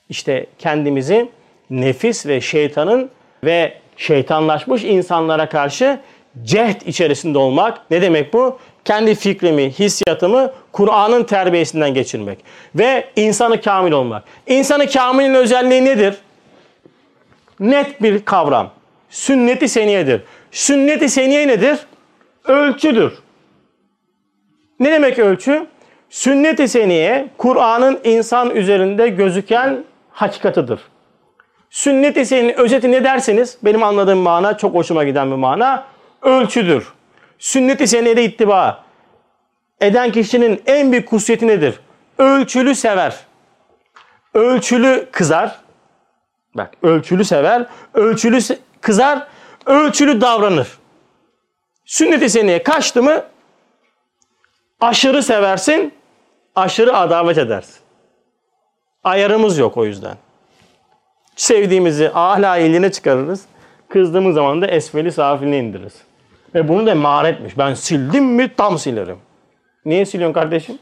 İşte 0.09 0.45
kendimizi 0.59 1.29
nefis 1.69 2.25
ve 2.25 2.41
şeytanın 2.41 3.09
ve 3.43 3.73
şeytanlaşmış 3.97 4.83
insanlara 4.83 5.49
karşı 5.49 5.99
cehd 6.43 6.81
içerisinde 6.85 7.37
olmak. 7.37 7.91
Ne 7.91 8.01
demek 8.01 8.33
bu? 8.33 8.59
Kendi 8.85 9.15
fikrimi, 9.15 9.69
hissiyatımı 9.69 10.51
Kur'an'ın 10.71 11.23
terbiyesinden 11.23 11.93
geçirmek. 11.93 12.39
Ve 12.75 13.05
insanı 13.15 13.61
kamil 13.61 13.91
olmak. 13.91 14.23
İnsanı 14.47 14.89
kamilin 14.89 15.33
özelliği 15.33 15.85
nedir? 15.85 16.15
net 17.59 18.01
bir 18.01 18.25
kavram. 18.25 18.71
Sünnet-i 19.09 19.69
seniyedir. 19.69 20.21
Sünnet-i 20.51 21.09
seniye 21.09 21.47
nedir? 21.47 21.79
Ölçüdür. 22.45 23.13
Ne 24.83 24.91
demek 24.91 25.19
ölçü? 25.19 25.67
Sünnet-i 26.09 26.67
seniye 26.67 27.27
Kur'an'ın 27.37 27.99
insan 28.03 28.49
üzerinde 28.49 29.07
gözüken 29.09 29.83
hakikatıdır. 30.11 30.81
Sünnet-i 31.69 32.25
seniye 32.25 32.55
özeti 32.55 32.91
ne 32.91 33.03
derseniz 33.03 33.57
benim 33.63 33.83
anladığım 33.83 34.19
mana 34.19 34.57
çok 34.57 34.75
hoşuma 34.75 35.03
giden 35.03 35.31
bir 35.31 35.35
mana 35.35 35.83
ölçüdür. 36.21 36.93
Sünnet-i 37.39 37.87
seniyede 37.87 38.23
ittiba 38.23 38.83
eden 39.81 40.11
kişinin 40.11 40.61
en 40.65 40.91
büyük 40.91 41.09
kusiyeti 41.09 41.47
nedir? 41.47 41.79
Ölçülü 42.17 42.75
sever. 42.75 43.15
Ölçülü 44.33 45.07
kızar. 45.11 45.59
Bak 46.55 46.71
ölçülü 46.81 47.25
sever, 47.25 47.65
ölçülü 47.93 48.39
kızar, 48.81 49.27
ölçülü 49.65 50.21
davranır. 50.21 50.67
Sünnet-i 51.85 52.29
seneye 52.29 52.63
kaçtı 52.63 53.03
mı 53.03 53.23
aşırı 54.83 55.23
seversin, 55.23 55.93
aşırı 56.55 56.97
adavet 56.97 57.37
edersin. 57.37 57.75
Ayarımız 59.03 59.57
yok 59.57 59.77
o 59.77 59.85
yüzden. 59.85 60.17
Sevdiğimizi 61.35 62.11
ahla 62.13 62.57
eline 62.57 62.91
çıkarırız. 62.91 63.45
Kızdığımız 63.89 64.35
zaman 64.35 64.61
da 64.61 64.67
esfeli 64.67 65.11
safiline 65.11 65.57
indiririz. 65.59 65.93
Ve 66.55 66.67
bunu 66.67 66.87
da 66.87 66.95
maharetmiş. 66.95 67.57
Ben 67.57 67.73
sildim 67.73 68.25
mi 68.25 68.51
tam 68.57 68.77
silerim. 68.77 69.17
Niye 69.85 70.05
siliyorsun 70.05 70.33
kardeşim? 70.33 70.79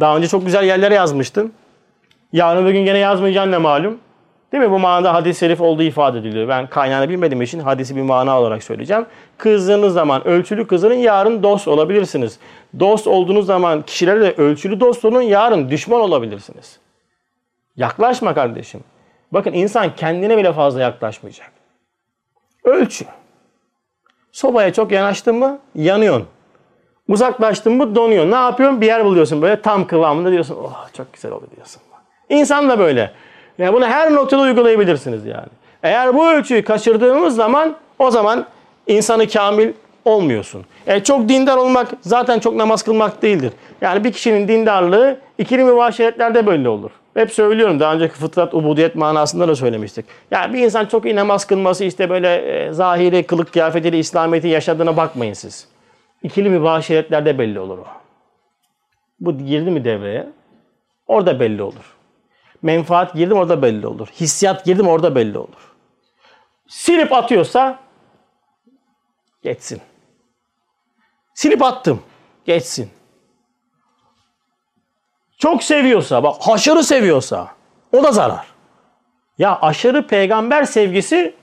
Daha 0.00 0.16
önce 0.16 0.28
çok 0.28 0.46
güzel 0.46 0.64
yerlere 0.64 0.94
yazmıştın. 0.94 1.52
Yarın 2.32 2.66
bir 2.66 2.72
gün 2.72 2.84
gene 2.84 2.98
yazmayacaksın 2.98 3.52
ne 3.52 3.58
malum. 3.58 3.98
Değil 4.54 4.64
mi? 4.64 4.70
Bu 4.70 4.78
manada 4.78 5.14
hadis-i 5.14 5.40
şerif 5.40 5.60
olduğu 5.60 5.82
ifade 5.82 6.18
ediliyor. 6.18 6.48
Ben 6.48 6.66
kaynağını 6.66 7.08
bilmediğim 7.08 7.42
için 7.42 7.58
hadisi 7.58 7.96
bir 7.96 8.02
mana 8.02 8.40
olarak 8.40 8.62
söyleyeceğim. 8.62 9.06
Kızdığınız 9.38 9.94
zaman 9.94 10.26
ölçülü 10.26 10.66
kızının 10.66 10.94
yarın 10.94 11.42
dost 11.42 11.68
olabilirsiniz. 11.68 12.38
Dost 12.80 13.06
olduğunuz 13.06 13.46
zaman 13.46 13.82
kişilerle 13.82 14.32
ölçülü 14.32 14.80
dost 14.80 15.04
olun 15.04 15.22
yarın 15.22 15.70
düşman 15.70 16.00
olabilirsiniz. 16.00 16.78
Yaklaşma 17.76 18.34
kardeşim. 18.34 18.80
Bakın 19.32 19.52
insan 19.52 19.96
kendine 19.96 20.36
bile 20.36 20.52
fazla 20.52 20.80
yaklaşmayacak. 20.80 21.52
Ölçü. 22.64 23.04
Sobaya 24.32 24.72
çok 24.72 24.92
yanaştın 24.92 25.36
mı 25.36 25.58
yanıyorsun. 25.74 26.26
Uzaklaştın 27.08 27.72
mı 27.72 27.94
donuyor. 27.94 28.30
Ne 28.30 28.34
yapıyorsun? 28.34 28.80
Bir 28.80 28.86
yer 28.86 29.04
buluyorsun 29.04 29.42
böyle 29.42 29.62
tam 29.62 29.86
kıvamında 29.86 30.30
diyorsun. 30.30 30.56
Oh 30.62 30.88
çok 30.92 31.12
güzel 31.12 31.32
oldu 31.32 31.46
diyorsun. 31.56 31.82
İnsan 32.28 32.68
da 32.68 32.78
böyle. 32.78 33.10
Yani 33.58 33.74
bunu 33.74 33.86
her 33.86 34.14
noktada 34.14 34.42
uygulayabilirsiniz 34.42 35.26
yani. 35.26 35.48
Eğer 35.82 36.14
bu 36.14 36.28
ölçüyü 36.28 36.64
kaçırdığımız 36.64 37.36
zaman 37.36 37.76
o 37.98 38.10
zaman 38.10 38.46
insanı 38.86 39.28
kamil 39.28 39.72
olmuyorsun. 40.04 40.64
E, 40.86 41.00
çok 41.00 41.28
dindar 41.28 41.56
olmak 41.56 41.88
zaten 42.00 42.38
çok 42.38 42.54
namaz 42.54 42.82
kılmak 42.82 43.22
değildir. 43.22 43.52
Yani 43.80 44.04
bir 44.04 44.12
kişinin 44.12 44.48
dindarlığı 44.48 45.18
ikili 45.38 45.64
mübaşiretlerde 45.64 46.46
belli 46.46 46.68
olur. 46.68 46.90
Hep 47.14 47.32
söylüyorum 47.32 47.80
daha 47.80 47.94
önceki 47.94 48.14
fıtrat, 48.14 48.54
ubudiyet 48.54 48.96
manasında 48.96 49.48
da 49.48 49.56
söylemiştik. 49.56 50.06
Yani 50.30 50.54
bir 50.54 50.58
insan 50.58 50.86
çok 50.86 51.04
iyi 51.04 51.16
namaz 51.16 51.44
kılması 51.44 51.84
işte 51.84 52.10
böyle 52.10 52.36
e, 52.36 52.72
zahiri, 52.72 53.22
kılık 53.22 53.52
kıyafetiyle 53.52 53.98
İslamiyet'i 53.98 54.48
yaşadığına 54.48 54.96
bakmayın 54.96 55.32
siz. 55.32 55.68
İkili 56.22 56.50
mübaşiretlerde 56.50 57.38
belli 57.38 57.60
olur 57.60 57.78
o. 57.78 57.84
Bu 59.20 59.38
girdi 59.38 59.70
mi 59.70 59.84
devreye? 59.84 60.26
Orada 61.06 61.40
belli 61.40 61.62
olur. 61.62 61.93
Menfaat 62.64 63.14
girdim 63.14 63.36
orada 63.36 63.62
belli 63.62 63.86
olur. 63.86 64.08
Hissiyat 64.08 64.64
girdim 64.64 64.88
orada 64.88 65.14
belli 65.14 65.38
olur. 65.38 65.74
Silip 66.68 67.12
atıyorsa 67.12 67.78
geçsin. 69.42 69.80
Silip 71.34 71.62
attım. 71.62 72.02
Geçsin. 72.44 72.90
Çok 75.38 75.62
seviyorsa, 75.62 76.22
bak 76.22 76.36
aşırı 76.48 76.84
seviyorsa 76.84 77.48
o 77.92 78.02
da 78.02 78.12
zarar. 78.12 78.46
Ya 79.38 79.58
aşırı 79.60 80.06
peygamber 80.06 80.64
sevgisi 80.64 81.34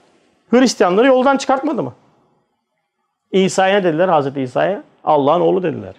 Hristiyanları 0.50 1.08
yoldan 1.08 1.38
çıkartmadı 1.38 1.84
mı? 1.84 1.94
İsa'ya 3.32 3.84
dediler 3.84 4.10
Hazreti 4.10 4.42
İsa'ya? 4.42 4.84
Allah'ın 5.04 5.42
oğlu 5.42 5.64
dediler. 5.64 5.96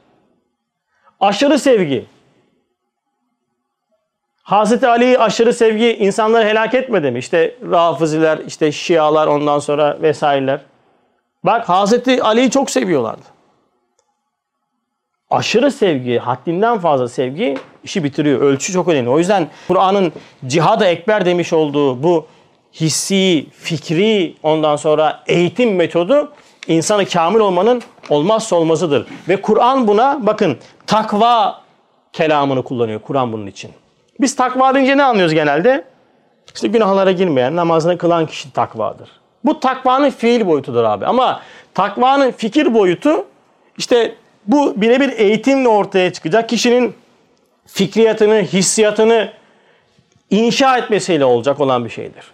Aşırı 1.20 1.58
sevgi. 1.58 2.11
Hazreti 4.52 4.88
Ali 4.88 5.18
aşırı 5.18 5.54
sevgi 5.54 5.96
insanları 5.96 6.44
helak 6.44 6.74
etmedi 6.74 7.10
mi? 7.10 7.18
İşte 7.18 7.54
Rafiziler, 7.70 8.38
işte 8.46 8.72
Şialar 8.72 9.26
ondan 9.26 9.58
sonra 9.58 9.98
vesaireler. 10.02 10.60
Bak 11.44 11.68
Hazreti 11.68 12.22
Ali'yi 12.22 12.50
çok 12.50 12.70
seviyorlardı. 12.70 13.22
Aşırı 15.30 15.70
sevgi, 15.70 16.18
haddinden 16.18 16.78
fazla 16.78 17.08
sevgi 17.08 17.58
işi 17.84 18.04
bitiriyor. 18.04 18.40
Ölçü 18.40 18.72
çok 18.72 18.88
önemli. 18.88 19.10
O 19.10 19.18
yüzden 19.18 19.48
Kur'an'ın 19.68 20.12
cihada 20.46 20.86
ekber 20.86 21.24
demiş 21.26 21.52
olduğu 21.52 22.02
bu 22.02 22.26
hissi, 22.72 23.46
fikri 23.50 24.34
ondan 24.42 24.76
sonra 24.76 25.22
eğitim 25.26 25.76
metodu 25.76 26.32
insanı 26.66 27.06
kamil 27.06 27.40
olmanın 27.40 27.82
olmazsa 28.08 28.56
olmazıdır. 28.56 29.06
Ve 29.28 29.42
Kur'an 29.42 29.88
buna 29.88 30.26
bakın 30.26 30.58
takva 30.86 31.60
kelamını 32.12 32.62
kullanıyor 32.62 33.00
Kur'an 33.00 33.32
bunun 33.32 33.46
için. 33.46 33.70
Biz 34.20 34.36
takva 34.36 34.74
deyince 34.74 34.96
ne 34.96 35.04
anlıyoruz 35.04 35.34
genelde? 35.34 35.84
İşte 36.54 36.68
günahlara 36.68 37.12
girmeyen, 37.12 37.56
namazını 37.56 37.98
kılan 37.98 38.26
kişi 38.26 38.52
takvadır. 38.52 39.08
Bu 39.44 39.60
takvanın 39.60 40.10
fiil 40.10 40.46
boyutudur 40.46 40.84
abi. 40.84 41.06
Ama 41.06 41.42
takvanın 41.74 42.30
fikir 42.30 42.74
boyutu 42.74 43.26
işte 43.78 44.14
bu 44.46 44.72
birebir 44.76 45.12
eğitimle 45.18 45.68
ortaya 45.68 46.12
çıkacak. 46.12 46.48
Kişinin 46.48 46.94
fikriyatını, 47.66 48.42
hissiyatını 48.42 49.32
inşa 50.30 50.78
etmesiyle 50.78 51.24
olacak 51.24 51.60
olan 51.60 51.84
bir 51.84 51.90
şeydir. 51.90 52.24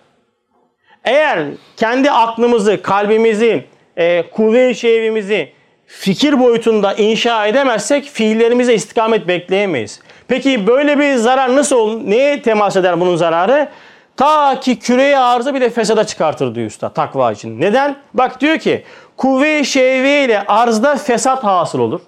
Eğer 1.05 1.47
kendi 1.77 2.11
aklımızı, 2.11 2.83
kalbimizi, 2.83 3.65
e, 3.97 4.31
kuvve-i 4.31 4.75
şevimizi 4.75 5.53
fikir 5.89 6.41
boyutunda 6.41 6.95
inşa 6.95 7.47
edemezsek 7.47 8.05
fiillerimize 8.05 8.75
istikamet 8.75 9.29
bekleyemeyiz. 9.29 10.01
Peki 10.29 10.67
böyle 10.67 10.99
bir 10.99 11.15
zarar 11.15 11.57
nasıl 11.57 11.77
olur? 11.77 12.01
Neye 12.05 12.43
temas 12.43 12.77
eder 12.77 13.01
bunun 13.01 13.17
zararı? 13.17 13.69
Ta 14.17 14.61
ki 14.61 14.79
küreye 14.79 15.19
arıza 15.19 15.55
bile 15.55 15.71
fesada 15.71 16.05
çıkartır 16.05 16.55
diyor 16.55 16.67
usta 16.67 16.89
takva 16.89 17.33
için. 17.33 17.61
Neden? 17.61 17.97
Bak 18.15 18.41
diyor 18.41 18.59
ki 18.59 18.85
kuvve-i 19.17 20.25
ile 20.25 20.47
arzda 20.47 20.97
fesat 20.97 21.45
hasıl 21.45 21.79
olur. 21.79 22.01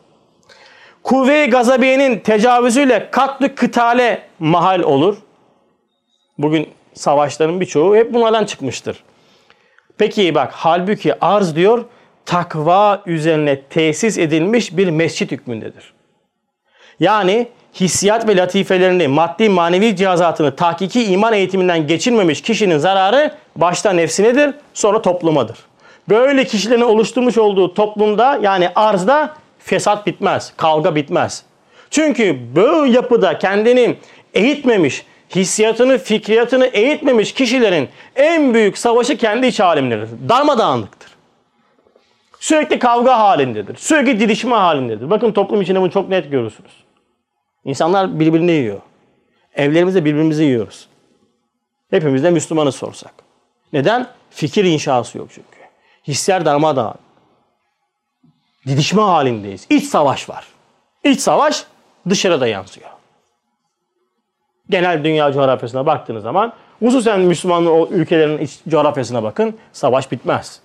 Kuvve-i 1.03 1.51
gazabiyenin 1.51 2.19
tecavüzüyle 2.19 3.09
katlı 3.11 3.55
kıtale 3.55 4.23
mahal 4.39 4.81
olur. 4.81 5.17
Bugün 6.39 6.69
savaşların 6.95 7.61
birçoğu 7.61 7.97
hep 7.97 8.15
bunlardan 8.15 8.45
çıkmıştır. 8.45 9.05
Peki 9.99 10.35
bak 10.35 10.53
halbuki 10.55 11.25
arz 11.25 11.57
diyor 11.57 11.85
takva 12.31 13.03
üzerine 13.07 13.61
tesis 13.61 14.19
edilmiş 14.19 14.77
bir 14.77 14.91
mescit 14.91 15.31
hükmündedir. 15.31 15.93
Yani 17.01 17.49
hissiyat 17.75 18.29
ve 18.29 18.37
latifelerini, 18.37 19.09
maddi 19.09 19.49
manevi 19.49 19.97
cihazatını 19.97 20.57
tahkiki 20.57 21.05
iman 21.05 21.33
eğitiminden 21.33 21.87
geçirmemiş 21.87 22.43
kişinin 22.43 22.79
zararı 22.79 23.35
başta 23.57 23.93
nefsinedir, 23.93 24.55
sonra 24.75 25.03
toplumadır. 25.03 25.59
Böyle 26.09 26.45
kişilerin 26.45 26.81
oluşturmuş 26.81 27.39
olduğu 27.39 27.75
toplumda 27.75 28.39
yani 28.43 28.69
arzda 28.75 29.35
fesat 29.59 30.07
bitmez, 30.07 30.53
kavga 30.57 30.95
bitmez. 30.95 31.45
Çünkü 31.91 32.39
bu 32.57 32.87
yapıda 32.87 33.39
kendini 33.39 33.97
eğitmemiş, 34.35 35.05
hissiyatını, 35.35 35.99
fikriyatını 35.99 36.67
eğitmemiş 36.67 37.33
kişilerin 37.33 37.89
en 38.17 38.55
büyük 38.55 38.79
savaşı 38.79 39.17
kendi 39.17 39.47
iç 39.47 39.61
alemleridir. 39.61 40.29
Darmadağınlıktır. 40.29 41.00
Sürekli 42.41 42.79
kavga 42.79 43.19
halindedir. 43.19 43.77
Sürekli 43.77 44.21
didişme 44.21 44.55
halindedir. 44.55 45.11
Bakın 45.11 45.33
toplum 45.33 45.63
içinde 45.63 45.81
bunu 45.81 45.91
çok 45.91 46.09
net 46.09 46.31
görürsünüz. 46.31 46.73
İnsanlar 47.65 48.21
birbirini 48.21 48.53
yiyor. 48.53 48.81
Evlerimizde 49.55 50.05
birbirimizi 50.05 50.45
yiyoruz. 50.45 50.89
Hepimiz 51.91 52.25
de 52.25 52.31
Müslümanı 52.31 52.73
sorsak. 52.73 53.13
Neden? 53.73 54.07
Fikir 54.31 54.65
inşası 54.65 55.19
yok 55.19 55.29
çünkü. 55.31 55.59
Hisler 56.09 56.45
darmadağın. 56.45 56.95
Didişme 58.67 59.03
halindeyiz. 59.03 59.67
İç 59.71 59.85
savaş 59.85 60.29
var. 60.29 60.47
İç 61.05 61.21
savaş 61.21 61.65
dışarıda 62.09 62.47
yansıyor. 62.47 62.91
Genel 64.71 65.05
dünya 65.05 65.33
coğrafyasına 65.33 65.87
baktığınız 65.87 66.23
zaman 66.23 66.53
hususen 66.79 67.21
Müslüman 67.21 67.87
ülkelerin 67.91 68.39
iç 68.39 68.59
coğrafyasına 68.69 69.23
bakın 69.23 69.59
savaş 69.73 70.13
bitmez. 70.13 70.61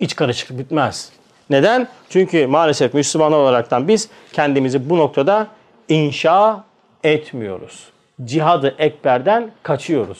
İç 0.00 0.16
karışıklık 0.16 0.58
bitmez. 0.58 1.10
Neden? 1.50 1.88
Çünkü 2.10 2.46
maalesef 2.46 2.94
Müslüman 2.94 3.32
olaraktan 3.32 3.88
biz 3.88 4.08
kendimizi 4.32 4.90
bu 4.90 4.98
noktada 4.98 5.46
inşa 5.88 6.64
etmiyoruz. 7.04 7.88
Cihadı 8.24 8.74
ekberden 8.78 9.50
kaçıyoruz. 9.62 10.18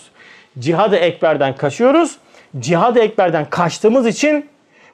Cihadı 0.58 0.96
ekberden 0.96 1.56
kaçıyoruz. 1.56 2.16
Cihadı 2.58 2.98
ekberden 2.98 3.50
kaçtığımız 3.50 4.06
için 4.06 4.46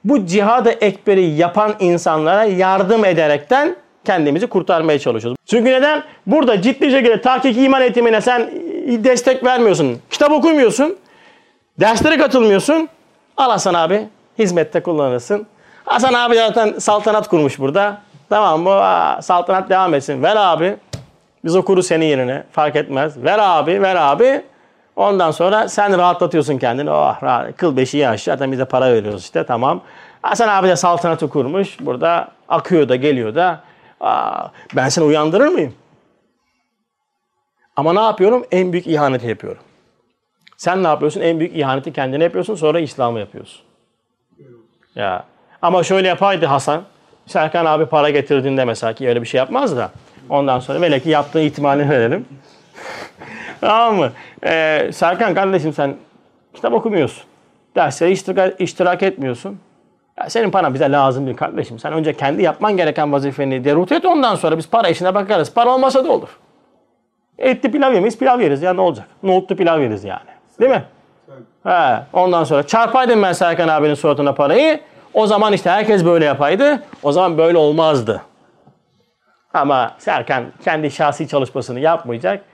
bu 0.04 0.26
cihadı 0.26 0.70
ekberi 0.70 1.24
yapan 1.24 1.74
insanlara 1.80 2.44
yardım 2.44 3.04
ederekten 3.04 3.76
kendimizi 4.04 4.46
kurtarmaya 4.46 4.98
çalışıyoruz. 4.98 5.38
Çünkü 5.46 5.70
neden? 5.70 6.02
Burada 6.26 6.62
ciddi 6.62 6.90
şekilde 6.90 7.20
tahkik 7.20 7.56
iman 7.58 7.82
eğitimine 7.82 8.20
sen 8.20 8.50
destek 9.04 9.44
vermiyorsun. 9.44 9.98
Kitap 10.10 10.32
okumuyorsun. 10.32 10.96
Derslere 11.80 12.18
katılmıyorsun. 12.18 12.88
Al 13.36 13.50
Hasan 13.50 13.74
abi. 13.74 14.08
Hizmette 14.40 14.82
kullanırsın. 14.82 15.46
Hasan 15.84 16.14
abi 16.14 16.34
zaten 16.34 16.78
saltanat 16.78 17.28
kurmuş 17.28 17.58
burada. 17.58 18.00
Tamam 18.28 18.64
bu 18.64 18.70
aa, 18.70 19.22
saltanat 19.22 19.70
devam 19.70 19.94
etsin. 19.94 20.22
Ver 20.22 20.36
abi. 20.36 20.76
Biz 21.44 21.56
okuruz 21.56 21.86
senin 21.86 22.04
yerine. 22.04 22.44
Fark 22.52 22.76
etmez. 22.76 23.24
Ver 23.24 23.38
abi, 23.38 23.82
ver 23.82 23.96
abi. 23.96 24.42
Ondan 24.96 25.30
sonra 25.30 25.68
sen 25.68 25.98
rahatlatıyorsun 25.98 26.58
kendini. 26.58 26.90
Oh 26.90 27.22
rahat. 27.22 27.56
Kıl 27.56 27.76
beşiği 27.76 28.08
aç. 28.08 28.22
Zaten 28.22 28.52
biz 28.52 28.58
de 28.58 28.64
para 28.64 28.92
veriyoruz 28.92 29.22
işte 29.22 29.44
tamam. 29.44 29.80
Hasan 30.22 30.48
abi 30.48 30.68
de 30.68 30.76
saltanatı 30.76 31.28
kurmuş. 31.28 31.80
Burada 31.80 32.28
akıyor 32.48 32.88
da 32.88 32.96
geliyor 32.96 33.34
da. 33.34 33.60
Aa, 34.00 34.46
ben 34.76 34.88
seni 34.88 35.04
uyandırır 35.04 35.48
mıyım? 35.48 35.74
Ama 37.76 37.92
ne 37.92 38.00
yapıyorum? 38.00 38.44
En 38.52 38.72
büyük 38.72 38.86
ihaneti 38.86 39.26
yapıyorum. 39.26 39.62
Sen 40.56 40.82
ne 40.82 40.88
yapıyorsun? 40.88 41.20
En 41.20 41.40
büyük 41.40 41.56
ihaneti 41.56 41.92
kendine 41.92 42.24
yapıyorsun. 42.24 42.54
Sonra 42.54 42.80
İslam'ı 42.80 43.18
yapıyorsun. 43.18 43.69
Ya. 44.94 45.24
Ama 45.62 45.82
şöyle 45.82 46.08
yapaydı 46.08 46.46
Hasan. 46.46 46.82
Serkan 47.26 47.64
abi 47.66 47.86
para 47.86 48.10
getirdiğinde 48.10 48.64
mesela 48.64 48.92
ki 48.92 49.08
öyle 49.08 49.22
bir 49.22 49.26
şey 49.26 49.38
yapmaz 49.38 49.76
da. 49.76 49.90
Ondan 50.28 50.60
sonra 50.60 50.80
böyle 50.82 51.00
ki 51.00 51.10
yaptığı 51.10 51.40
ihtimalini 51.40 51.90
verelim. 51.90 52.26
tamam 53.60 53.96
mı? 53.96 54.12
Ee, 54.44 54.90
Serkan 54.92 55.34
kardeşim 55.34 55.72
sen 55.72 55.96
kitap 56.54 56.72
okumuyorsun. 56.72 57.24
Derslere 57.76 58.10
iştirak, 58.10 58.60
iştirak 58.60 59.02
etmiyorsun. 59.02 59.58
Ya 60.18 60.30
senin 60.30 60.50
paran 60.50 60.74
bize 60.74 60.92
lazım 60.92 61.26
değil 61.26 61.36
kardeşim. 61.36 61.78
Sen 61.78 61.92
önce 61.92 62.12
kendi 62.12 62.42
yapman 62.42 62.76
gereken 62.76 63.12
vazifeni 63.12 63.64
derut 63.64 63.92
et 63.92 64.04
ondan 64.04 64.34
sonra 64.34 64.58
biz 64.58 64.68
para 64.70 64.88
işine 64.88 65.14
bakarız. 65.14 65.54
Para 65.54 65.70
olmasa 65.70 66.04
da 66.04 66.12
olur. 66.12 66.38
Etli 67.38 67.72
pilav 67.72 67.94
yemeyiz 67.94 68.18
pilav 68.18 68.40
yeriz 68.40 68.62
ya 68.62 68.72
ne 68.74 68.80
olacak? 68.80 69.06
Nohutlu 69.22 69.56
pilav 69.56 69.80
yeriz 69.80 70.04
yani. 70.04 70.30
Değil 70.60 70.70
mi? 70.70 70.84
He, 71.64 72.02
ondan 72.12 72.44
sonra 72.44 72.66
çarpaydım 72.66 73.22
ben 73.22 73.32
Serkan 73.32 73.68
abinin 73.68 73.94
suratına 73.94 74.34
parayı. 74.34 74.80
O 75.14 75.26
zaman 75.26 75.52
işte 75.52 75.70
herkes 75.70 76.04
böyle 76.04 76.24
yapaydı. 76.24 76.82
O 77.02 77.12
zaman 77.12 77.38
böyle 77.38 77.58
olmazdı. 77.58 78.22
Ama 79.54 79.94
Serkan 79.98 80.44
kendi 80.64 80.90
şahsi 80.90 81.28
çalışmasını 81.28 81.80
yapmayacak. 81.80 82.44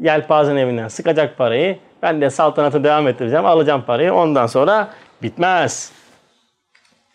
Yelpaze'nin 0.00 0.56
evinden 0.56 0.88
sıkacak 0.88 1.38
parayı. 1.38 1.78
Ben 2.02 2.20
de 2.20 2.30
saltanatı 2.30 2.84
devam 2.84 3.08
ettireceğim. 3.08 3.46
Alacağım 3.46 3.82
parayı. 3.86 4.14
Ondan 4.14 4.46
sonra 4.46 4.88
bitmez. 5.22 5.92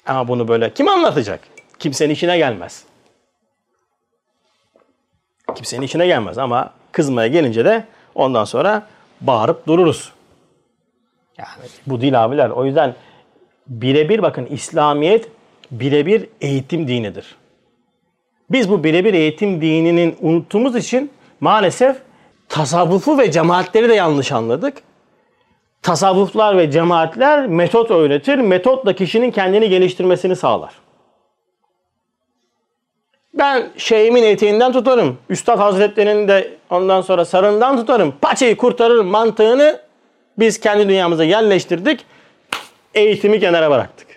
Ama 0.08 0.28
bunu 0.28 0.48
böyle 0.48 0.74
kim 0.74 0.88
anlatacak? 0.88 1.40
Kimsenin 1.80 2.14
işine 2.14 2.38
gelmez. 2.38 2.84
Kimsenin 5.56 5.82
işine 5.82 6.08
gelmez 6.08 6.38
ama 6.38 6.70
kızmaya 6.92 7.28
gelince 7.28 7.66
de 7.66 7.86
ondan 8.16 8.44
sonra 8.44 8.84
bağırıp 9.22 9.68
dururuz. 9.68 10.14
Yani 11.40 11.70
bu 11.88 12.02
değil 12.02 12.26
abiler. 12.26 12.50
O 12.50 12.66
yüzden 12.66 12.96
birebir 13.68 14.22
bakın 14.22 14.46
İslamiyet 14.46 15.30
birebir 15.72 16.30
eğitim 16.42 16.88
dinidir. 16.88 17.36
Biz 18.50 18.70
bu 18.70 18.84
birebir 18.84 19.14
eğitim 19.14 19.62
dininin 19.62 20.16
unuttuğumuz 20.22 20.76
için 20.76 21.12
maalesef 21.40 21.98
tasavvufu 22.50 23.18
ve 23.18 23.32
cemaatleri 23.32 23.90
de 23.90 23.94
yanlış 23.94 24.32
anladık. 24.32 24.78
Tasavvuflar 25.82 26.58
ve 26.58 26.72
cemaatler 26.72 27.48
metot 27.48 27.92
öğretir. 27.92 28.36
Metotla 28.36 28.94
kişinin 28.94 29.32
kendini 29.32 29.70
geliştirmesini 29.70 30.36
sağlar. 30.36 30.74
Ben 33.34 33.70
şeyimin 33.78 34.24
eteğinden 34.24 34.72
tutarım. 34.72 35.18
Üstad 35.30 35.60
Hazretleri'nin 35.60 36.28
de 36.28 36.58
ondan 36.70 37.02
sonra 37.02 37.26
sarından 37.26 37.78
tutarım. 37.78 38.14
Paçayı 38.22 38.58
kurtarırım 38.58 39.08
mantığını 39.08 39.80
biz 40.40 40.60
kendi 40.60 40.90
dünyamıza 40.90 41.24
yerleştirdik. 41.24 42.06
Eğitimi 42.94 43.40
kenara 43.40 43.72
bıraktık. 43.72 44.08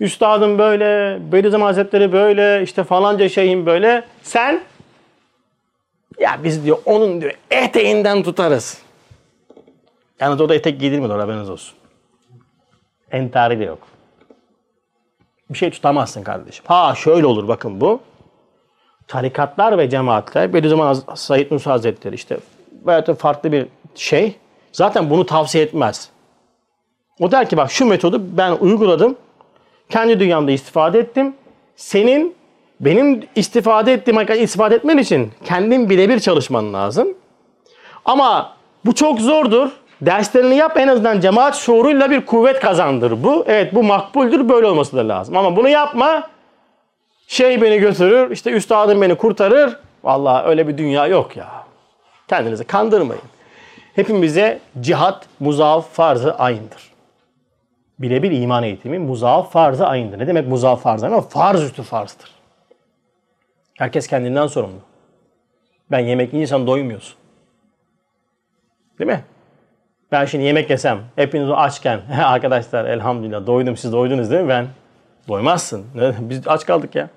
Üstadım 0.00 0.58
böyle, 0.58 1.18
Bediüzzaman 1.32 1.66
Hazretleri 1.66 2.12
böyle, 2.12 2.62
işte 2.62 2.84
falanca 2.84 3.28
şeyin 3.28 3.66
böyle. 3.66 4.04
Sen 4.22 4.60
ya 6.18 6.38
biz 6.44 6.64
diyor 6.64 6.78
onun 6.84 7.20
diyor 7.20 7.32
eteğinden 7.50 8.22
tutarız. 8.22 8.82
Yalnız 10.20 10.40
o 10.40 10.48
da 10.48 10.54
etek 10.54 10.80
giydirmiyor 10.80 11.20
haberiniz 11.20 11.50
olsun. 11.50 11.78
Entari 13.10 13.60
de 13.60 13.64
yok. 13.64 13.78
Bir 15.50 15.58
şey 15.58 15.70
tutamazsın 15.70 16.22
kardeşim. 16.22 16.64
Ha 16.68 16.94
şöyle 16.96 17.26
olur 17.26 17.48
bakın 17.48 17.80
bu. 17.80 18.00
Tarikatlar 19.08 19.78
ve 19.78 19.90
cemaatler, 19.90 20.54
Bediüzzaman 20.54 20.92
Said 21.14 21.50
Nursi 21.50 21.70
Hazretleri 21.70 22.14
işte 22.14 22.38
da 22.86 23.14
farklı 23.14 23.52
bir 23.52 23.66
şey 23.94 24.36
zaten 24.72 25.10
bunu 25.10 25.26
tavsiye 25.26 25.64
etmez. 25.64 26.08
O 27.20 27.30
der 27.30 27.48
ki 27.48 27.56
bak 27.56 27.70
şu 27.70 27.86
metodu 27.86 28.22
ben 28.36 28.52
uyguladım. 28.52 29.16
Kendi 29.88 30.20
dünyamda 30.20 30.50
istifade 30.50 30.98
ettim. 30.98 31.34
Senin 31.76 32.34
benim 32.80 33.20
istifade 33.36 33.92
ettiğim 33.92 34.16
hakikaten 34.16 34.42
istifade 34.42 34.74
etmen 34.74 34.98
için 34.98 35.32
kendin 35.44 35.90
birebir 35.90 36.20
çalışman 36.20 36.74
lazım. 36.74 37.08
Ama 38.04 38.56
bu 38.84 38.94
çok 38.94 39.20
zordur. 39.20 39.70
Derslerini 40.00 40.56
yap 40.56 40.76
en 40.76 40.88
azından 40.88 41.20
cemaat 41.20 41.56
şuuruyla 41.56 42.10
bir 42.10 42.26
kuvvet 42.26 42.60
kazandır 42.60 43.24
bu. 43.24 43.44
Evet 43.46 43.74
bu 43.74 43.82
makbuldür 43.82 44.48
böyle 44.48 44.66
olması 44.66 44.96
da 44.96 45.08
lazım. 45.08 45.36
Ama 45.36 45.56
bunu 45.56 45.68
yapma. 45.68 46.30
Şey 47.26 47.62
beni 47.62 47.78
götürür 47.78 48.30
işte 48.30 48.50
üstadım 48.50 49.00
beni 49.00 49.14
kurtarır. 49.14 49.76
Vallahi 50.04 50.46
öyle 50.46 50.68
bir 50.68 50.78
dünya 50.78 51.06
yok 51.06 51.36
ya. 51.36 51.48
Kendinizi 52.28 52.64
kandırmayın. 52.64 53.22
Hepimize 53.94 54.60
cihat 54.80 55.26
muzaaf 55.40 55.90
farzı 55.92 56.34
ayındır. 56.34 56.90
Birebir 57.98 58.30
iman 58.30 58.62
eğitimi 58.62 58.98
muzaaf 58.98 59.52
farzı 59.52 59.86
ayındır. 59.86 60.18
Ne 60.18 60.26
demek 60.26 60.48
muzaaf 60.48 60.82
farzı 60.82 61.06
ayındır? 61.06 61.28
Farz 61.28 61.62
üstü 61.62 61.82
farzdır. 61.82 62.30
Herkes 63.78 64.06
kendinden 64.06 64.46
sorumlu. 64.46 64.80
Ben 65.90 65.98
yemek 65.98 66.32
yiyince 66.32 66.66
doymuyorsun. 66.66 67.14
Değil 68.98 69.10
mi? 69.10 69.24
Ben 70.12 70.24
şimdi 70.24 70.44
yemek 70.44 70.70
yesem, 70.70 70.98
hepiniz 71.16 71.50
açken, 71.50 72.00
arkadaşlar 72.24 72.84
elhamdülillah 72.84 73.46
doydum, 73.46 73.76
siz 73.76 73.92
doydunuz 73.92 74.30
değil 74.30 74.42
mi? 74.42 74.48
Ben 74.48 74.66
doymazsın. 75.28 75.86
Biz 76.20 76.48
aç 76.48 76.66
kaldık 76.66 76.94
ya. 76.94 77.08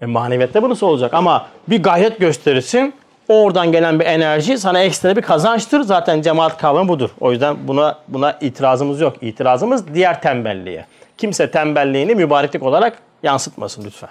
E, 0.00 0.06
maneviyette 0.06 0.62
bunun 0.62 0.76
olacak 0.80 1.14
ama 1.14 1.46
bir 1.68 1.82
gayret 1.82 2.18
gösterirsin, 2.18 2.94
oradan 3.28 3.72
gelen 3.72 4.00
bir 4.00 4.04
enerji 4.04 4.58
sana 4.58 4.82
ekstra 4.82 5.16
bir 5.16 5.22
kazançtır. 5.22 5.80
Zaten 5.80 6.22
cemaat 6.22 6.58
kavramı 6.58 6.88
budur. 6.88 7.10
O 7.20 7.32
yüzden 7.32 7.56
buna 7.68 7.98
buna 8.08 8.38
itirazımız 8.40 9.00
yok. 9.00 9.16
İtirazımız 9.20 9.94
diğer 9.94 10.22
tembelliğe. 10.22 10.86
Kimse 11.18 11.50
tembelliğini 11.50 12.14
mübareklik 12.14 12.62
olarak 12.62 12.98
yansıtmasın 13.22 13.84
lütfen. 13.84 14.10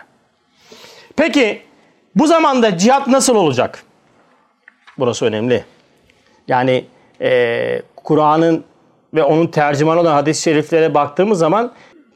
Peki 1.16 1.62
bu 2.16 2.28
zamanda 2.28 2.78
cihat 2.78 3.08
nasıl 3.08 3.36
olacak? 3.36 3.84
Burası 4.98 5.26
önemli. 5.26 5.66
Yani 6.48 6.86
e, 7.22 7.82
Kur'an'ın 7.96 8.64
ve 9.14 9.24
onun 9.24 9.48
tercümanı 9.48 10.00
olan 10.00 10.14
hadis-i 10.14 10.42
şeriflere 10.42 10.94
baktığımız 10.94 11.40
zaman 11.40 11.72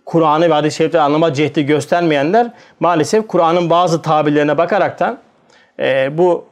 Kur'an'ı 0.05 0.49
ve 0.49 0.53
hadis-i 0.53 0.77
şerifleri 0.77 1.01
anlama 1.01 1.33
cehdi 1.33 1.65
göstermeyenler 1.65 2.51
maalesef 2.79 3.27
Kur'an'ın 3.27 3.69
bazı 3.69 4.01
tabirlerine 4.01 4.57
bakaraktan 4.57 5.17
e, 5.79 6.17
bu 6.17 6.50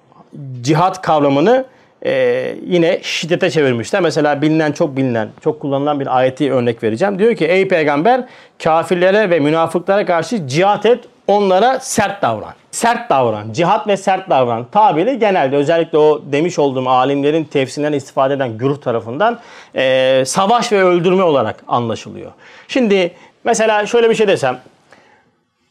cihat 0.62 1.02
kavramını 1.02 1.66
e, 2.06 2.56
yine 2.66 3.00
şiddete 3.02 3.50
çevirmişler. 3.50 4.02
Mesela 4.02 4.42
bilinen, 4.42 4.72
çok 4.72 4.98
bilinen, 4.98 5.30
çok 5.44 5.60
kullanılan 5.60 6.00
bir 6.00 6.18
ayeti 6.18 6.54
örnek 6.54 6.84
vereceğim. 6.84 7.20
Diyor 7.20 7.36
ki 7.36 7.46
ey 7.46 7.68
peygamber 7.68 8.24
kafirlere 8.64 9.30
ve 9.30 9.40
münafıklara 9.40 10.06
karşı 10.06 10.48
cihat 10.48 10.86
et, 10.86 11.00
onlara 11.28 11.80
sert 11.80 12.22
davran. 12.22 12.54
Sert 12.72 13.10
davran, 13.10 13.54
cihat 13.54 13.88
ve 13.88 13.98
sert 13.98 14.30
davran 14.30 14.66
tabiri 14.72 15.20
genelde 15.20 15.56
özellikle 15.56 15.98
o 15.98 16.22
demiş 16.32 16.60
olduğum 16.60 16.90
alimlerin 16.90 17.44
tefsirinden 17.44 17.94
istifade 17.94 18.34
eden 18.34 18.58
güruh 18.58 18.82
tarafından 18.82 19.40
e, 19.76 20.24
savaş 20.26 20.72
ve 20.72 20.84
öldürme 20.84 21.24
olarak 21.24 21.64
anlaşılıyor. 21.68 22.32
Şimdi 22.68 23.12
mesela 23.44 23.86
şöyle 23.86 24.10
bir 24.10 24.16
şey 24.16 24.28
desem. 24.28 24.60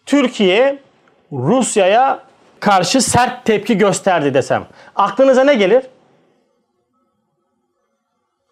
Türkiye 0.07 0.79
Rusya'ya 1.33 2.28
karşı 2.61 3.01
sert 3.01 3.45
tepki 3.45 3.79
gösterdi 3.79 4.35
desem. 4.35 4.67
Aklınıza 4.97 5.45
ne 5.45 5.55
gelir? 5.55 5.83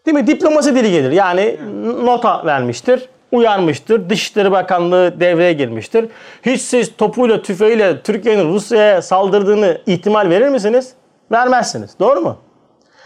Değil 0.07 0.15
mi? 0.15 0.27
Diplomasi 0.27 0.75
dili 0.75 0.91
gelir. 0.91 1.13
Yani 1.13 1.59
nota 2.05 2.47
vermiştir, 2.47 3.09
uyarmıştır. 3.33 4.11
Dışişleri 4.11 4.53
Bakanlığı 4.53 5.21
devreye 5.21 5.53
girmiştir. 5.53 6.09
Hiç 6.43 6.61
siz 6.61 6.97
topuyla, 6.97 7.43
tüfeğiyle 7.43 8.03
Türkiye'nin 8.03 8.53
Rusya'ya 8.53 9.03
saldırdığını 9.03 9.79
ihtimal 9.87 10.31
verir 10.31 10.49
misiniz? 10.49 10.93
Vermezsiniz. 11.33 11.91
Doğru 12.01 12.21
mu? 12.21 12.37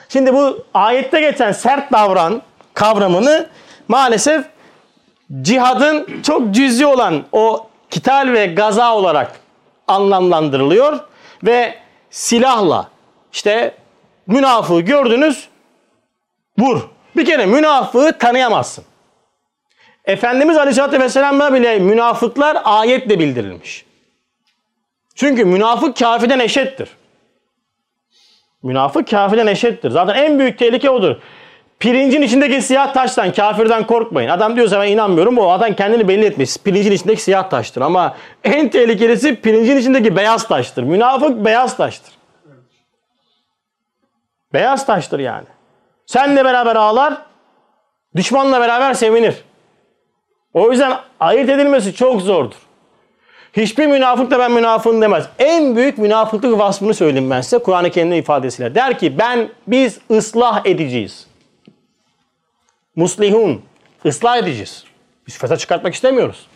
Şimdi 0.08 0.34
bu 0.34 0.64
ayette 0.74 1.20
geçen 1.20 1.52
sert 1.52 1.92
davran 1.92 2.42
kavramını 2.74 3.46
maalesef 3.88 4.44
cihadın 5.42 6.22
çok 6.22 6.54
cüzi 6.54 6.86
olan 6.86 7.22
o 7.32 7.66
kital 7.90 8.32
ve 8.32 8.46
gaza 8.46 8.96
olarak 8.96 9.39
anlamlandırılıyor 9.90 10.98
ve 11.44 11.74
silahla 12.10 12.90
işte 13.32 13.74
münafığı 14.26 14.80
gördünüz 14.80 15.48
vur. 16.58 16.80
Bir 17.16 17.24
kere 17.24 17.46
münafığı 17.46 18.18
tanıyamazsın. 18.18 18.84
Efendimiz 20.04 20.56
Aleyhisselatü 20.56 21.00
Vesselam'a 21.00 21.54
bile 21.54 21.78
münafıklar 21.78 22.58
ayetle 22.64 23.18
bildirilmiş. 23.18 23.84
Çünkü 25.14 25.44
münafık 25.44 25.96
kafirden 25.96 26.38
eşittir. 26.38 26.88
Münafık 28.62 29.08
kafirden 29.08 29.46
eşittir. 29.46 29.90
Zaten 29.90 30.14
en 30.14 30.38
büyük 30.38 30.58
tehlike 30.58 30.90
odur. 30.90 31.16
Pirincin 31.80 32.22
içindeki 32.22 32.62
siyah 32.62 32.94
taştan 32.94 33.32
kafirden 33.32 33.86
korkmayın. 33.86 34.28
Adam 34.28 34.56
diyorsa 34.56 34.80
ben 34.80 34.88
inanmıyorum. 34.88 35.38
O 35.38 35.50
adam 35.50 35.74
kendini 35.74 36.08
belli 36.08 36.24
etmiş. 36.24 36.56
Pirincin 36.56 36.92
içindeki 36.92 37.22
siyah 37.22 37.50
taştır. 37.50 37.80
Ama 37.80 38.16
en 38.44 38.68
tehlikelisi 38.68 39.36
pirincin 39.36 39.76
içindeki 39.76 40.16
beyaz 40.16 40.48
taştır. 40.48 40.82
Münafık 40.82 41.44
beyaz 41.44 41.76
taştır. 41.76 42.14
Beyaz 44.52 44.86
taştır 44.86 45.18
yani. 45.18 45.46
Senle 46.06 46.44
beraber 46.44 46.76
ağlar, 46.76 47.14
düşmanla 48.16 48.60
beraber 48.60 48.94
sevinir. 48.94 49.34
O 50.54 50.70
yüzden 50.70 50.92
ayırt 51.20 51.50
edilmesi 51.50 51.94
çok 51.94 52.22
zordur. 52.22 52.56
Hiçbir 53.52 53.86
münafık 53.86 54.30
da 54.30 54.38
ben 54.38 54.52
münafığım 54.52 55.02
demez. 55.02 55.24
En 55.38 55.76
büyük 55.76 55.98
münafıklık 55.98 56.58
vasfını 56.58 56.94
söyleyeyim 56.94 57.30
ben 57.30 57.40
size 57.40 57.58
Kur'an-ı 57.58 57.90
Kerim'in 57.90 58.16
ifadesiyle. 58.16 58.74
Der 58.74 58.98
ki 58.98 59.18
ben 59.18 59.48
biz 59.66 59.98
ıslah 60.10 60.66
edeceğiz. 60.66 61.29
Muslihun. 62.96 63.62
ıslah 64.06 64.36
edeceğiz. 64.36 64.84
Biz 65.26 65.38
fesat 65.38 65.60
çıkartmak 65.60 65.94
istemiyoruz. 65.94 66.46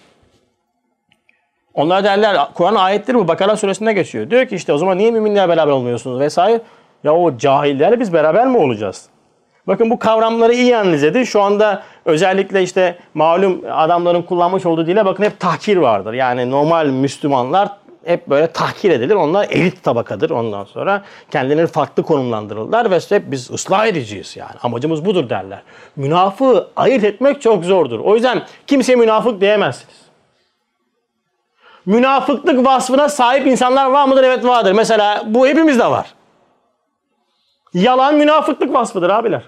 Onlar 1.74 2.04
derler 2.04 2.36
Kur'an 2.54 2.74
ayetleri 2.74 3.16
bu 3.16 3.28
Bakara 3.28 3.56
suresinde 3.56 3.92
geçiyor. 3.92 4.30
Diyor 4.30 4.46
ki 4.46 4.56
işte 4.56 4.72
o 4.72 4.78
zaman 4.78 4.98
niye 4.98 5.10
müminler 5.10 5.48
beraber 5.48 5.72
olmuyorsunuz 5.72 6.20
vesaire. 6.20 6.60
Ya 7.04 7.14
o 7.14 7.36
cahillerle 7.36 8.00
biz 8.00 8.12
beraber 8.12 8.46
mi 8.46 8.58
olacağız? 8.58 9.08
Bakın 9.66 9.90
bu 9.90 9.98
kavramları 9.98 10.54
iyi 10.54 10.76
analiz 10.76 11.04
edin. 11.04 11.24
Şu 11.24 11.42
anda 11.42 11.82
özellikle 12.04 12.62
işte 12.62 12.98
malum 13.14 13.62
adamların 13.70 14.22
kullanmış 14.22 14.66
olduğu 14.66 14.86
dile 14.86 15.04
bakın 15.04 15.24
hep 15.24 15.40
tahkir 15.40 15.76
vardır. 15.76 16.12
Yani 16.12 16.50
normal 16.50 16.86
Müslümanlar 16.86 17.68
hep 18.06 18.26
böyle 18.26 18.46
tahkir 18.46 18.90
edilir. 18.90 19.14
Onlar 19.14 19.48
elit 19.50 19.82
tabakadır 19.82 20.30
ondan 20.30 20.64
sonra. 20.64 21.02
Kendilerini 21.30 21.66
farklı 21.66 22.02
konumlandırırlar 22.02 22.90
ve 22.90 22.98
hep 23.08 23.30
biz 23.30 23.50
ıslah 23.50 23.86
ediciyiz 23.86 24.36
yani. 24.36 24.54
Amacımız 24.62 25.04
budur 25.04 25.30
derler. 25.30 25.62
Münafığı 25.96 26.68
ayırt 26.76 27.04
etmek 27.04 27.42
çok 27.42 27.64
zordur. 27.64 28.00
O 28.00 28.14
yüzden 28.14 28.42
kimseye 28.66 28.96
münafık 28.96 29.40
diyemezsiniz. 29.40 30.04
Münafıklık 31.86 32.66
vasfına 32.66 33.08
sahip 33.08 33.46
insanlar 33.46 33.90
var 33.90 34.08
mıdır? 34.08 34.24
Evet 34.24 34.44
vardır. 34.44 34.72
Mesela 34.72 35.22
bu 35.26 35.46
hepimizde 35.46 35.86
var. 35.86 36.14
Yalan 37.74 38.14
münafıklık 38.14 38.74
vasfıdır 38.74 39.10
abiler. 39.10 39.42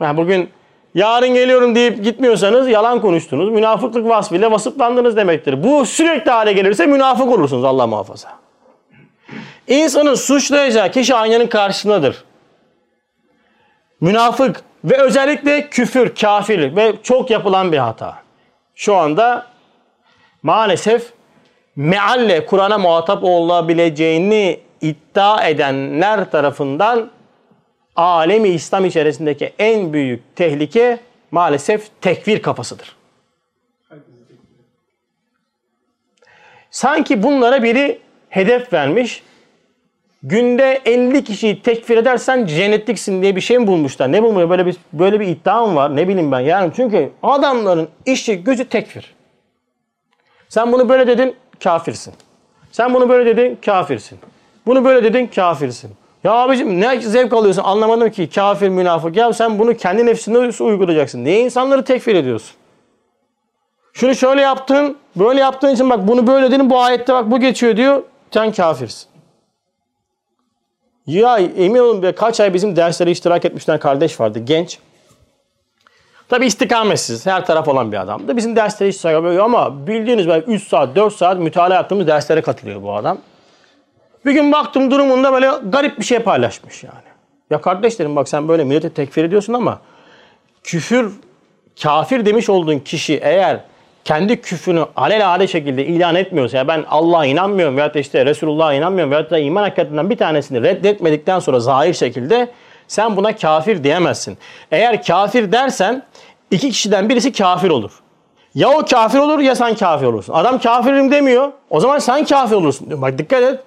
Yani 0.00 0.16
bugün 0.16 0.50
yarın 0.94 1.34
geliyorum 1.34 1.74
deyip 1.74 2.04
gitmiyorsanız 2.04 2.68
yalan 2.68 3.00
konuştunuz. 3.00 3.50
Münafıklık 3.50 4.08
vasfıyla 4.08 4.50
vasıflandınız 4.50 5.16
demektir. 5.16 5.64
Bu 5.64 5.86
sürekli 5.86 6.30
hale 6.30 6.52
gelirse 6.52 6.86
münafık 6.86 7.28
olursunuz 7.28 7.64
Allah 7.64 7.86
muhafaza. 7.86 8.28
İnsanın 9.68 10.14
suçlayacağı 10.14 10.90
kişi 10.90 11.14
aynanın 11.14 11.46
karşısındadır. 11.46 12.24
Münafık 14.00 14.62
ve 14.84 15.02
özellikle 15.02 15.68
küfür, 15.68 16.14
kafir 16.14 16.76
ve 16.76 16.92
çok 17.02 17.30
yapılan 17.30 17.72
bir 17.72 17.78
hata. 17.78 18.14
Şu 18.74 18.96
anda 18.96 19.46
maalesef 20.42 21.12
mealle 21.76 22.46
Kur'an'a 22.46 22.78
muhatap 22.78 23.24
olabileceğini 23.24 24.60
iddia 24.80 25.48
edenler 25.48 26.30
tarafından 26.30 27.10
alemi 27.96 28.48
İslam 28.48 28.84
içerisindeki 28.84 29.52
en 29.58 29.92
büyük 29.92 30.36
tehlike 30.36 30.98
maalesef 31.30 31.88
tekfir 32.00 32.42
kafasıdır. 32.42 32.96
Sanki 36.70 37.22
bunlara 37.22 37.62
biri 37.62 37.98
hedef 38.28 38.72
vermiş. 38.72 39.22
Günde 40.22 40.80
50 40.84 41.24
kişiyi 41.24 41.62
tekfir 41.62 41.96
edersen 41.96 42.46
cennetliksin 42.46 43.22
diye 43.22 43.36
bir 43.36 43.40
şey 43.40 43.58
mi 43.58 43.66
bulmuşlar? 43.66 44.12
Ne 44.12 44.22
bulmuyor? 44.22 44.50
Böyle 44.50 44.66
bir 44.66 44.76
böyle 44.92 45.20
bir 45.20 45.26
iddia 45.26 45.74
var? 45.74 45.96
Ne 45.96 46.08
bileyim 46.08 46.32
ben. 46.32 46.40
Yani 46.40 46.72
çünkü 46.76 47.10
adamların 47.22 47.88
işi 48.06 48.36
gücü 48.36 48.68
tekfir. 48.68 49.14
Sen 50.48 50.72
bunu 50.72 50.88
böyle 50.88 51.06
dedin, 51.06 51.36
kafirsin. 51.62 52.14
Sen 52.72 52.94
bunu 52.94 53.08
böyle 53.08 53.36
dedin, 53.36 53.58
kafirsin. 53.64 54.18
Bunu 54.66 54.84
böyle 54.84 55.04
dedin, 55.04 55.26
kafirsin. 55.26 55.90
Ya 56.24 56.32
abicim 56.32 56.80
ne 56.80 57.00
zevk 57.00 57.32
alıyorsun 57.32 57.62
anlamadım 57.62 58.10
ki 58.10 58.30
kafir 58.30 58.68
münafık. 58.68 59.16
Ya 59.16 59.32
sen 59.32 59.58
bunu 59.58 59.76
kendi 59.76 60.06
nefsinde 60.06 60.64
uygulayacaksın. 60.64 61.24
Niye 61.24 61.40
insanları 61.40 61.84
tekfir 61.84 62.14
ediyorsun? 62.14 62.56
Şunu 63.92 64.14
şöyle 64.14 64.40
yaptın, 64.40 64.96
böyle 65.16 65.40
yaptığın 65.40 65.74
için 65.74 65.90
bak 65.90 66.08
bunu 66.08 66.26
böyle 66.26 66.50
dedin 66.50 66.70
bu 66.70 66.80
ayette 66.80 67.12
bak 67.12 67.30
bu 67.30 67.40
geçiyor 67.40 67.76
diyor. 67.76 68.02
Sen 68.30 68.52
kafirsin. 68.52 69.08
Ya 71.06 71.38
emin 71.38 71.78
olun 71.78 72.12
kaç 72.12 72.40
ay 72.40 72.54
bizim 72.54 72.76
derslere 72.76 73.10
iştirak 73.10 73.44
etmişler 73.44 73.80
kardeş 73.80 74.20
vardı 74.20 74.38
genç. 74.38 74.78
Tabi 76.28 76.46
istikametsiz, 76.46 77.26
her 77.26 77.46
taraf 77.46 77.68
olan 77.68 77.92
bir 77.92 78.00
adamdı. 78.00 78.36
Bizim 78.36 78.56
derslere 78.56 78.88
iştirak 78.88 79.24
ediyor 79.24 79.44
ama 79.44 79.86
bildiğiniz 79.86 80.28
belki 80.28 80.50
3 80.50 80.68
saat, 80.68 80.96
4 80.96 81.14
saat 81.14 81.38
mütalaa 81.38 81.74
yaptığımız 81.74 82.06
derslere 82.06 82.42
katılıyor 82.42 82.82
bu 82.82 82.94
adam. 82.94 83.18
Bir 84.26 84.32
gün 84.32 84.52
baktım 84.52 84.90
durumunda 84.90 85.32
böyle 85.32 85.50
garip 85.64 85.98
bir 85.98 86.04
şey 86.04 86.18
paylaşmış 86.18 86.84
yani. 86.84 87.10
Ya 87.50 87.60
kardeşlerim 87.60 88.16
bak 88.16 88.28
sen 88.28 88.48
böyle 88.48 88.64
millete 88.64 88.90
tekfir 88.90 89.24
ediyorsun 89.24 89.52
ama 89.52 89.80
küfür, 90.64 91.12
kafir 91.82 92.26
demiş 92.26 92.50
olduğun 92.50 92.78
kişi 92.78 93.20
eğer 93.22 93.60
kendi 94.04 94.40
küfrünü 94.40 94.84
alelade 94.96 95.46
şekilde 95.46 95.86
ilan 95.86 96.14
etmiyorsa 96.14 96.56
ya 96.56 96.68
ben 96.68 96.84
Allah'a 96.88 97.26
inanmıyorum 97.26 97.76
veyahut 97.76 97.94
da 97.94 97.98
işte 97.98 98.26
Resulullah'a 98.26 98.74
inanmıyorum 98.74 99.10
veyahut 99.10 99.30
da 99.30 99.38
iman 99.38 99.62
hakikatinden 99.62 100.10
bir 100.10 100.16
tanesini 100.16 100.62
reddetmedikten 100.62 101.38
sonra 101.38 101.60
zahir 101.60 101.94
şekilde 101.94 102.48
sen 102.88 103.16
buna 103.16 103.36
kafir 103.36 103.84
diyemezsin. 103.84 104.38
Eğer 104.72 105.02
kafir 105.02 105.52
dersen 105.52 106.02
iki 106.50 106.70
kişiden 106.70 107.08
birisi 107.08 107.32
kafir 107.32 107.70
olur. 107.70 107.92
Ya 108.54 108.68
o 108.68 108.84
kafir 108.84 109.18
olur 109.18 109.38
ya 109.38 109.54
sen 109.54 109.74
kafir 109.74 110.06
olursun. 110.06 110.32
Adam 110.32 110.58
kafirim 110.58 111.10
demiyor. 111.10 111.52
O 111.70 111.80
zaman 111.80 111.98
sen 111.98 112.24
kafir 112.24 112.56
olursun. 112.56 113.02
Bak 113.02 113.18
dikkat 113.18 113.42
et. 113.42 113.60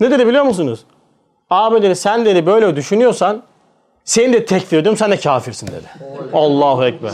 Ne 0.00 0.10
dedi 0.10 0.26
biliyor 0.26 0.44
musunuz? 0.44 0.84
Abi 1.50 1.82
dedi 1.82 1.96
sen 1.96 2.24
dedi 2.24 2.46
böyle 2.46 2.76
düşünüyorsan 2.76 3.42
seni 4.04 4.32
de 4.32 4.44
tekfir 4.44 4.78
ediyorum 4.78 4.96
sen 4.96 5.10
de 5.10 5.16
kafirsin 5.16 5.66
dedi. 5.66 5.86
Allahu 6.32 6.84
Ekber. 6.84 7.12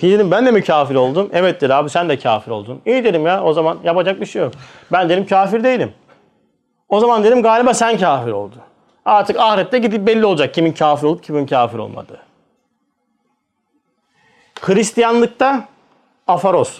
Ki 0.00 0.10
dedim 0.10 0.30
ben 0.30 0.46
de 0.46 0.50
mi 0.50 0.64
kafir 0.64 0.94
oldum? 0.94 1.30
Evet 1.32 1.60
dedi 1.60 1.74
abi 1.74 1.90
sen 1.90 2.08
de 2.08 2.18
kafir 2.18 2.50
oldun. 2.50 2.80
İyi 2.86 3.04
dedim 3.04 3.26
ya 3.26 3.44
o 3.44 3.52
zaman 3.52 3.78
yapacak 3.84 4.20
bir 4.20 4.26
şey 4.26 4.42
yok. 4.42 4.52
Ben 4.92 5.08
dedim 5.08 5.26
kafir 5.26 5.64
değilim. 5.64 5.92
O 6.88 7.00
zaman 7.00 7.24
dedim 7.24 7.42
galiba 7.42 7.74
sen 7.74 7.98
kafir 7.98 8.32
oldun. 8.32 8.60
Artık 9.04 9.38
ahirette 9.38 9.78
gidip 9.78 10.06
belli 10.06 10.26
olacak 10.26 10.54
kimin 10.54 10.72
kafir 10.72 11.06
olup 11.06 11.22
kimin 11.24 11.46
kafir 11.46 11.78
olmadığı. 11.78 12.20
Hristiyanlıkta 14.60 15.64
afaros. 16.26 16.78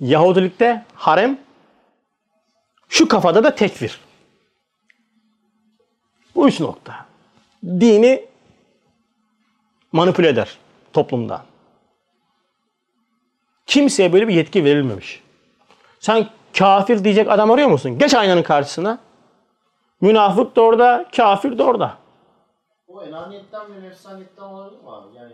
Yahudilikte 0.00 0.84
harem. 0.94 1.38
Şu 2.92 3.08
kafada 3.08 3.44
da 3.44 3.54
tekfir. 3.54 4.00
Bu 6.34 6.48
üç 6.48 6.60
nokta. 6.60 7.06
Dini 7.64 8.24
manipüle 9.92 10.28
eder 10.28 10.58
toplumda. 10.92 11.44
Kimseye 13.66 14.12
böyle 14.12 14.28
bir 14.28 14.34
yetki 14.34 14.64
verilmemiş. 14.64 15.22
Sen 16.00 16.28
kafir 16.58 17.04
diyecek 17.04 17.30
adam 17.30 17.50
arıyor 17.50 17.68
musun? 17.68 17.98
Geç 17.98 18.14
aynanın 18.14 18.42
karşısına. 18.42 18.98
Münafık 20.00 20.56
da 20.56 20.60
orada, 20.60 21.08
kafir 21.16 21.58
de 21.58 21.62
orada. 21.62 21.98
O 22.88 23.02
enaniyetten 23.02 23.74
ve 23.74 23.82
nefsaniyetten 23.82 24.42
olabilir 24.42 24.82
mi 24.82 24.90
abi? 24.90 25.16
Yani 25.16 25.32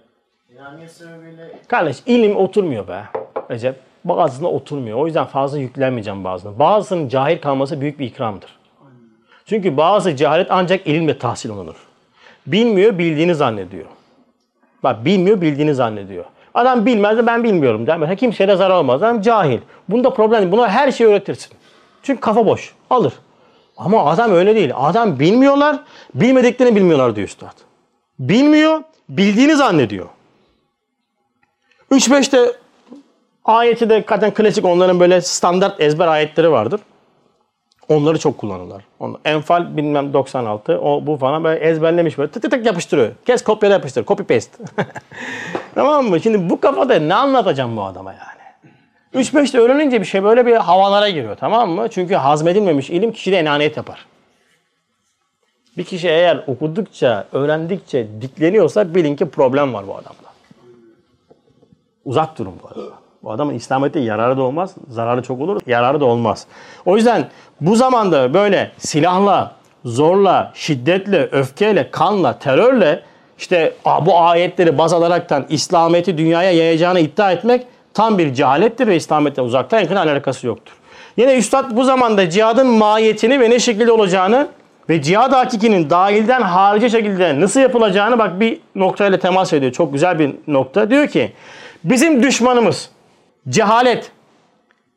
enaniyet 0.54 0.92
sebebiyle... 0.92 1.62
Kardeş 1.68 2.02
ilim 2.06 2.36
oturmuyor 2.36 2.88
be 2.88 3.04
Recep. 3.50 3.87
Bazısına 4.08 4.48
oturmuyor. 4.48 4.98
O 4.98 5.06
yüzden 5.06 5.24
fazla 5.24 5.58
yüklenmeyeceğim 5.58 6.24
bazına. 6.24 6.58
Bazısının 6.58 7.08
cahil 7.08 7.38
kalması 7.40 7.80
büyük 7.80 7.98
bir 7.98 8.06
ikramdır. 8.06 8.58
Çünkü 9.46 9.76
bazı 9.76 10.16
cehalet 10.16 10.46
ancak 10.50 10.86
ilimle 10.86 11.18
tahsil 11.18 11.50
olunur. 11.50 11.76
Bilmiyor, 12.46 12.98
bildiğini 12.98 13.34
zannediyor. 13.34 13.86
Bak 14.82 15.04
bilmiyor, 15.04 15.40
bildiğini 15.40 15.74
zannediyor. 15.74 16.24
Adam 16.54 16.86
bilmez 16.86 17.18
de 17.18 17.26
ben 17.26 17.44
bilmiyorum 17.44 17.86
der. 17.86 17.98
Mesela 17.98 18.16
kimseye 18.16 18.48
de 18.48 18.56
zarar 18.56 18.74
olmaz. 18.74 19.02
Adam 19.02 19.20
cahil. 19.20 19.58
Bunda 19.88 20.10
problem 20.10 20.40
değil. 20.40 20.52
Buna 20.52 20.68
her 20.68 20.92
şeyi 20.92 21.08
öğretirsin. 21.10 21.52
Çünkü 22.02 22.20
kafa 22.20 22.46
boş. 22.46 22.74
Alır. 22.90 23.12
Ama 23.76 24.04
adam 24.04 24.32
öyle 24.32 24.54
değil. 24.54 24.72
Adam 24.76 25.18
bilmiyorlar, 25.18 25.78
bilmediklerini 26.14 26.76
bilmiyorlar 26.76 27.16
diyor 27.16 27.28
üstad. 27.28 27.54
Bilmiyor, 28.18 28.82
bildiğini 29.08 29.56
zannediyor. 29.56 30.06
3-5'te 31.90 32.52
ayeti 33.48 33.90
de 33.90 34.04
zaten 34.08 34.34
klasik 34.34 34.64
onların 34.64 35.00
böyle 35.00 35.20
standart 35.20 35.80
ezber 35.80 36.08
ayetleri 36.08 36.50
vardır. 36.50 36.80
Onları 37.88 38.18
çok 38.18 38.38
kullanırlar. 38.38 38.84
Enfal 39.24 39.76
bilmem 39.76 40.12
96 40.12 40.80
o 40.80 41.06
bu 41.06 41.16
falan 41.16 41.44
böyle 41.44 41.60
ezberlemiş 41.60 42.18
böyle 42.18 42.30
tık 42.30 42.42
tık 42.42 42.50
tık 42.50 42.66
yapıştırıyor. 42.66 43.10
Kes 43.26 43.44
kopyala 43.44 43.74
yapıştır. 43.74 44.04
Copy 44.04 44.22
paste. 44.22 44.64
tamam 45.74 46.06
mı? 46.06 46.20
Şimdi 46.20 46.50
bu 46.50 46.60
kafada 46.60 46.94
ne 46.98 47.14
anlatacağım 47.14 47.76
bu 47.76 47.82
adama 47.82 48.12
yani? 48.12 49.22
3-5'te 49.24 49.58
öğrenince 49.58 50.00
bir 50.00 50.06
şey 50.06 50.24
böyle 50.24 50.46
bir 50.46 50.56
havalara 50.56 51.08
giriyor 51.08 51.36
tamam 51.36 51.70
mı? 51.70 51.88
Çünkü 51.90 52.14
hazmedilmemiş 52.14 52.90
ilim 52.90 53.12
kişide 53.12 53.38
enaniyet 53.38 53.76
yapar. 53.76 54.06
Bir 55.76 55.84
kişi 55.84 56.08
eğer 56.08 56.44
okudukça, 56.46 57.26
öğrendikçe 57.32 58.06
dikleniyorsa 58.20 58.94
bilin 58.94 59.16
ki 59.16 59.30
problem 59.30 59.74
var 59.74 59.86
bu 59.86 59.92
adamda. 59.92 60.28
Uzak 62.04 62.38
durun 62.38 62.54
bu 62.62 62.68
adamda. 62.68 63.07
Bu 63.28 63.32
adamın 63.32 63.54
İslamiyet'te 63.54 64.00
yararı 64.00 64.36
da 64.36 64.42
olmaz, 64.42 64.74
zararı 64.88 65.22
çok 65.22 65.40
olur, 65.40 65.60
yararı 65.66 66.00
da 66.00 66.04
olmaz. 66.04 66.46
O 66.86 66.96
yüzden 66.96 67.28
bu 67.60 67.76
zamanda 67.76 68.34
böyle 68.34 68.70
silahla, 68.78 69.52
zorla, 69.84 70.52
şiddetle, 70.54 71.28
öfkeyle, 71.32 71.90
kanla, 71.90 72.38
terörle 72.38 73.02
işte 73.38 73.74
bu 74.06 74.18
ayetleri 74.20 74.78
baz 74.78 74.92
alaraktan 74.92 75.46
İslamiyet'i 75.48 76.18
dünyaya 76.18 76.52
yayacağını 76.52 77.00
iddia 77.00 77.32
etmek 77.32 77.66
tam 77.94 78.18
bir 78.18 78.34
cehalettir 78.34 78.86
ve 78.86 78.96
İslamiyet'ten 78.96 79.42
uzaktan 79.42 79.80
yakın 79.80 79.96
alakası 79.96 80.46
yoktur. 80.46 80.72
Yine 81.16 81.36
Üstad 81.36 81.76
bu 81.76 81.84
zamanda 81.84 82.30
cihadın 82.30 82.66
mahiyetini 82.66 83.40
ve 83.40 83.50
ne 83.50 83.58
şekilde 83.58 83.92
olacağını 83.92 84.48
ve 84.88 85.02
cihad 85.02 85.32
hakikinin 85.32 85.90
dahilden 85.90 86.42
harici 86.42 86.90
şekilde 86.90 87.40
nasıl 87.40 87.60
yapılacağını 87.60 88.18
bak 88.18 88.40
bir 88.40 88.60
noktayla 88.74 89.18
temas 89.18 89.52
ediyor. 89.52 89.72
Çok 89.72 89.92
güzel 89.92 90.18
bir 90.18 90.30
nokta. 90.46 90.90
Diyor 90.90 91.08
ki 91.08 91.32
bizim 91.84 92.22
düşmanımız 92.22 92.90
cehalet, 93.48 94.10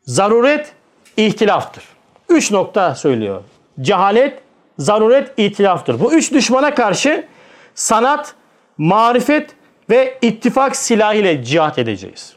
zaruret, 0.06 0.72
ihtilaftır. 1.18 1.84
Üç 2.30 2.52
nokta 2.52 2.96
söylüyor. 2.96 3.44
Cehalet, 3.82 4.40
zaruret, 4.78 5.32
itilaftır. 5.38 6.00
Bu 6.00 6.14
üç 6.14 6.32
düşmana 6.34 6.74
karşı 6.74 7.26
sanat, 7.76 8.36
marifet 8.78 9.50
ve 9.90 10.18
ittifak 10.22 10.76
silahıyla 10.76 11.44
cihat 11.44 11.80
edeceğiz. 11.80 12.36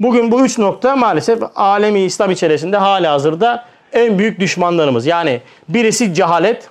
Bugün 0.00 0.32
bu 0.32 0.44
üç 0.44 0.58
nokta 0.58 0.96
maalesef 0.96 1.42
alemi 1.54 2.00
İslam 2.00 2.30
içerisinde 2.30 2.76
hala 2.76 3.12
hazırda 3.12 3.64
en 3.92 4.18
büyük 4.18 4.40
düşmanlarımız. 4.40 5.06
Yani 5.06 5.40
birisi 5.68 6.14
cehalet, 6.14 6.70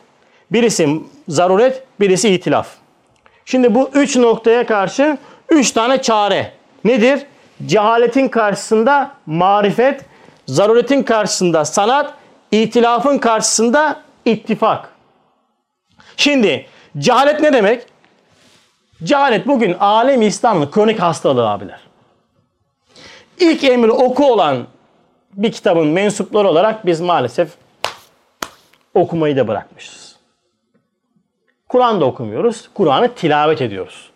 birisi 0.51 0.99
zaruret, 1.27 1.83
birisi 1.99 2.29
itilaf. 2.29 2.67
Şimdi 3.45 3.75
bu 3.75 3.89
üç 3.93 4.15
noktaya 4.15 4.65
karşı 4.65 5.17
üç 5.49 5.71
tane 5.71 6.01
çare. 6.01 6.51
Nedir? 6.83 7.25
Cehaletin 7.65 8.27
karşısında 8.27 9.11
marifet, 9.25 10.05
zaruretin 10.45 11.03
karşısında 11.03 11.65
sanat, 11.65 12.13
itilafın 12.51 13.17
karşısında 13.17 14.01
ittifak. 14.25 14.89
Şimdi 16.17 16.65
cehalet 16.97 17.39
ne 17.39 17.53
demek? 17.53 17.85
Cehalet 19.03 19.47
bugün 19.47 19.73
alem 19.73 20.21
İslam'ın 20.21 20.71
kronik 20.71 20.99
hastalığı 20.99 21.49
abiler. 21.49 21.79
İlk 23.39 23.63
emri 23.63 23.91
oku 23.91 24.31
olan 24.31 24.67
bir 25.33 25.51
kitabın 25.51 25.87
mensupları 25.87 26.47
olarak 26.47 26.85
biz 26.85 27.01
maalesef 27.01 27.49
okumayı 28.93 29.37
da 29.37 29.47
bırakmışız. 29.47 30.15
Kur'an 31.69 32.01
da 32.01 32.05
okumuyoruz. 32.05 32.69
Kur'an'ı 32.73 33.13
tilavet 33.13 33.61
ediyoruz. 33.61 34.09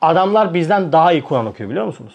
Adamlar 0.00 0.54
bizden 0.54 0.92
daha 0.92 1.12
iyi 1.12 1.24
Kur'an 1.24 1.46
okuyor 1.46 1.70
biliyor 1.70 1.86
musunuz? 1.86 2.14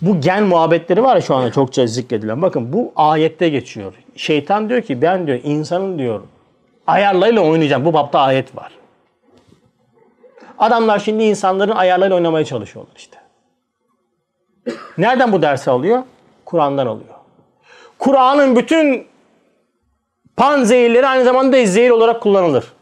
Bu 0.00 0.20
gen 0.20 0.42
muhabbetleri 0.42 1.02
var 1.02 1.16
ya 1.16 1.22
şu 1.22 1.34
anda 1.34 1.52
çokça 1.52 1.86
zikredilen. 1.86 2.42
Bakın 2.42 2.72
bu 2.72 2.92
ayette 2.96 3.48
geçiyor. 3.48 3.94
Şeytan 4.16 4.68
diyor 4.68 4.82
ki 4.82 5.02
ben 5.02 5.26
diyor 5.26 5.40
insanın 5.44 5.98
diyor 5.98 6.20
ayarlarıyla 6.86 7.42
oynayacağım. 7.42 7.84
Bu 7.84 7.92
bapta 7.92 8.20
ayet 8.20 8.56
var. 8.56 8.72
Adamlar 10.58 10.98
şimdi 10.98 11.24
insanların 11.24 11.76
ayarlarıyla 11.76 12.16
oynamaya 12.16 12.44
çalışıyorlar 12.44 12.92
işte. 12.96 13.16
Nereden 14.98 15.32
bu 15.32 15.42
dersi 15.42 15.70
alıyor? 15.70 16.02
Kur'an'dan 16.44 16.86
alıyor. 16.86 17.14
Kur'an'ın 17.98 18.56
bütün 18.56 19.06
pan 20.36 20.64
zehirleri 20.64 21.06
aynı 21.06 21.24
zamanda 21.24 21.66
zehir 21.66 21.90
olarak 21.90 22.22
kullanılır. 22.22 22.72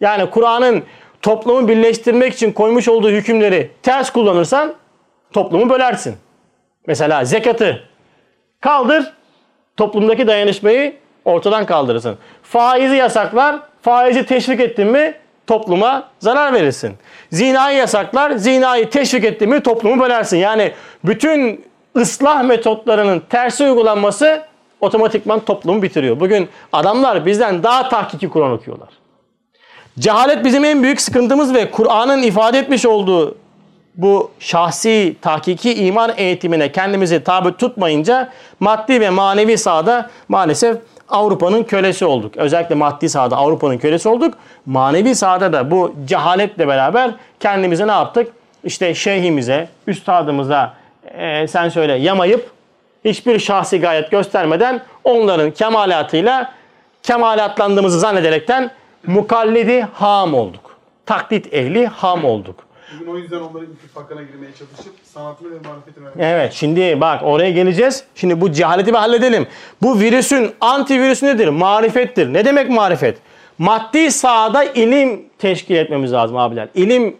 Yani 0.00 0.30
Kur'an'ın 0.30 0.84
toplumu 1.22 1.68
birleştirmek 1.68 2.34
için 2.34 2.52
koymuş 2.52 2.88
olduğu 2.88 3.10
hükümleri 3.10 3.70
ters 3.82 4.10
kullanırsan 4.10 4.74
toplumu 5.32 5.70
bölersin. 5.70 6.16
Mesela 6.86 7.24
zekatı 7.24 7.82
kaldır, 8.60 9.12
toplumdaki 9.76 10.26
dayanışmayı 10.26 10.96
ortadan 11.24 11.66
kaldırırsın. 11.66 12.18
Faizi 12.42 12.96
yasaklar, 12.96 13.56
faizi 13.82 14.26
teşvik 14.26 14.60
ettin 14.60 14.86
mi 14.86 15.14
topluma 15.46 16.08
zarar 16.18 16.52
verirsin. 16.52 16.94
Zinayı 17.32 17.78
yasaklar, 17.78 18.30
zinayı 18.30 18.90
teşvik 18.90 19.24
ettin 19.24 19.48
mi 19.48 19.60
toplumu 19.60 20.02
bölersin. 20.02 20.36
Yani 20.36 20.72
bütün 21.04 21.64
ıslah 21.96 22.42
metotlarının 22.42 23.22
tersi 23.30 23.64
uygulanması 23.64 24.42
otomatikman 24.80 25.40
toplumu 25.40 25.82
bitiriyor. 25.82 26.20
Bugün 26.20 26.48
adamlar 26.72 27.26
bizden 27.26 27.62
daha 27.62 27.88
tahkiki 27.88 28.28
Kur'an 28.28 28.52
okuyorlar. 28.52 28.88
Cehalet 29.98 30.44
bizim 30.44 30.64
en 30.64 30.82
büyük 30.82 31.00
sıkıntımız 31.00 31.54
ve 31.54 31.70
Kur'an'ın 31.70 32.22
ifade 32.22 32.58
etmiş 32.58 32.86
olduğu 32.86 33.34
bu 33.94 34.30
şahsi 34.40 35.16
tahkiki 35.22 35.74
iman 35.74 36.12
eğitimine 36.16 36.72
kendimizi 36.72 37.24
tabi 37.24 37.56
tutmayınca 37.56 38.28
maddi 38.60 39.00
ve 39.00 39.10
manevi 39.10 39.58
sahada 39.58 40.10
maalesef 40.28 40.76
Avrupa'nın 41.08 41.64
kölesi 41.64 42.04
olduk. 42.04 42.36
Özellikle 42.36 42.74
maddi 42.74 43.08
sahada 43.08 43.36
Avrupa'nın 43.36 43.78
kölesi 43.78 44.08
olduk. 44.08 44.34
Manevi 44.66 45.14
sahada 45.14 45.52
da 45.52 45.70
bu 45.70 45.94
cehaletle 46.06 46.68
beraber 46.68 47.10
kendimizi 47.40 47.86
ne 47.86 47.92
yaptık? 47.92 48.32
İşte 48.64 48.94
şeyhimize, 48.94 49.68
üstadımıza 49.86 50.74
e, 51.18 51.48
sen 51.48 51.68
söyle 51.68 51.92
yamayıp 51.92 52.50
hiçbir 53.04 53.38
şahsi 53.38 53.80
gayet 53.80 54.10
göstermeden 54.10 54.80
onların 55.04 55.50
kemalatıyla 55.50 56.52
kemalatlandığımızı 57.02 58.00
zannederekten 58.00 58.70
mukallidi 59.06 59.80
ham 59.92 60.34
olduk. 60.34 60.78
Taklit 61.06 61.54
ehli 61.54 61.86
ham 61.86 62.24
olduk. 62.24 62.68
Bugün 63.00 63.12
o 63.12 63.18
yüzden 63.18 63.40
onların 63.40 63.72
ittifakına 63.72 64.22
girmeye 64.22 64.52
çalışıp 64.58 64.94
sanatını 65.04 65.50
ve 65.50 65.68
marifetini. 65.68 66.08
Evet 66.18 66.52
şimdi 66.52 67.00
bak 67.00 67.20
oraya 67.24 67.50
geleceğiz. 67.50 68.04
Şimdi 68.14 68.40
bu 68.40 68.52
cehaleti 68.52 68.92
bir 68.92 68.98
halledelim. 68.98 69.46
Bu 69.82 70.00
virüsün 70.00 70.54
antivirüsü 70.60 71.26
nedir? 71.26 71.48
Marifettir. 71.48 72.32
Ne 72.32 72.44
demek 72.44 72.70
marifet? 72.70 73.18
Maddi 73.58 74.10
sahada 74.12 74.64
ilim 74.64 75.28
teşkil 75.38 75.74
etmemiz 75.74 76.12
lazım 76.12 76.36
abiler. 76.36 76.68
İlim 76.74 77.16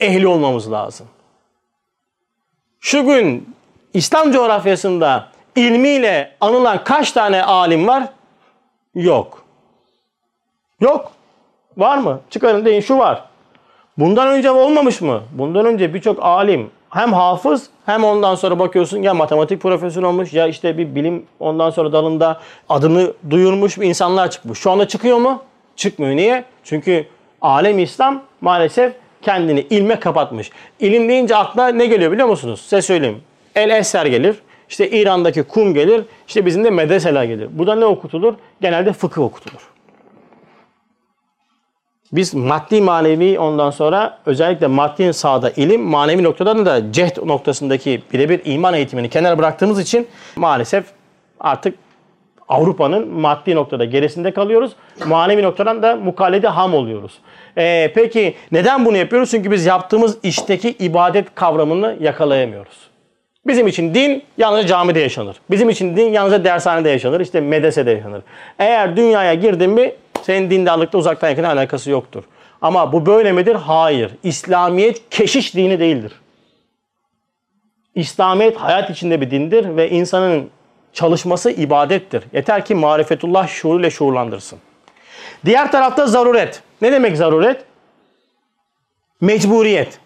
ehli 0.00 0.26
olmamız 0.26 0.72
lazım. 0.72 1.06
Şu 2.80 3.04
gün 3.06 3.54
İslam 3.94 4.32
coğrafyasında 4.32 5.28
ilmiyle 5.56 6.36
anılan 6.40 6.84
kaç 6.84 7.12
tane 7.12 7.42
alim 7.42 7.86
var? 7.86 8.04
Yok. 8.94 9.44
Yok. 10.80 11.12
Var 11.78 11.98
mı? 11.98 12.20
Çıkarın 12.30 12.64
deyin 12.64 12.80
şu 12.80 12.98
var. 12.98 13.24
Bundan 13.98 14.28
önce 14.28 14.50
olmamış 14.50 15.00
mı? 15.00 15.22
Bundan 15.32 15.66
önce 15.66 15.94
birçok 15.94 16.18
alim 16.22 16.70
hem 16.90 17.12
hafız 17.12 17.70
hem 17.86 18.04
ondan 18.04 18.34
sonra 18.34 18.58
bakıyorsun 18.58 19.02
ya 19.02 19.14
matematik 19.14 19.62
profesörü 19.62 20.06
olmuş 20.06 20.32
ya 20.32 20.46
işte 20.46 20.78
bir 20.78 20.94
bilim 20.94 21.26
ondan 21.40 21.70
sonra 21.70 21.92
dalında 21.92 22.40
adını 22.68 23.12
duyurmuş 23.30 23.80
bir 23.80 23.86
insanlar 23.86 24.30
çıkmış. 24.30 24.58
Şu 24.58 24.70
anda 24.70 24.88
çıkıyor 24.88 25.18
mu? 25.18 25.42
Çıkmıyor. 25.76 26.16
Niye? 26.16 26.44
Çünkü 26.64 27.06
alem 27.42 27.78
İslam 27.78 28.22
maalesef 28.40 28.92
kendini 29.22 29.60
ilme 29.60 30.00
kapatmış. 30.00 30.50
İlim 30.80 31.08
deyince 31.08 31.36
aklına 31.36 31.68
ne 31.68 31.86
geliyor 31.86 32.12
biliyor 32.12 32.28
musunuz? 32.28 32.60
Size 32.60 32.82
söyleyeyim. 32.82 33.22
El 33.54 33.70
Eser 33.70 34.06
gelir. 34.06 34.36
İşte 34.68 34.90
İran'daki 34.90 35.42
kum 35.42 35.74
gelir. 35.74 36.02
İşte 36.28 36.46
bizim 36.46 36.64
de 36.64 36.70
medreseler 36.70 37.24
gelir. 37.24 37.48
Burada 37.52 37.74
ne 37.74 37.84
okutulur? 37.84 38.34
Genelde 38.60 38.92
fıkıh 38.92 39.22
okutulur. 39.22 39.67
Biz 42.12 42.34
maddi 42.34 42.80
manevi 42.80 43.38
ondan 43.38 43.70
sonra 43.70 44.18
özellikle 44.26 44.66
maddi 44.66 45.12
sahada 45.12 45.50
ilim, 45.50 45.82
manevi 45.82 46.22
noktadan 46.22 46.66
da 46.66 46.92
cehd 46.92 47.26
noktasındaki 47.26 48.02
birebir 48.12 48.40
iman 48.44 48.74
eğitimini 48.74 49.08
kenara 49.08 49.38
bıraktığımız 49.38 49.80
için 49.80 50.08
maalesef 50.36 50.84
artık 51.40 51.74
Avrupa'nın 52.48 53.08
maddi 53.08 53.54
noktada 53.54 53.84
gerisinde 53.84 54.32
kalıyoruz. 54.32 54.72
Manevi 55.06 55.42
noktadan 55.42 55.82
da 55.82 55.96
mukallede 55.96 56.48
ham 56.48 56.74
oluyoruz. 56.74 57.18
Ee, 57.58 57.92
peki 57.94 58.34
neden 58.52 58.84
bunu 58.84 58.96
yapıyoruz? 58.96 59.30
Çünkü 59.30 59.50
biz 59.50 59.66
yaptığımız 59.66 60.18
işteki 60.22 60.70
ibadet 60.70 61.34
kavramını 61.34 61.96
yakalayamıyoruz. 62.00 62.88
Bizim 63.46 63.66
için 63.66 63.94
din 63.94 64.22
yalnızca 64.38 64.68
camide 64.68 65.00
yaşanır. 65.00 65.36
Bizim 65.50 65.70
için 65.70 65.96
din 65.96 66.12
yalnızca 66.12 66.44
dershanede 66.44 66.90
yaşanır. 66.90 67.20
İşte 67.20 67.40
medresede 67.40 67.90
yaşanır. 67.90 68.22
Eğer 68.58 68.96
dünyaya 68.96 69.34
girdin 69.34 69.70
mi 69.70 69.92
senin 70.28 70.50
dindarlıkla 70.50 70.98
uzaktan 70.98 71.28
yakın 71.28 71.44
alakası 71.44 71.90
yoktur. 71.90 72.24
Ama 72.62 72.92
bu 72.92 73.06
böyle 73.06 73.32
midir? 73.32 73.54
Hayır. 73.54 74.10
İslamiyet 74.22 75.10
keşiş 75.10 75.54
dini 75.54 75.80
değildir. 75.80 76.12
İslamiyet 77.94 78.56
hayat 78.56 78.90
içinde 78.90 79.20
bir 79.20 79.30
dindir 79.30 79.76
ve 79.76 79.90
insanın 79.90 80.50
çalışması 80.92 81.50
ibadettir. 81.50 82.24
Yeter 82.32 82.64
ki 82.64 82.74
marifetullah 82.74 83.48
şuuruyla 83.48 83.90
şuurlandırsın. 83.90 84.58
Diğer 85.44 85.72
tarafta 85.72 86.06
zaruret. 86.06 86.62
Ne 86.82 86.92
demek 86.92 87.16
zaruret? 87.16 87.64
Mecburiyet. 89.20 89.98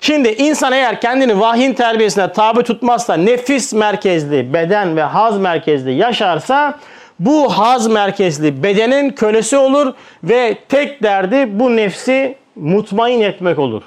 Şimdi 0.00 0.28
insan 0.28 0.72
eğer 0.72 1.00
kendini 1.00 1.40
vahyin 1.40 1.72
terbiyesine 1.72 2.32
tabi 2.32 2.62
tutmazsa, 2.62 3.14
nefis 3.14 3.72
merkezli, 3.72 4.54
beden 4.54 4.96
ve 4.96 5.02
haz 5.02 5.38
merkezli 5.38 5.92
yaşarsa 5.92 6.78
bu 7.18 7.48
haz 7.48 7.86
merkezli 7.86 8.62
bedenin 8.62 9.10
kölesi 9.10 9.56
olur 9.56 9.92
ve 10.24 10.56
tek 10.68 11.02
derdi 11.02 11.60
bu 11.60 11.76
nefsi 11.76 12.36
mutmain 12.56 13.20
etmek 13.20 13.58
olur. 13.58 13.82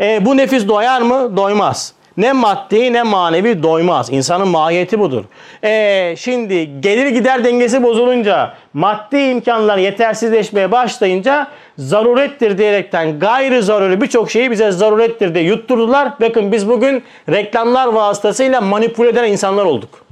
E, 0.00 0.24
bu 0.24 0.36
nefis 0.36 0.68
doyar 0.68 1.00
mı? 1.00 1.36
Doymaz. 1.36 1.94
Ne 2.16 2.32
maddi 2.32 2.92
ne 2.92 3.02
manevi 3.02 3.62
doymaz. 3.62 4.12
İnsanın 4.12 4.48
mahiyeti 4.48 5.00
budur. 5.00 5.24
E, 5.64 6.14
şimdi 6.18 6.80
gelir 6.80 7.06
gider 7.06 7.44
dengesi 7.44 7.82
bozulunca, 7.82 8.54
maddi 8.74 9.18
imkanlar 9.18 9.78
yetersizleşmeye 9.78 10.72
başlayınca 10.72 11.46
zarurettir 11.78 12.58
diyerekten 12.58 13.18
gayri 13.18 13.62
zaruri 13.62 14.00
birçok 14.00 14.30
şeyi 14.30 14.50
bize 14.50 14.70
zarurettir 14.70 15.34
diye 15.34 15.44
yutturdular. 15.44 16.12
Bakın 16.20 16.52
biz 16.52 16.68
bugün 16.68 17.02
reklamlar 17.28 17.86
vasıtasıyla 17.86 18.60
manipüle 18.60 19.08
eden 19.08 19.24
insanlar 19.24 19.64
olduk. 19.64 20.09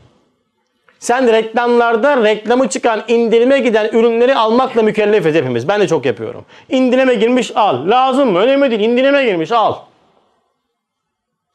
Sen 0.98 1.32
reklamlarda 1.32 2.24
reklamı 2.24 2.68
çıkan 2.68 3.02
indirime 3.08 3.58
giden 3.58 3.88
ürünleri 3.92 4.34
almakla 4.34 4.82
mükellefiz 4.82 5.34
hepimiz. 5.34 5.68
Ben 5.68 5.80
de 5.80 5.88
çok 5.88 6.06
yapıyorum. 6.06 6.44
İndirime 6.68 7.14
girmiş 7.14 7.52
al. 7.56 7.90
Lazım 7.90 8.32
mı? 8.32 8.38
Önemli 8.38 8.70
değil. 8.70 8.80
İndirime 8.90 9.24
girmiş 9.24 9.52
al. 9.52 9.74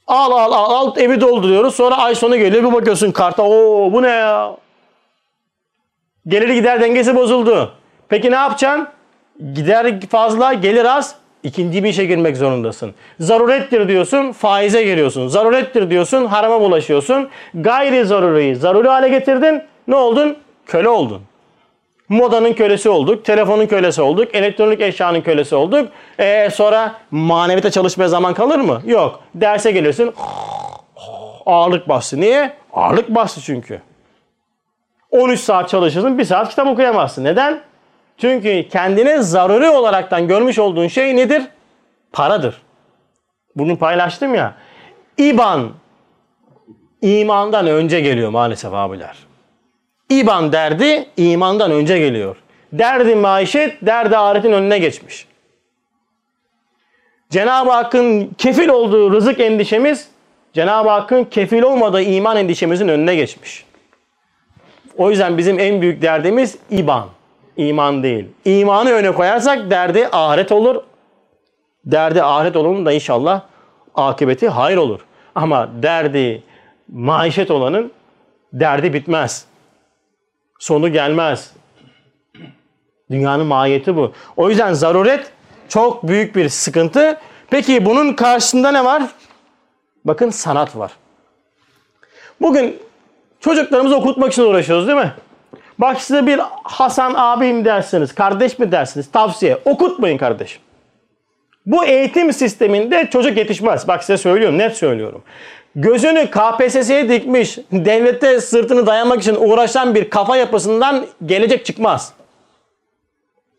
Al 0.08 0.32
al 0.32 0.52
al 0.52 0.72
al 0.72 0.98
evi 0.98 1.22
dolduruyoruz. 1.22 1.76
Sonra 1.76 1.98
ay 1.98 2.16
sonu 2.16 2.38
geliyor 2.38 2.64
bir 2.64 2.74
bakıyorsun 2.74 3.12
karta. 3.12 3.44
Oo 3.44 3.92
bu 3.94 4.02
ne 4.04 4.10
ya? 4.10 4.58
Gelir 6.28 6.50
gider 6.50 6.82
dengesi 6.82 7.16
bozuldu. 7.16 7.74
Peki 8.10 8.32
ne 8.32 8.36
yapacaksın? 8.36 8.88
Gider 9.54 10.02
fazla, 10.10 10.54
gelir 10.54 10.86
az. 10.86 11.16
İkinci 11.44 11.84
bir 11.84 11.90
işe 11.90 12.06
girmek 12.06 12.38
zorundasın. 12.38 12.94
Zarurettir 13.20 13.88
diyorsun, 13.88 14.32
faize 14.32 14.84
giriyorsun. 14.84 15.28
Zarurettir 15.28 15.90
diyorsun, 15.90 16.26
harama 16.26 16.62
bulaşıyorsun. 16.62 17.30
Gayri 17.54 18.06
zaruriyi 18.06 18.56
zaruri 18.56 18.88
hale 18.88 19.10
getirdin. 19.10 19.64
Ne 19.88 19.96
oldun? 19.96 20.38
Köle 20.66 20.90
oldun. 20.90 21.22
Modanın 22.10 22.54
kölesi 22.54 22.90
olduk, 22.90 23.26
telefonun 23.26 23.66
kölesi 23.66 24.02
olduk, 24.02 24.36
elektronik 24.36 24.82
eşyanın 24.82 25.22
kölesi 25.22 25.56
olduk. 25.56 25.90
Ee, 26.20 26.50
sonra 26.54 26.96
maneviyata 27.12 27.72
çalışmaya 27.72 28.08
zaman 28.08 28.34
kalır 28.34 28.60
mı? 28.60 28.82
Yok. 28.86 29.20
Derse 29.36 29.72
gelirsin, 29.72 30.14
ağırlık 31.46 31.90
bastı. 31.90 32.22
Niye? 32.22 32.54
Ağırlık 32.74 33.10
bastı 33.10 33.42
çünkü. 33.42 33.82
13 35.12 35.40
saat 35.40 35.70
çalışırsın, 35.70 36.18
1 36.18 36.24
saat 36.26 36.50
kitap 36.50 36.68
okuyamazsın. 36.68 37.24
Neden? 37.24 37.62
Çünkü 38.18 38.70
kendine 38.70 39.22
zaruri 39.22 39.70
olaraktan 39.70 40.28
görmüş 40.28 40.60
olduğun 40.60 40.88
şey 40.88 41.16
nedir? 41.16 41.44
Paradır. 42.12 42.62
Bunu 43.56 43.78
paylaştım 43.78 44.36
ya. 44.36 44.56
İban 45.18 45.72
imandan 47.02 47.68
önce 47.68 48.02
geliyor 48.02 48.30
maalesef 48.30 48.74
abiler. 48.74 49.18
İban 50.10 50.52
derdi 50.52 51.06
imandan 51.18 51.72
önce 51.72 52.00
geliyor. 52.00 52.36
Derdi 52.74 53.16
maişet, 53.16 53.78
derdi 53.82 54.18
ahiretin 54.18 54.52
önüne 54.52 54.80
geçmiş. 54.80 55.28
Cenab-ı 57.30 57.72
Hakk'ın 57.72 58.34
kefil 58.38 58.70
olduğu 58.70 59.12
rızık 59.12 59.40
endişemiz, 59.40 60.08
Cenab-ı 60.54 60.90
Hakk'ın 60.90 61.24
kefil 61.24 61.62
olmadığı 61.62 62.02
iman 62.02 62.38
endişemizin 62.38 62.88
önüne 62.88 63.16
geçmiş. 63.16 63.66
O 64.98 65.10
yüzden 65.10 65.38
bizim 65.38 65.60
en 65.60 65.82
büyük 65.82 66.02
derdimiz 66.02 66.58
iban. 66.72 67.08
İman 67.58 68.04
değil. 68.04 68.26
İmanı 68.46 68.92
öne 68.92 69.12
koyarsak 69.12 69.72
derdi 69.72 70.08
ahiret 70.12 70.52
olur. 70.52 70.84
Derdi 71.86 72.24
ahiret 72.24 72.56
olur 72.56 72.86
da 72.86 72.92
inşallah 72.92 73.42
akıbeti 73.96 74.50
hayır 74.50 74.78
olur. 74.78 75.00
Ama 75.36 75.70
derdi 75.84 76.44
maişet 76.88 77.52
olanın 77.52 77.92
derdi 78.54 78.94
bitmez. 78.94 79.46
Sonu 80.60 80.92
gelmez. 80.92 81.54
Dünyanın 83.12 83.46
mahiyeti 83.46 83.96
bu. 83.96 84.14
O 84.38 84.50
yüzden 84.50 84.74
zaruret 84.74 85.32
çok 85.70 86.08
büyük 86.08 86.36
bir 86.36 86.50
sıkıntı. 86.50 87.20
Peki 87.50 87.86
bunun 87.86 88.14
karşısında 88.14 88.72
ne 88.72 88.86
var? 88.86 89.04
Bakın 90.06 90.30
sanat 90.30 90.78
var. 90.78 90.92
Bugün 92.42 92.80
çocuklarımızı 93.40 93.96
okutmak 93.96 94.32
için 94.32 94.44
uğraşıyoruz 94.44 94.88
değil 94.88 94.98
mi? 94.98 95.14
Bak 95.80 96.02
size 96.02 96.28
bir 96.28 96.40
Hasan 96.64 97.14
abim 97.18 97.66
dersiniz, 97.66 98.16
kardeş 98.16 98.60
mi 98.60 98.72
dersiniz? 98.72 99.12
Tavsiye. 99.12 99.58
Okutmayın 99.66 100.18
kardeşim. 100.18 100.62
Bu 101.66 101.86
eğitim 101.86 102.34
sisteminde 102.34 103.10
çocuk 103.12 103.38
yetişmez. 103.38 103.88
Bak 103.88 104.04
size 104.04 104.18
söylüyorum, 104.18 104.58
net 104.58 104.78
söylüyorum. 104.78 105.24
Gözünü 105.76 106.32
KPSS'ye 106.32 107.10
dikmiş, 107.10 107.60
devlete 107.72 108.42
sırtını 108.42 108.88
dayamak 108.88 109.22
için 109.22 109.36
uğraşan 109.36 109.96
bir 109.96 110.10
kafa 110.10 110.38
yapısından 110.38 111.06
gelecek 111.26 111.66
çıkmaz. 111.66 112.14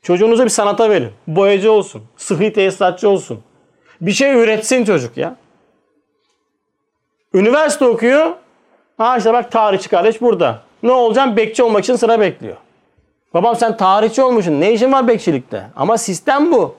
Çocuğunuzu 0.02 0.44
bir 0.44 0.48
sanata 0.48 0.90
verin. 0.90 1.10
Boyacı 1.26 1.72
olsun, 1.72 2.02
sıhhi 2.16 2.52
tesisatçı 2.52 3.08
olsun. 3.08 3.42
Bir 4.00 4.12
şey 4.12 4.32
üretsin 4.32 4.84
çocuk 4.84 5.16
ya. 5.16 5.36
Üniversite 7.34 7.84
okuyor. 7.84 8.30
Ha 8.98 9.16
işte 9.18 9.32
bak 9.32 9.52
tarihçi 9.52 9.88
kardeş 9.88 10.20
burada. 10.20 10.62
Ne 10.84 10.92
olacağım? 10.92 11.36
Bekçi 11.36 11.62
olmak 11.62 11.84
için 11.84 11.96
sıra 11.96 12.20
bekliyor. 12.20 12.56
Babam 13.34 13.56
sen 13.56 13.76
tarihçi 13.76 14.22
olmuşsun. 14.22 14.60
Ne 14.60 14.72
işin 14.72 14.92
var 14.92 15.08
bekçilikte? 15.08 15.66
Ama 15.76 15.98
sistem 15.98 16.52
bu. 16.52 16.74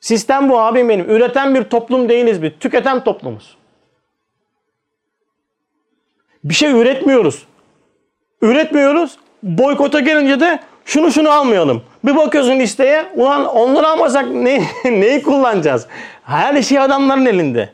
Sistem 0.00 0.48
bu 0.48 0.60
abim 0.60 0.88
benim. 0.88 1.10
Üreten 1.10 1.54
bir 1.54 1.64
toplum 1.64 2.08
değiliz 2.08 2.42
biz. 2.42 2.52
Tüketen 2.60 3.04
toplumuz. 3.04 3.56
Bir 6.44 6.54
şey 6.54 6.70
üretmiyoruz. 6.70 7.46
Üretmiyoruz. 8.42 9.18
Boykota 9.42 10.00
gelince 10.00 10.40
de 10.40 10.60
şunu 10.84 11.10
şunu 11.12 11.30
almayalım. 11.30 11.82
Bir 12.04 12.16
bakıyorsun 12.16 12.58
listeye. 12.58 13.06
Ulan 13.14 13.46
onları 13.46 13.88
almasak 13.88 14.30
ne, 14.30 14.62
neyi 14.84 15.22
kullanacağız? 15.22 15.86
Her 16.24 16.62
şey 16.62 16.78
adamların 16.78 17.26
elinde. 17.26 17.70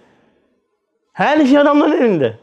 Her 1.13 1.47
şey 1.47 1.59
adamların 1.59 2.03
elinde. 2.03 2.39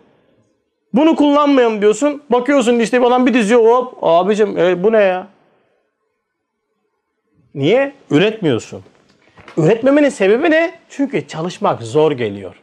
Bunu 0.98 1.16
kullanmayalım 1.16 1.82
diyorsun. 1.82 2.24
Bakıyorsun 2.30 2.80
listeye 2.80 3.04
falan 3.04 3.26
bir 3.26 3.34
diziyor 3.34 3.64
hop. 3.64 3.98
Abicim 4.02 4.58
e, 4.58 4.84
bu 4.84 4.92
ne 4.92 5.02
ya? 5.02 5.28
Niye? 7.56 7.94
Üretmiyorsun. 8.12 8.84
Üretmemenin 9.58 10.10
sebebi 10.10 10.52
ne? 10.52 10.80
Çünkü 10.90 11.28
çalışmak 11.28 11.82
zor 11.82 12.12
geliyor. 12.12 12.62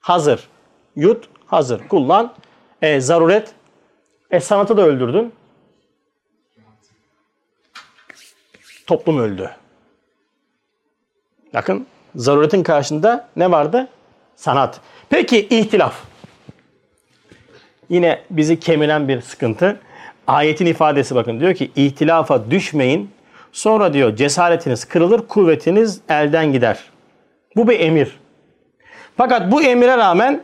Hazır. 0.00 0.48
Yut, 0.96 1.28
hazır. 1.46 1.88
Kullan. 1.88 2.34
E, 2.82 3.00
zaruret. 3.00 3.54
E, 4.30 4.40
sanatı 4.40 4.76
da 4.76 4.82
öldürdün. 4.82 5.32
Toplum 8.86 9.18
öldü. 9.18 9.50
Bakın 11.54 11.86
zaruretin 12.16 12.62
karşında 12.62 13.28
ne 13.36 13.50
vardı? 13.50 13.88
Sanat. 14.36 14.80
Peki 15.10 15.46
ihtilaf. 15.50 16.13
Yine 17.88 18.20
bizi 18.30 18.60
kemiren 18.60 19.08
bir 19.08 19.20
sıkıntı. 19.20 19.80
Ayetin 20.26 20.66
ifadesi 20.66 21.14
bakın 21.14 21.40
diyor 21.40 21.54
ki 21.54 21.70
ihtilafa 21.76 22.50
düşmeyin. 22.50 23.10
Sonra 23.52 23.92
diyor 23.92 24.16
cesaretiniz 24.16 24.84
kırılır, 24.84 25.28
kuvvetiniz 25.28 26.00
elden 26.08 26.52
gider. 26.52 26.78
Bu 27.56 27.68
bir 27.68 27.80
emir. 27.80 28.20
Fakat 29.16 29.52
bu 29.52 29.62
emire 29.62 29.96
rağmen 29.96 30.42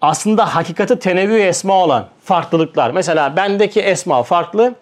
aslında 0.00 0.54
hakikati 0.54 0.98
tenevvü 0.98 1.36
esma 1.38 1.84
olan 1.84 2.08
farklılıklar. 2.24 2.90
Mesela 2.90 3.36
bendeki 3.36 3.80
esma 3.80 4.22
farklı, 4.22 4.74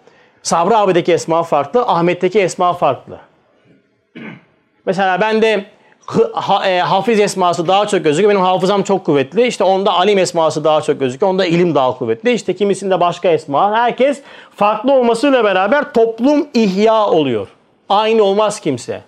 Sabri 0.43 0.75
abideki 0.75 1.13
esma 1.13 1.43
farklı, 1.43 1.83
Ahmet'teki 1.87 2.39
esma 2.39 2.73
farklı. 2.73 3.19
Mesela 4.85 5.21
bende 5.21 5.65
ha, 6.33 6.69
e, 6.69 6.79
hafiz 6.79 7.19
esması 7.19 7.67
daha 7.67 7.87
çok 7.87 8.03
gözüküyor. 8.03 8.29
Benim 8.29 8.41
hafızam 8.41 8.83
çok 8.83 9.05
kuvvetli. 9.05 9.47
İşte 9.47 9.63
onda 9.63 9.93
alim 9.93 10.17
esması 10.17 10.63
daha 10.63 10.81
çok 10.81 10.99
gözüküyor. 10.99 11.31
Onda 11.31 11.45
ilim 11.45 11.75
daha 11.75 11.97
kuvvetli. 11.97 12.31
İşte 12.31 12.55
kimisinde 12.55 12.99
başka 12.99 13.29
esma. 13.29 13.77
Herkes 13.77 14.21
farklı 14.55 14.91
olmasıyla 14.93 15.43
beraber 15.43 15.93
toplum 15.93 16.47
ihya 16.53 17.05
oluyor. 17.07 17.47
Aynı 17.89 18.23
olmaz 18.23 18.59
kimse. 18.59 19.01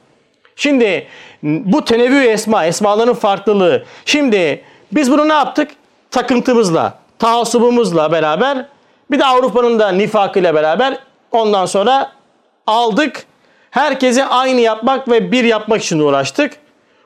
Şimdi 0.56 1.08
bu 1.44 1.86
tenevvü 1.86 2.24
esma, 2.24 2.66
esmaların 2.66 3.14
farklılığı. 3.14 3.84
Şimdi 4.06 4.62
biz 4.92 5.12
bunu 5.12 5.30
ne 5.30 5.34
yaptık? 5.34 5.72
Takıntımızla, 6.12 6.94
taassubumuzla 7.20 8.12
beraber 8.12 8.66
bir 9.12 9.20
de 9.20 9.26
Avrupa'nın 9.26 9.80
da 9.80 9.90
nifakıyla 9.90 10.56
beraber 10.56 10.98
ondan 11.32 11.66
sonra 11.66 12.12
aldık. 12.68 13.26
Herkesi 13.72 14.24
aynı 14.24 14.62
yapmak 14.62 15.10
ve 15.10 15.32
bir 15.32 15.44
yapmak 15.44 15.84
için 15.84 16.00
uğraştık. 16.00 16.65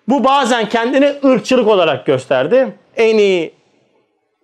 Bu 0.10 0.24
bazen 0.24 0.70
kendini 0.70 1.14
ırkçılık 1.26 1.68
olarak 1.68 2.06
gösterdi. 2.06 2.68
En 2.98 3.18
iyi 3.18 3.54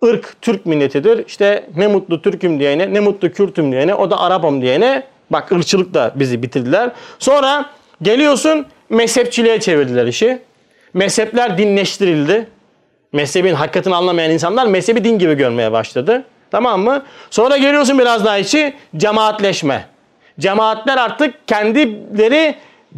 ırk 0.04 0.42
Türk 0.42 0.66
milletidir. 0.66 1.26
İşte 1.26 1.64
ne 1.76 1.86
mutlu 1.86 2.22
Türk'üm 2.22 2.60
diyene, 2.60 2.94
ne 2.94 3.00
mutlu 3.00 3.32
Kürt'üm 3.32 3.72
diyene, 3.72 3.94
o 3.94 4.10
da 4.10 4.20
Arap'ım 4.20 4.62
diyene. 4.62 5.02
Bak 5.30 5.52
ırkçılık 5.52 5.94
da 5.94 6.12
bizi 6.14 6.42
bitirdiler. 6.42 6.90
Sonra 7.18 7.70
geliyorsun 8.02 8.66
mezhepçiliğe 8.88 9.60
çevirdiler 9.60 10.06
işi. 10.06 10.38
Mezhepler 10.94 11.58
dinleştirildi. 11.58 12.48
Mezhebin 13.12 13.54
hakikatini 13.54 13.94
anlamayan 13.94 14.30
insanlar 14.30 14.66
mezhebi 14.66 15.04
din 15.04 15.18
gibi 15.18 15.34
görmeye 15.34 15.72
başladı. 15.72 16.24
Tamam 16.50 16.80
mı? 16.80 17.02
Sonra 17.30 17.56
geliyorsun 17.56 17.98
biraz 17.98 18.24
daha 18.24 18.38
içi 18.38 18.74
cemaatleşme. 18.96 19.86
Cemaatler 20.40 20.96
artık 20.96 21.48
kendileri 21.48 22.54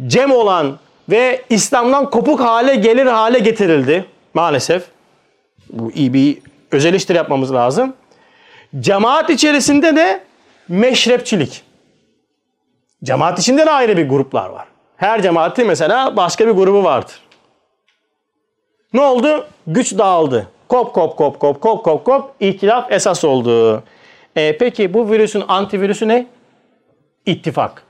cem 0.07 0.31
olan 0.31 0.79
ve 1.09 1.41
İslam'dan 1.49 2.09
kopuk 2.09 2.39
hale 2.39 2.75
gelir 2.75 3.05
hale 3.05 3.39
getirildi. 3.39 4.05
Maalesef. 4.33 4.83
Bu 5.69 5.91
iyi 5.91 6.13
bir 6.13 6.37
öz 6.71 7.09
yapmamız 7.09 7.53
lazım. 7.53 7.93
Cemaat 8.79 9.29
içerisinde 9.29 9.95
de 9.95 10.23
meşrepçilik. 10.67 11.63
Cemaat 13.03 13.39
içinde 13.39 13.65
de 13.65 13.71
ayrı 13.71 13.97
bir 13.97 14.09
gruplar 14.09 14.49
var. 14.49 14.67
Her 14.97 15.21
cemaatin 15.21 15.67
mesela 15.67 16.17
başka 16.17 16.47
bir 16.47 16.51
grubu 16.51 16.83
vardır. 16.83 17.15
Ne 18.93 19.01
oldu? 19.01 19.47
Güç 19.67 19.97
dağıldı. 19.97 20.47
Kop 20.67 20.93
kop 20.93 21.17
kop 21.17 21.39
kop 21.39 21.61
kop 21.61 21.83
kop 21.83 22.05
kop 22.05 22.31
ihtilaf 22.39 22.91
esas 22.91 23.23
oldu. 23.23 23.83
E, 24.35 24.57
peki 24.57 24.93
bu 24.93 25.11
virüsün 25.11 25.43
antivirüsü 25.47 26.07
ne? 26.07 26.27
İttifak. 27.25 27.83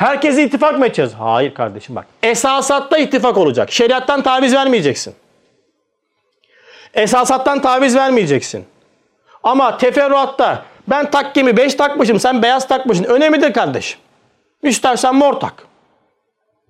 Herkese 0.00 0.42
ittifak 0.44 0.78
mı 0.78 0.86
edeceğiz? 0.86 1.12
Hayır 1.18 1.54
kardeşim 1.54 1.96
bak. 1.96 2.06
Esasatta 2.22 2.98
ittifak 2.98 3.36
olacak. 3.36 3.72
Şeriattan 3.72 4.22
taviz 4.22 4.54
vermeyeceksin. 4.54 5.14
Esasattan 6.94 7.60
taviz 7.60 7.96
vermeyeceksin. 7.96 8.66
Ama 9.42 9.76
teferruatta 9.78 10.62
Ben 10.88 11.10
takkemi 11.10 11.56
5 11.56 11.74
takmışım, 11.74 12.20
sen 12.20 12.42
beyaz 12.42 12.68
takmışsın. 12.68 13.04
Önemlidir 13.04 13.52
kardeşim. 13.52 14.00
İstersen 14.62 15.14
mor 15.14 15.32
tak. 15.34 15.66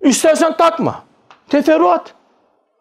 İstersen 0.01 0.57
takma. 0.57 1.03
Teferruat. 1.49 2.13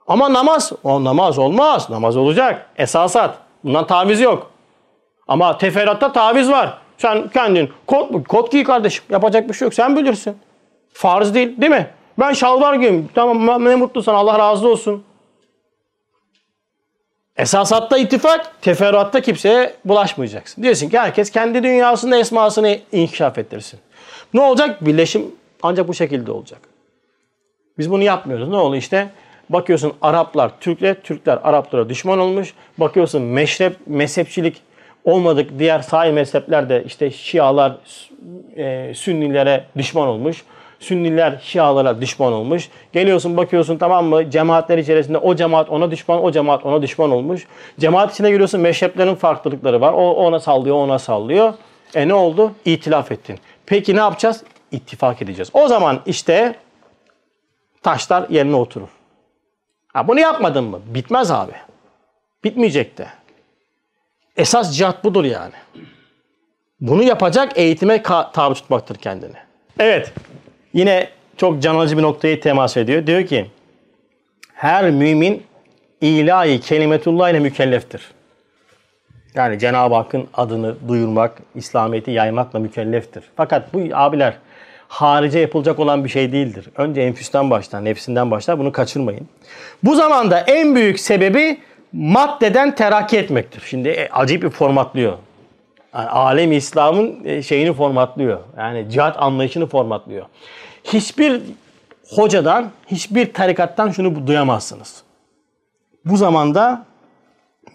Ama 0.06 0.32
namaz, 0.32 0.72
o 0.84 1.04
namaz 1.04 1.38
olmaz. 1.38 1.90
Namaz 1.90 2.16
olacak. 2.16 2.66
Esasat. 2.76 3.38
Bundan 3.64 3.86
taviz 3.86 4.20
yok. 4.20 4.50
Ama 5.28 5.58
teferruatta 5.58 6.12
taviz 6.12 6.50
var. 6.50 6.78
Sen 7.00 7.28
kendin 7.28 7.70
kot, 7.86 8.28
kot 8.28 8.52
giy 8.52 8.64
kardeşim. 8.64 9.04
Yapacak 9.10 9.48
bir 9.48 9.54
şey 9.54 9.66
yok. 9.66 9.74
Sen 9.74 9.96
bilirsin. 9.96 10.36
Farz 10.92 11.34
değil 11.34 11.60
değil 11.60 11.72
mi? 11.72 11.86
Ben 12.18 12.32
şalvar 12.32 12.74
giyeyim. 12.74 13.08
Tamam 13.14 13.64
ne 13.64 13.76
mutlu 13.76 14.02
sana. 14.02 14.16
Allah 14.16 14.38
razı 14.38 14.68
olsun. 14.68 15.04
Esasatta 17.36 17.98
ittifak, 17.98 18.62
teferruatta 18.62 19.20
kimseye 19.20 19.74
bulaşmayacaksın. 19.84 20.62
Diyorsun 20.62 20.88
ki 20.88 20.98
herkes 20.98 21.30
kendi 21.30 21.62
dünyasında 21.62 22.16
esmasını 22.16 22.78
inkişaf 22.92 23.38
ettirsin. 23.38 23.80
Ne 24.34 24.40
olacak? 24.40 24.86
Birleşim 24.86 25.34
ancak 25.62 25.88
bu 25.88 25.94
şekilde 25.94 26.32
olacak. 26.32 26.60
Biz 27.78 27.90
bunu 27.90 28.02
yapmıyoruz. 28.02 28.48
Ne 28.48 28.56
oluyor 28.56 28.82
işte? 28.82 29.10
Bakıyorsun 29.50 29.92
Araplar 30.02 30.60
Türkler, 30.60 31.02
Türkler 31.02 31.38
Araplara 31.42 31.88
düşman 31.88 32.18
olmuş. 32.18 32.54
Bakıyorsun 32.78 33.22
meşrep, 33.22 33.76
mezhepçilik 33.86 34.62
olmadık 35.04 35.58
diğer 35.58 35.80
sahil 35.80 36.12
mezheplerde 36.12 36.84
işte 36.86 37.10
Şialar 37.10 37.76
e, 38.56 38.94
Sünnilere 38.94 39.64
düşman 39.76 40.08
olmuş. 40.08 40.44
Sünniler 40.80 41.40
Şialara 41.42 42.00
düşman 42.00 42.32
olmuş. 42.32 42.68
Geliyorsun 42.92 43.36
bakıyorsun 43.36 43.78
tamam 43.78 44.04
mı 44.06 44.30
cemaatler 44.30 44.78
içerisinde 44.78 45.18
o 45.18 45.34
cemaat 45.34 45.70
ona 45.70 45.90
düşman, 45.90 46.24
o 46.24 46.32
cemaat 46.32 46.66
ona 46.66 46.82
düşman 46.82 47.10
olmuş. 47.10 47.46
Cemaat 47.80 48.12
içine 48.12 48.30
giriyorsun 48.30 48.60
meşreplerin 48.60 49.14
farklılıkları 49.14 49.80
var. 49.80 49.92
O 49.92 50.10
ona 50.10 50.40
sallıyor, 50.40 50.76
ona 50.76 50.98
sallıyor. 50.98 51.54
E 51.94 52.08
ne 52.08 52.14
oldu? 52.14 52.52
İtilaf 52.64 53.12
ettin. 53.12 53.38
Peki 53.66 53.96
ne 53.96 54.00
yapacağız? 54.00 54.44
İttifak 54.72 55.22
edeceğiz. 55.22 55.50
O 55.52 55.68
zaman 55.68 56.00
işte 56.06 56.54
taşlar 57.82 58.28
yerine 58.30 58.56
oturur. 58.56 58.88
Ha, 59.92 60.08
bunu 60.08 60.20
yapmadın 60.20 60.64
mı? 60.64 60.80
Bitmez 60.86 61.30
abi. 61.30 61.52
Bitmeyecek 62.44 62.98
de. 62.98 63.06
Esas 64.40 64.76
cihat 64.76 65.04
budur 65.04 65.24
yani. 65.24 65.52
Bunu 66.80 67.02
yapacak 67.02 67.58
eğitime 67.58 68.02
tabi 68.32 68.54
tutmaktır 68.54 68.96
kendini. 68.96 69.36
Evet. 69.78 70.12
Yine 70.72 71.08
çok 71.36 71.62
can 71.62 71.74
alıcı 71.74 71.98
bir 71.98 72.02
noktayı 72.02 72.40
temas 72.40 72.76
ediyor. 72.76 73.06
Diyor 73.06 73.26
ki 73.26 73.46
her 74.54 74.90
mümin 74.90 75.42
ilahi 76.00 76.60
kelimetullah 76.60 77.30
ile 77.30 77.38
mükelleftir. 77.38 78.02
Yani 79.34 79.58
Cenab-ı 79.58 79.94
Hakk'ın 79.94 80.28
adını 80.34 80.88
duyurmak, 80.88 81.38
İslamiyet'i 81.54 82.10
yaymakla 82.10 82.58
mükelleftir. 82.58 83.24
Fakat 83.36 83.74
bu 83.74 83.80
abiler 83.92 84.34
harice 84.88 85.38
yapılacak 85.38 85.78
olan 85.78 86.04
bir 86.04 86.08
şey 86.08 86.32
değildir. 86.32 86.68
Önce 86.76 87.00
enfüsten 87.00 87.50
başlar, 87.50 87.84
nefsinden 87.84 88.30
başlar. 88.30 88.58
Bunu 88.58 88.72
kaçırmayın. 88.72 89.28
Bu 89.82 89.94
zamanda 89.94 90.40
en 90.40 90.74
büyük 90.74 91.00
sebebi 91.00 91.60
maddeden 91.92 92.74
terakki 92.74 93.18
etmektir. 93.18 93.62
Şimdi 93.66 93.88
e, 93.88 94.08
acayip 94.08 94.42
bir 94.42 94.50
formatlıyor. 94.50 95.18
Yani 95.94 96.08
alem 96.08 96.52
İslam'ın 96.52 97.24
e, 97.24 97.42
şeyini 97.42 97.72
formatlıyor. 97.72 98.40
Yani 98.58 98.90
cihat 98.90 99.22
anlayışını 99.22 99.66
formatlıyor. 99.66 100.26
Hiçbir 100.84 101.42
hocadan, 102.08 102.70
hiçbir 102.86 103.34
tarikattan 103.34 103.90
şunu 103.90 104.26
duyamazsınız. 104.26 105.02
Bu 106.04 106.16
zamanda 106.16 106.84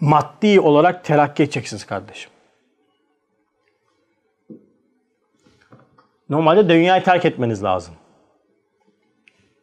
maddi 0.00 0.60
olarak 0.60 1.04
terakki 1.04 1.42
edeceksiniz 1.42 1.86
kardeşim. 1.86 2.30
Normalde 6.28 6.68
dünyayı 6.68 7.04
terk 7.04 7.24
etmeniz 7.24 7.62
lazım. 7.62 7.94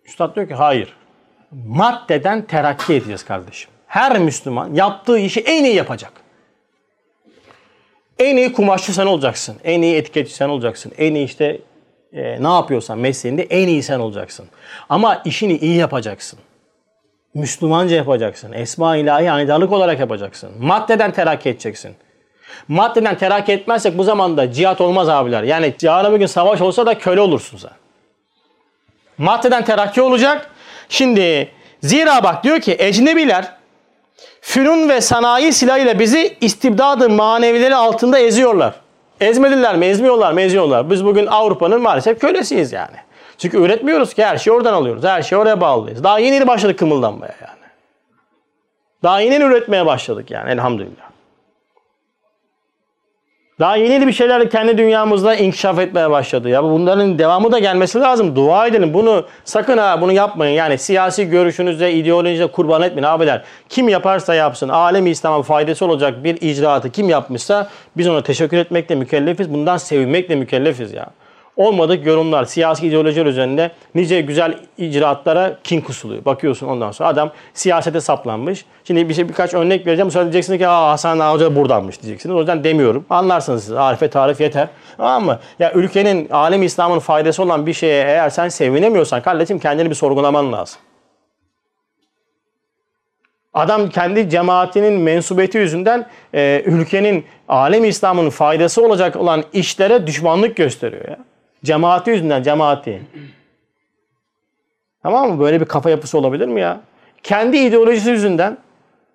Üstad 0.05 0.35
diyor 0.35 0.47
ki 0.47 0.53
hayır. 0.53 0.95
Maddeden 1.51 2.41
terakki 2.41 2.93
edeceğiz 2.93 3.25
kardeşim. 3.25 3.72
Her 3.93 4.19
Müslüman 4.19 4.73
yaptığı 4.73 5.19
işi 5.19 5.39
en 5.39 5.63
iyi 5.63 5.75
yapacak. 5.75 6.11
En 8.19 8.37
iyi 8.37 8.53
kumaşçı 8.53 8.93
sen 8.93 9.05
olacaksın. 9.05 9.55
En 9.63 9.81
iyi 9.81 9.95
etiketçi 9.95 10.33
sen 10.33 10.49
olacaksın. 10.49 10.91
En 10.97 11.15
iyi 11.15 11.25
işte 11.25 11.59
e, 12.13 12.43
ne 12.43 12.47
yapıyorsan 12.47 12.99
mesleğinde 12.99 13.43
en 13.43 13.67
iyi 13.67 13.83
sen 13.83 13.99
olacaksın. 13.99 14.45
Ama 14.89 15.21
işini 15.25 15.57
iyi 15.57 15.75
yapacaksın. 15.75 16.39
Müslümanca 17.33 17.95
yapacaksın. 17.95 18.53
Esma 18.53 18.95
ilahi 18.95 19.31
anidarlık 19.31 19.71
olarak 19.71 19.99
yapacaksın. 19.99 20.51
Maddeden 20.59 21.11
terakki 21.11 21.49
edeceksin. 21.49 21.95
Maddeden 22.67 23.17
terakki 23.17 23.51
etmezsek 23.51 23.97
bu 23.97 24.03
zamanda 24.03 24.51
cihat 24.51 24.81
olmaz 24.81 25.09
abiler. 25.09 25.43
Yani 25.43 25.73
yarın 25.81 26.13
bir 26.13 26.19
gün 26.19 26.25
savaş 26.25 26.61
olsa 26.61 26.85
da 26.85 26.97
köle 26.97 27.21
olursun 27.21 27.57
sen. 27.57 27.71
Maddeden 29.17 29.65
terakki 29.65 30.01
olacak. 30.01 30.49
Şimdi 30.89 31.51
zira 31.81 32.23
bak 32.23 32.43
diyor 32.43 32.59
ki 32.59 32.75
ecnebiler 32.79 33.62
fünun 34.43 34.89
ve 34.89 35.01
sanayi 35.01 35.53
silahıyla 35.53 35.99
bizi 35.99 36.37
istibdadı 36.41 37.09
manevileri 37.09 37.75
altında 37.75 38.19
eziyorlar. 38.19 38.75
Ezmediler 39.21 39.75
mi? 39.75 39.85
Ezmiyorlar 39.85 40.33
mı? 40.33 40.41
Eziyorlar. 40.41 40.89
Biz 40.89 41.05
bugün 41.05 41.27
Avrupa'nın 41.27 41.81
maalesef 41.81 42.19
kölesiyiz 42.19 42.73
yani. 42.73 42.95
Çünkü 43.37 43.57
üretmiyoruz 43.57 44.13
ki 44.13 44.25
her 44.25 44.37
şeyi 44.37 44.53
oradan 44.53 44.73
alıyoruz. 44.73 45.03
Her 45.03 45.21
şeyi 45.21 45.39
oraya 45.39 45.61
bağlıyız. 45.61 46.03
Daha 46.03 46.19
yeni 46.19 46.47
başladık 46.47 46.79
kımıldanmaya 46.79 47.35
yani. 47.41 47.63
Daha 49.03 49.19
yeni 49.19 49.43
üretmeye 49.43 49.85
başladık 49.85 50.31
yani 50.31 50.51
elhamdülillah. 50.51 51.12
Daha 53.63 53.75
yeni 53.75 54.07
bir 54.07 54.13
şeyler 54.13 54.49
kendi 54.49 54.77
dünyamızda 54.77 55.35
inkişaf 55.35 55.79
etmeye 55.79 56.09
başladı. 56.09 56.49
Ya 56.49 56.63
bunların 56.63 57.19
devamı 57.19 57.51
da 57.51 57.59
gelmesi 57.59 57.99
lazım. 57.99 58.35
Dua 58.35 58.67
edelim. 58.67 58.93
Bunu 58.93 59.25
sakın 59.45 59.77
ha 59.77 60.01
bunu 60.01 60.11
yapmayın. 60.11 60.55
Yani 60.55 60.77
siyasi 60.77 61.29
görüşünüzle, 61.29 61.93
ideolojinize 61.93 62.47
kurban 62.47 62.81
etmeyin 62.81 63.03
abiler. 63.03 63.43
Kim 63.69 63.89
yaparsa 63.89 64.35
yapsın. 64.35 64.69
Alem 64.69 65.07
İslam'a 65.07 65.43
faydası 65.43 65.85
olacak 65.85 66.23
bir 66.23 66.41
icraatı 66.41 66.91
kim 66.91 67.09
yapmışsa 67.09 67.69
biz 67.97 68.07
ona 68.07 68.23
teşekkür 68.23 68.57
etmekle 68.57 68.95
mükellefiz. 68.95 69.53
Bundan 69.53 69.77
sevinmekle 69.77 70.35
mükellefiz 70.35 70.93
ya. 70.93 71.05
Olmadık 71.57 72.05
yorumlar, 72.05 72.45
siyasi 72.45 72.87
ideolojiler 72.87 73.25
üzerinde 73.25 73.71
nice 73.95 74.21
güzel 74.21 74.57
icraatlara 74.77 75.57
kin 75.63 75.81
kusuluyor. 75.81 76.25
Bakıyorsun 76.25 76.67
ondan 76.67 76.91
sonra 76.91 77.09
adam 77.09 77.31
siyasete 77.53 78.01
saplanmış. 78.01 78.65
Şimdi 78.83 79.09
bir 79.09 79.13
şey 79.13 79.29
birkaç 79.29 79.53
örnek 79.53 79.87
vereceğim. 79.87 80.11
Sonra 80.11 80.23
diyeceksiniz 80.23 80.59
ki 80.59 80.67
Aa, 80.67 80.91
Hasan 80.91 81.19
Ağa 81.19 81.33
Hoca 81.33 81.55
buradanmış 81.55 82.01
diyeceksiniz. 82.01 82.35
O 82.35 82.39
yüzden 82.39 82.63
demiyorum. 82.63 83.05
Anlarsınız 83.09 83.63
siz. 83.63 83.73
Arife 83.73 84.09
tarif 84.09 84.41
yeter. 84.41 84.67
Tamam 84.97 85.25
mı? 85.25 85.39
Ya 85.59 85.73
ülkenin, 85.73 86.29
alem 86.29 86.63
İslam'ın 86.63 86.99
faydası 86.99 87.43
olan 87.43 87.65
bir 87.65 87.73
şeye 87.73 88.03
eğer 88.03 88.29
sen 88.29 88.49
sevinemiyorsan 88.49 89.21
kardeşim 89.21 89.59
kendini 89.59 89.89
bir 89.89 89.95
sorgulaman 89.95 90.53
lazım. 90.53 90.79
Adam 93.53 93.89
kendi 93.89 94.29
cemaatinin 94.29 94.93
mensubiyeti 94.93 95.57
yüzünden 95.57 96.07
e, 96.33 96.63
ülkenin, 96.65 97.25
alem 97.47 97.85
İslam'ın 97.85 98.29
faydası 98.29 98.85
olacak 98.85 99.15
olan 99.15 99.43
işlere 99.53 100.07
düşmanlık 100.07 100.55
gösteriyor 100.55 101.07
ya. 101.07 101.17
Cemaati 101.63 102.11
yüzünden 102.11 102.43
cemaati. 102.43 103.01
Tamam 105.03 105.31
mı? 105.31 105.39
Böyle 105.39 105.61
bir 105.61 105.65
kafa 105.65 105.89
yapısı 105.89 106.17
olabilir 106.17 106.47
mi 106.47 106.61
ya? 106.61 106.81
Kendi 107.23 107.57
ideolojisi 107.57 108.09
yüzünden 108.09 108.57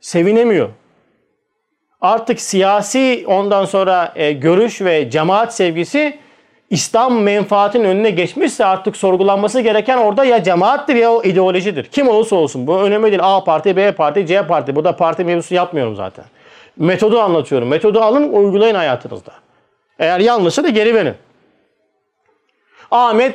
sevinemiyor. 0.00 0.68
Artık 2.00 2.40
siyasi 2.40 3.24
ondan 3.26 3.64
sonra 3.64 4.12
e, 4.16 4.32
görüş 4.32 4.80
ve 4.80 5.10
cemaat 5.10 5.54
sevgisi 5.54 6.18
İslam 6.70 7.22
menfaatinin 7.22 7.84
önüne 7.84 8.10
geçmişse 8.10 8.64
artık 8.64 8.96
sorgulanması 8.96 9.60
gereken 9.60 9.98
orada 9.98 10.24
ya 10.24 10.42
cemaattir 10.42 10.94
ya 10.94 11.12
o 11.12 11.22
ideolojidir. 11.22 11.84
Kim 11.84 12.08
olursa 12.08 12.36
olsun 12.36 12.66
bu 12.66 12.80
önemli 12.80 13.06
değil. 13.06 13.20
A 13.22 13.44
parti, 13.44 13.76
B 13.76 13.92
parti, 13.92 14.26
C 14.26 14.46
parti. 14.46 14.76
Burada 14.76 14.96
parti 14.96 15.24
mevzusu 15.24 15.54
yapmıyorum 15.54 15.96
zaten. 15.96 16.24
Metodu 16.76 17.20
anlatıyorum. 17.20 17.68
Metodu 17.68 18.00
alın 18.00 18.32
uygulayın 18.32 18.74
hayatınızda. 18.74 19.32
Eğer 19.98 20.20
yanlışsa 20.20 20.64
da 20.64 20.68
geri 20.68 20.94
verin. 20.94 21.14
Ahmet 22.90 23.34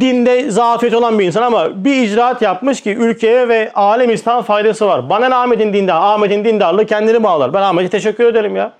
dinde 0.00 0.50
zafiyet 0.50 0.94
olan 0.94 1.18
bir 1.18 1.24
insan 1.24 1.42
ama 1.42 1.84
bir 1.84 2.02
icraat 2.02 2.42
yapmış 2.42 2.80
ki 2.80 2.90
ülkeye 2.90 3.48
ve 3.48 3.72
alem 3.74 4.10
İslam 4.10 4.42
faydası 4.42 4.86
var. 4.86 5.10
Bana 5.10 5.28
ne 5.28 5.34
Ahmet'in 5.34 5.72
dindar? 5.72 5.96
Ahmet'in 6.02 6.44
dindarlığı 6.44 6.86
kendini 6.86 7.22
bağlar. 7.22 7.54
Ben 7.54 7.62
Ahmet'e 7.62 7.88
teşekkür 7.88 8.24
ederim 8.24 8.56
ya. 8.56 8.72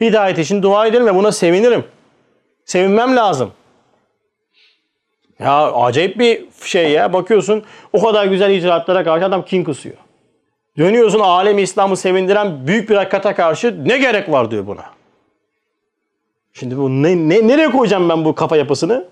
Hidayet 0.00 0.38
için 0.38 0.62
dua 0.62 0.86
ederim 0.86 1.06
ve 1.06 1.14
buna 1.14 1.32
sevinirim. 1.32 1.84
Sevinmem 2.64 3.16
lazım. 3.16 3.52
Ya 5.38 5.72
acayip 5.72 6.18
bir 6.18 6.44
şey 6.64 6.90
ya. 6.90 7.12
Bakıyorsun 7.12 7.64
o 7.92 8.02
kadar 8.02 8.26
güzel 8.26 8.50
icraatlara 8.50 9.04
karşı 9.04 9.24
adam 9.24 9.44
kin 9.44 9.64
kusuyor. 9.64 9.96
Dönüyorsun 10.78 11.20
alem 11.20 11.58
İslam'ı 11.58 11.96
sevindiren 11.96 12.66
büyük 12.66 12.90
bir 12.90 12.96
hakikate 12.96 13.34
karşı 13.34 13.88
ne 13.88 13.98
gerek 13.98 14.30
var 14.30 14.50
diyor 14.50 14.66
buna. 14.66 14.84
Şimdi 16.52 16.78
bu 16.78 16.90
ne, 16.90 17.16
ne, 17.16 17.48
nereye 17.48 17.70
koyacağım 17.70 18.08
ben 18.08 18.24
bu 18.24 18.34
kafa 18.34 18.56
yapısını? 18.56 19.04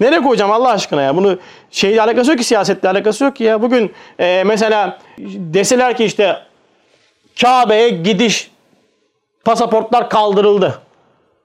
Nereye 0.00 0.22
koyacağım 0.22 0.50
Allah 0.50 0.68
aşkına 0.68 1.02
ya? 1.02 1.16
Bunu 1.16 1.38
şeyle 1.70 2.02
alakası 2.02 2.30
yok 2.30 2.38
ki 2.38 2.44
siyasetle 2.44 2.88
alakası 2.88 3.24
yok 3.24 3.36
ki 3.36 3.44
ya. 3.44 3.62
Bugün 3.62 3.92
e, 4.18 4.44
mesela 4.46 4.98
deseler 5.18 5.96
ki 5.96 6.04
işte 6.04 6.42
Kabe'ye 7.40 7.88
gidiş 7.88 8.50
Pasaportlar 9.44 10.10
kaldırıldı. 10.10 10.80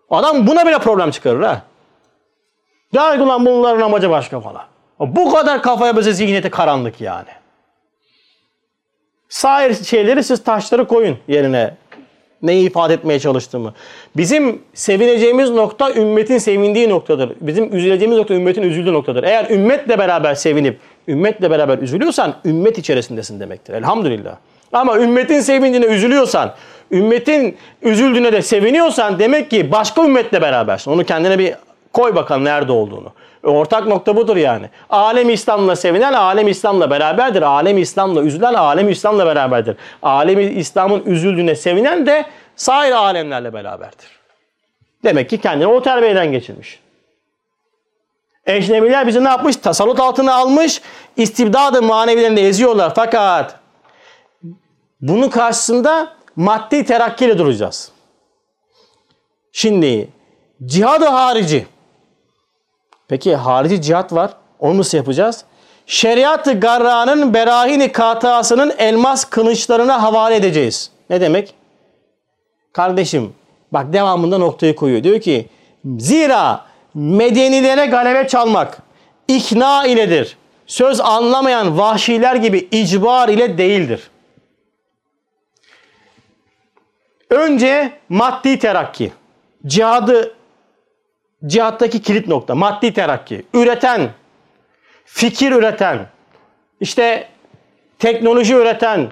Adam 0.10 0.48
buna 0.48 0.68
bile 0.68 0.80
problem 0.80 1.12
çıkarır 1.12 1.42
ha. 1.42 1.62
Ki 2.94 3.22
ulan 3.22 3.46
bunların 3.46 3.82
amacı 3.82 4.10
başka 4.10 4.40
falan. 4.40 4.64
Bu 5.00 5.34
kadar 5.34 5.62
kafaya 5.62 5.98
bize 5.98 6.14
zihniyeti 6.14 6.50
karanlık 6.50 7.02
yani. 7.02 7.30
Sair 9.30 9.74
şeyleri 9.74 10.24
siz 10.24 10.44
taşları 10.44 10.88
koyun 10.88 11.18
yerine. 11.28 11.76
Neyi 12.42 12.68
ifade 12.68 12.94
etmeye 12.94 13.20
çalıştığımı. 13.20 13.74
Bizim 14.18 14.62
sevineceğimiz 14.74 15.50
nokta 15.50 15.94
ümmetin 15.94 16.38
sevindiği 16.38 16.90
noktadır. 16.90 17.32
Bizim 17.42 17.76
üzüleceğimiz 17.76 18.18
nokta 18.18 18.34
ümmetin 18.34 18.62
üzüldüğü 18.62 18.94
noktadır. 18.94 19.24
Eğer 19.24 19.50
ümmetle 19.50 20.00
beraber 20.00 20.36
sevinip 20.36 20.80
ümmetle 21.08 21.52
beraber 21.52 21.78
üzülüyorsan 21.78 22.36
ümmet 22.46 22.78
içerisindesin 22.78 23.40
demektir. 23.40 23.74
Elhamdülillah. 23.74 24.36
Ama 24.74 24.98
ümmetin 25.00 25.40
sevincine 25.40 25.86
üzülüyorsan, 25.86 26.54
ümmetin 26.92 27.58
üzüldüğüne 27.82 28.34
de 28.34 28.42
seviniyorsan 28.42 29.20
demek 29.20 29.50
ki 29.50 29.72
başka 29.72 30.04
ümmetle 30.04 30.42
berabersin. 30.42 30.92
Onu 30.92 31.04
kendine 31.04 31.40
bir 31.40 31.54
koy 31.94 32.16
bakalım 32.16 32.46
nerede 32.46 32.72
olduğunu. 32.72 33.12
Ortak 33.46 33.88
nokta 33.88 34.16
budur 34.16 34.38
yani. 34.38 34.70
Alem 34.90 35.30
İslam'la 35.30 35.76
sevinen 35.76 36.14
alem 36.14 36.48
İslam'la 36.48 36.90
beraberdir. 36.90 37.42
Alem 37.42 37.78
İslam'la 37.78 38.22
üzülen 38.22 38.54
alem 38.54 38.90
İslam'la 38.90 39.26
beraberdir. 39.26 39.78
Alem 40.02 40.60
İslam'ın 40.60 41.04
üzüldüğüne 41.06 41.56
sevinen 41.56 42.06
de 42.06 42.26
sair 42.56 42.92
alemlerle 42.92 43.54
beraberdir. 43.54 44.08
Demek 45.04 45.30
ki 45.30 45.38
kendini 45.38 45.68
o 45.68 45.82
terbiyeden 45.82 46.32
geçirmiş. 46.32 46.80
Ecnebiler 48.46 49.08
bizi 49.08 49.24
ne 49.24 49.28
yapmış? 49.28 49.56
Tasallut 49.56 50.00
altına 50.00 50.34
almış. 50.34 50.82
İstibdadı 51.18 51.82
manevilerinde 51.82 52.42
eziyorlar. 52.42 52.96
Fakat 52.96 53.60
bunun 55.02 55.30
karşısında 55.30 56.14
maddi 56.36 56.86
terakkiyle 56.86 57.38
duracağız. 57.38 57.92
Şimdi 59.52 60.10
cihadı 60.66 61.06
harici. 61.06 61.68
Peki 63.08 63.36
harici 63.36 63.82
cihat 63.82 64.14
var. 64.14 64.32
Onu 64.60 64.78
nasıl 64.78 64.98
yapacağız? 64.98 65.46
Şeriat-ı 65.86 66.60
garranın 66.60 67.34
berahini 67.34 67.92
katasının 67.92 68.74
elmas 68.78 69.26
kılıçlarına 69.26 70.04
havale 70.04 70.36
edeceğiz. 70.36 70.92
Ne 71.10 71.22
demek? 71.22 71.54
Kardeşim 72.74 73.34
bak 73.72 73.94
devamında 73.94 74.38
noktayı 74.38 74.76
koyuyor. 74.76 75.04
Diyor 75.04 75.20
ki 75.22 75.50
zira 75.98 76.66
medenilere 76.94 77.86
galebe 77.86 78.28
çalmak 78.28 78.82
ikna 79.28 79.86
iledir. 79.86 80.38
Söz 80.68 81.02
anlamayan 81.02 81.78
vahşiler 81.78 82.36
gibi 82.36 82.68
icbar 82.72 83.30
ile 83.30 83.58
değildir. 83.58 84.10
Önce 87.30 87.92
maddi 88.10 88.60
terakki. 88.60 89.12
Cihadı 89.66 90.36
cihattaki 91.48 92.02
kilit 92.02 92.28
nokta 92.28 92.56
maddi 92.56 92.94
terakki. 92.94 93.46
Üreten, 93.54 94.10
fikir 95.06 95.52
üreten, 95.52 96.00
işte 96.80 97.28
teknoloji 98.00 98.54
üreten, 98.54 99.08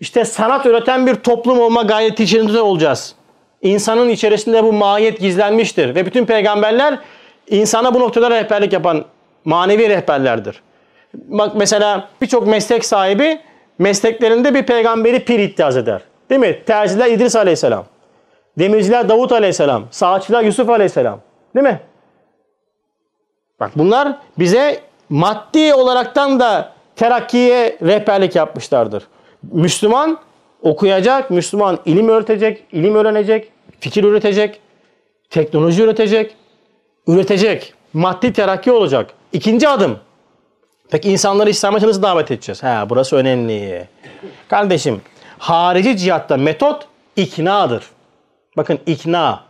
işte 0.00 0.24
sanat 0.24 0.66
üreten 0.66 1.06
bir 1.06 1.14
toplum 1.14 1.60
olma 1.60 1.82
gayreti 1.82 2.24
içerisinde 2.24 2.60
olacağız. 2.60 3.14
İnsanın 3.62 4.08
içerisinde 4.08 4.64
bu 4.64 4.72
mahiyet 4.72 5.20
gizlenmiştir 5.20 5.94
ve 5.94 6.06
bütün 6.06 6.24
peygamberler 6.24 6.98
insana 7.48 7.94
bu 7.94 8.00
noktada 8.00 8.30
rehberlik 8.30 8.72
yapan 8.72 9.04
manevi 9.44 9.88
rehberlerdir. 9.88 10.62
Bak 11.14 11.54
mesela 11.54 12.08
birçok 12.20 12.46
meslek 12.46 12.84
sahibi 12.84 13.40
mesleklerinde 13.78 14.54
bir 14.54 14.62
peygamberi 14.62 15.24
pir 15.24 15.38
iddiaz 15.38 15.76
eder. 15.76 16.00
Değil 16.30 16.40
mi? 16.40 16.62
Terziler 16.66 17.10
İdris 17.10 17.36
Aleyhisselam. 17.36 17.84
Demirciler 18.58 19.08
Davut 19.08 19.32
Aleyhisselam. 19.32 19.84
Saatçılar 19.90 20.42
Yusuf 20.42 20.70
Aleyhisselam. 20.70 21.20
Değil 21.54 21.66
mi? 21.66 21.80
Bak 23.60 23.70
bunlar 23.76 24.18
bize 24.38 24.80
maddi 25.08 25.74
olaraktan 25.74 26.40
da 26.40 26.72
terakkiye 26.96 27.78
rehberlik 27.82 28.36
yapmışlardır. 28.36 29.06
Müslüman 29.42 30.18
okuyacak, 30.62 31.30
Müslüman 31.30 31.78
ilim 31.84 32.08
öğretecek, 32.08 32.64
ilim 32.72 32.94
öğrenecek, 32.94 33.52
fikir 33.80 34.04
üretecek, 34.04 34.60
teknoloji 35.30 35.82
üretecek, 35.82 36.36
üretecek. 37.06 37.74
Maddi 37.92 38.32
terakki 38.32 38.72
olacak. 38.72 39.10
İkinci 39.32 39.68
adım. 39.68 39.98
Peki 40.90 41.10
insanları 41.10 41.50
İslam'a 41.50 41.80
nasıl 41.82 42.02
davet 42.02 42.30
edeceğiz? 42.30 42.62
Ha, 42.62 42.86
burası 42.88 43.16
önemli. 43.16 43.88
Kardeşim, 44.48 45.00
harici 45.38 45.96
cihatta 45.96 46.36
metot 46.36 46.86
iknadır. 47.16 47.84
Bakın 48.56 48.78
ikna. 48.86 49.44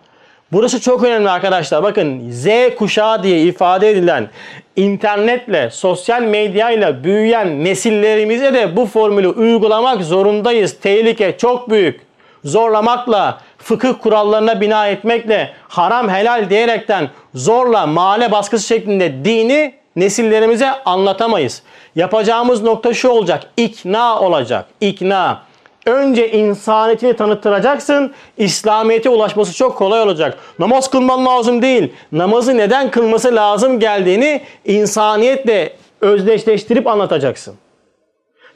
Burası 0.53 0.80
çok 0.80 1.05
önemli 1.05 1.30
arkadaşlar. 1.30 1.82
Bakın 1.82 2.30
Z 2.30 2.46
kuşağı 2.78 3.22
diye 3.22 3.42
ifade 3.42 3.90
edilen 3.90 4.28
internetle, 4.76 5.70
sosyal 5.70 6.22
medyayla 6.22 7.05
büyüyen 7.05 7.64
nesillerimize 7.64 8.55
de 8.55 8.76
bu 8.76 8.86
formülü 8.86 9.28
uygulamak 9.28 10.03
zorundayız. 10.03 10.80
Tehlike 10.80 11.38
çok 11.38 11.70
büyük. 11.70 12.00
Zorlamakla, 12.44 13.40
fıkıh 13.59 13.92
kurallarına 14.03 14.61
bina 14.61 14.88
etmekle, 14.88 15.50
haram 15.68 16.09
helal 16.09 16.50
diyerekten 16.50 17.09
zorla 17.34 17.86
mahalle 17.86 18.32
baskısı 18.32 18.66
şeklinde 18.66 19.24
dini 19.24 19.74
nesillerimize 19.96 20.70
anlatamayız. 20.84 21.62
Yapacağımız 21.96 22.62
nokta 22.62 22.94
şu 22.94 23.09
olacak. 23.09 23.42
İkna 23.57 24.20
olacak. 24.20 24.66
İkna. 24.80 25.42
Önce 25.87 26.30
insaniyetini 26.33 27.16
tanıttıracaksın. 27.16 28.12
İslamiyete 28.37 29.09
ulaşması 29.09 29.55
çok 29.55 29.78
kolay 29.78 30.01
olacak. 30.01 30.39
Namaz 30.59 30.91
kılman 30.91 31.26
lazım 31.26 31.62
değil. 31.62 31.93
Namazı 32.12 32.57
neden 32.57 32.91
kılması 32.91 33.35
lazım 33.35 33.80
geldiğini 33.80 34.43
insaniyetle 34.64 35.72
özdeşleştirip 36.01 36.87
anlatacaksın. 36.87 37.55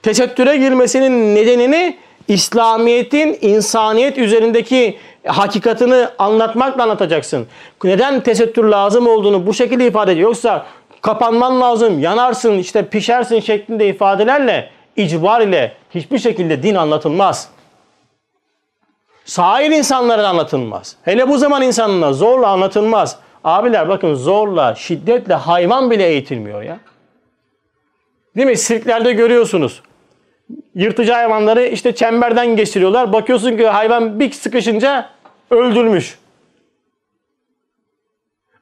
Tesettüre 0.03 0.57
girmesinin 0.57 1.35
nedenini 1.35 1.97
İslamiyet'in 2.29 3.39
insaniyet 3.41 4.19
üzerindeki 4.19 4.99
hakikatini 5.27 6.07
anlatmakla 6.19 6.83
anlatacaksın. 6.83 7.47
Neden 7.85 8.21
tesettür 8.21 8.65
lazım 8.65 9.07
olduğunu 9.07 9.47
bu 9.47 9.55
şekilde 9.55 9.87
ifade 9.87 10.13
ediyor. 10.13 10.29
Yoksa 10.29 10.67
kapanman 11.03 11.61
lazım, 11.61 11.99
yanarsın, 11.99 12.59
işte 12.59 12.87
pişersin 12.89 13.41
şeklinde 13.41 13.89
ifadelerle 13.89 14.76
icbar 14.97 15.41
ile 15.41 15.73
hiçbir 15.91 16.19
şekilde 16.19 16.63
din 16.63 16.75
anlatılmaz. 16.75 17.49
Sair 19.25 19.71
insanlara 19.71 20.29
anlatılmaz. 20.29 20.97
Hele 21.03 21.29
bu 21.29 21.39
zaman 21.39 21.63
insanına 21.63 22.13
zorla 22.13 22.49
anlatılmaz. 22.49 23.19
Abiler 23.45 23.89
bakın 23.89 24.15
zorla, 24.15 24.75
şiddetle 24.75 25.35
hayvan 25.35 25.91
bile 25.91 26.07
eğitilmiyor 26.07 26.63
ya. 26.63 26.79
Değil 28.37 28.47
mi? 28.47 28.57
Sirklerde 28.57 29.13
görüyorsunuz. 29.13 29.83
Yırtıcı 30.75 31.13
hayvanları 31.13 31.67
işte 31.67 31.95
çemberden 31.95 32.57
geçiriyorlar. 32.57 33.13
Bakıyorsun 33.13 33.57
ki 33.57 33.67
hayvan 33.67 34.21
bir 34.21 34.33
sıkışınca 34.33 35.11
öldürmüş. 35.51 36.19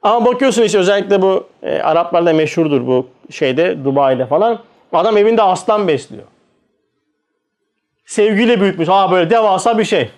Ama 0.03 0.27
bakıyorsun 0.27 0.63
işte 0.63 0.79
özellikle 0.79 1.23
bu 1.23 1.47
e, 1.63 1.79
Araplarda 1.79 2.33
meşhurdur 2.33 2.87
bu 2.87 3.07
şeyde 3.31 3.85
Dubai'de 3.85 4.27
falan. 4.27 4.59
Adam 4.95 5.17
evinde 5.17 5.43
aslan 5.43 5.89
besliyor. 5.89 6.25
Sevgiyle 8.07 8.61
büyütmüş. 8.61 8.89
Ha 8.89 9.11
böyle 9.11 9.31
devasa 9.31 9.79
bir 9.79 9.85
şey. 9.85 10.11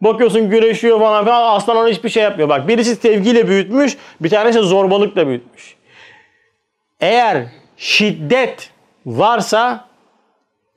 Bakıyorsun 0.00 0.50
güreşiyor 0.50 0.98
falan 1.00 1.24
filan. 1.24 1.56
Aslan 1.56 1.76
ona 1.76 1.88
hiçbir 1.88 2.08
şey 2.08 2.22
yapmıyor. 2.22 2.48
Bak 2.48 2.68
birisi 2.68 2.96
sevgiyle 2.96 3.48
büyütmüş. 3.48 3.96
Bir 4.20 4.30
tanesi 4.30 4.58
zorbalıkla 4.58 5.26
büyütmüş. 5.26 5.76
Eğer 7.00 7.46
şiddet 7.76 8.70
varsa 9.06 9.84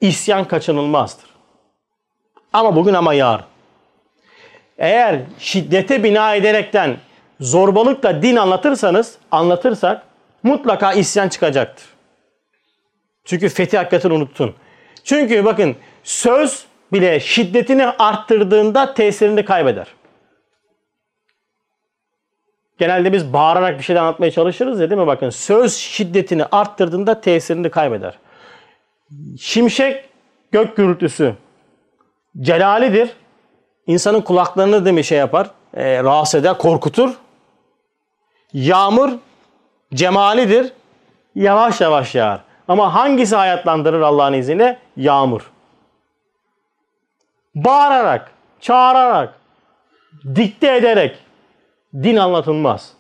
isyan 0.02 0.46
kaçınılmazdır. 0.48 1.30
Ama 2.54 2.76
bugün 2.76 2.94
ama 2.94 3.14
yarın. 3.14 3.46
Eğer 4.78 5.20
şiddete 5.40 6.04
bina 6.04 6.36
ederekten 6.36 6.98
zorbalıkla 7.40 8.22
din 8.22 8.36
anlatırsanız, 8.36 9.18
anlatırsak 9.32 10.04
mutlaka 10.44 10.94
isyan 10.94 11.30
çıkacaktır. 11.30 11.86
Çünkü 13.30 13.50
fethi 13.50 13.78
hakikatini 13.78 14.14
unuttun. 14.14 14.56
Çünkü 15.04 15.46
bakın 15.46 15.76
söz 16.04 16.66
bile 16.94 17.20
şiddetini 17.20 17.86
arttırdığında 17.86 18.94
tesirini 18.94 19.46
kaybeder. 19.46 19.88
Genelde 22.78 23.14
biz 23.14 23.34
bağırarak 23.34 23.78
bir 23.78 23.84
şeyler 23.84 24.02
anlatmaya 24.02 24.32
çalışırız 24.32 24.80
ya 24.80 24.90
değil 24.90 25.02
mi? 25.02 25.08
Bakın 25.08 25.30
söz 25.30 25.76
şiddetini 25.76 26.46
arttırdığında 26.46 27.22
tesirini 27.22 27.70
kaybeder. 27.70 28.18
Şimşek 29.40 30.10
gök 30.52 30.78
gürültüsü 30.78 31.34
celalidir. 32.42 33.10
İnsanın 33.88 34.22
kulaklarını 34.22 34.86
da 34.86 34.98
bir 34.98 35.04
şey 35.04 35.18
yapar, 35.18 35.52
e, 35.74 36.04
rahatsız 36.04 36.42
eder, 36.42 36.58
korkutur. 36.58 37.14
Yağmur 38.54 39.12
cemalidir. 39.94 40.74
Yavaş 41.36 41.82
yavaş 41.82 42.16
yağar. 42.16 42.49
Ama 42.70 42.96
hangisi 42.96 43.36
hayatlandırır 43.36 44.02
Allah'ın 44.02 44.34
izniyle? 44.34 44.78
Yağmur. 44.98 45.52
Bağırarak, 47.56 48.32
çağırarak, 48.62 49.34
dikte 50.36 50.76
ederek 50.76 51.18
din 51.94 52.16
anlatılmaz. 52.16 52.94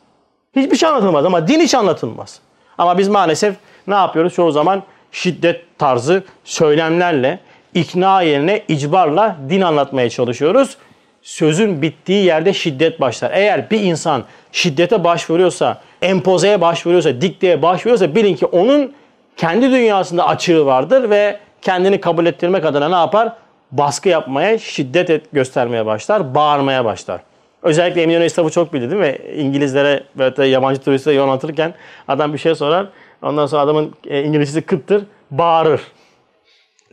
Hiçbir 0.55 0.78
şey 0.78 0.89
anlatılmaz 0.89 1.26
ama 1.26 1.47
din 1.47 1.59
hiç 1.59 1.76
anlatılmaz. 1.76 2.39
Ama 2.78 2.97
biz 2.97 3.07
maalesef 3.07 3.55
ne 3.88 3.95
yapıyoruz? 3.95 4.34
Çoğu 4.34 4.51
zaman 4.51 4.84
şiddet 5.11 5.80
tarzı 5.80 6.24
söylemlerle, 6.43 7.39
ikna 7.74 8.22
yerine 8.22 8.63
icbarla 8.67 9.38
din 9.49 9.61
anlatmaya 9.61 10.09
çalışıyoruz. 10.09 10.78
Sözün 11.22 11.82
bittiği 11.82 12.26
yerde 12.26 12.53
şiddet 12.53 13.01
başlar. 13.01 13.32
Eğer 13.34 13.70
bir 13.70 13.80
insan 13.80 14.24
şiddete 14.51 15.03
başvuruyorsa, 15.03 15.82
empozeye 16.01 16.61
başvuruyorsa, 16.61 17.22
dikteye 17.22 17.61
başvuruyorsa 17.61 18.15
bilin 18.15 18.36
ki 18.36 18.45
onun 18.45 18.93
kendi 19.40 19.72
dünyasında 19.72 20.28
açığı 20.28 20.66
vardır 20.66 21.10
ve 21.10 21.40
kendini 21.62 22.02
kabul 22.02 22.26
ettirmek 22.26 22.66
adına 22.66 22.90
ne 22.90 22.96
yapar? 22.96 23.34
Baskı 23.72 24.10
yapmaya, 24.10 24.58
şiddet 24.58 25.10
et, 25.10 25.26
göstermeye 25.32 25.86
başlar, 25.86 26.36
bağırmaya 26.36 26.86
başlar. 26.86 27.22
Özellikle 27.64 28.02
Eminönü 28.02 28.24
esnafı 28.24 28.50
çok 28.50 28.74
bildi 28.74 28.92
değil 28.92 29.02
mi? 29.02 29.18
İngilizlere 29.36 30.04
ve 30.20 30.38
de 30.38 30.46
yabancı 30.46 30.82
turistlere 30.82 31.16
yol 31.16 31.24
anlatırken 31.24 31.74
adam 32.08 32.34
bir 32.34 32.38
şey 32.38 32.56
sorar. 32.56 32.88
Ondan 33.22 33.46
sonra 33.46 33.62
adamın 33.62 33.94
e, 34.08 34.24
İngilizcesi 34.24 34.62
kıttır. 34.62 35.04
Bağırır. 35.32 35.82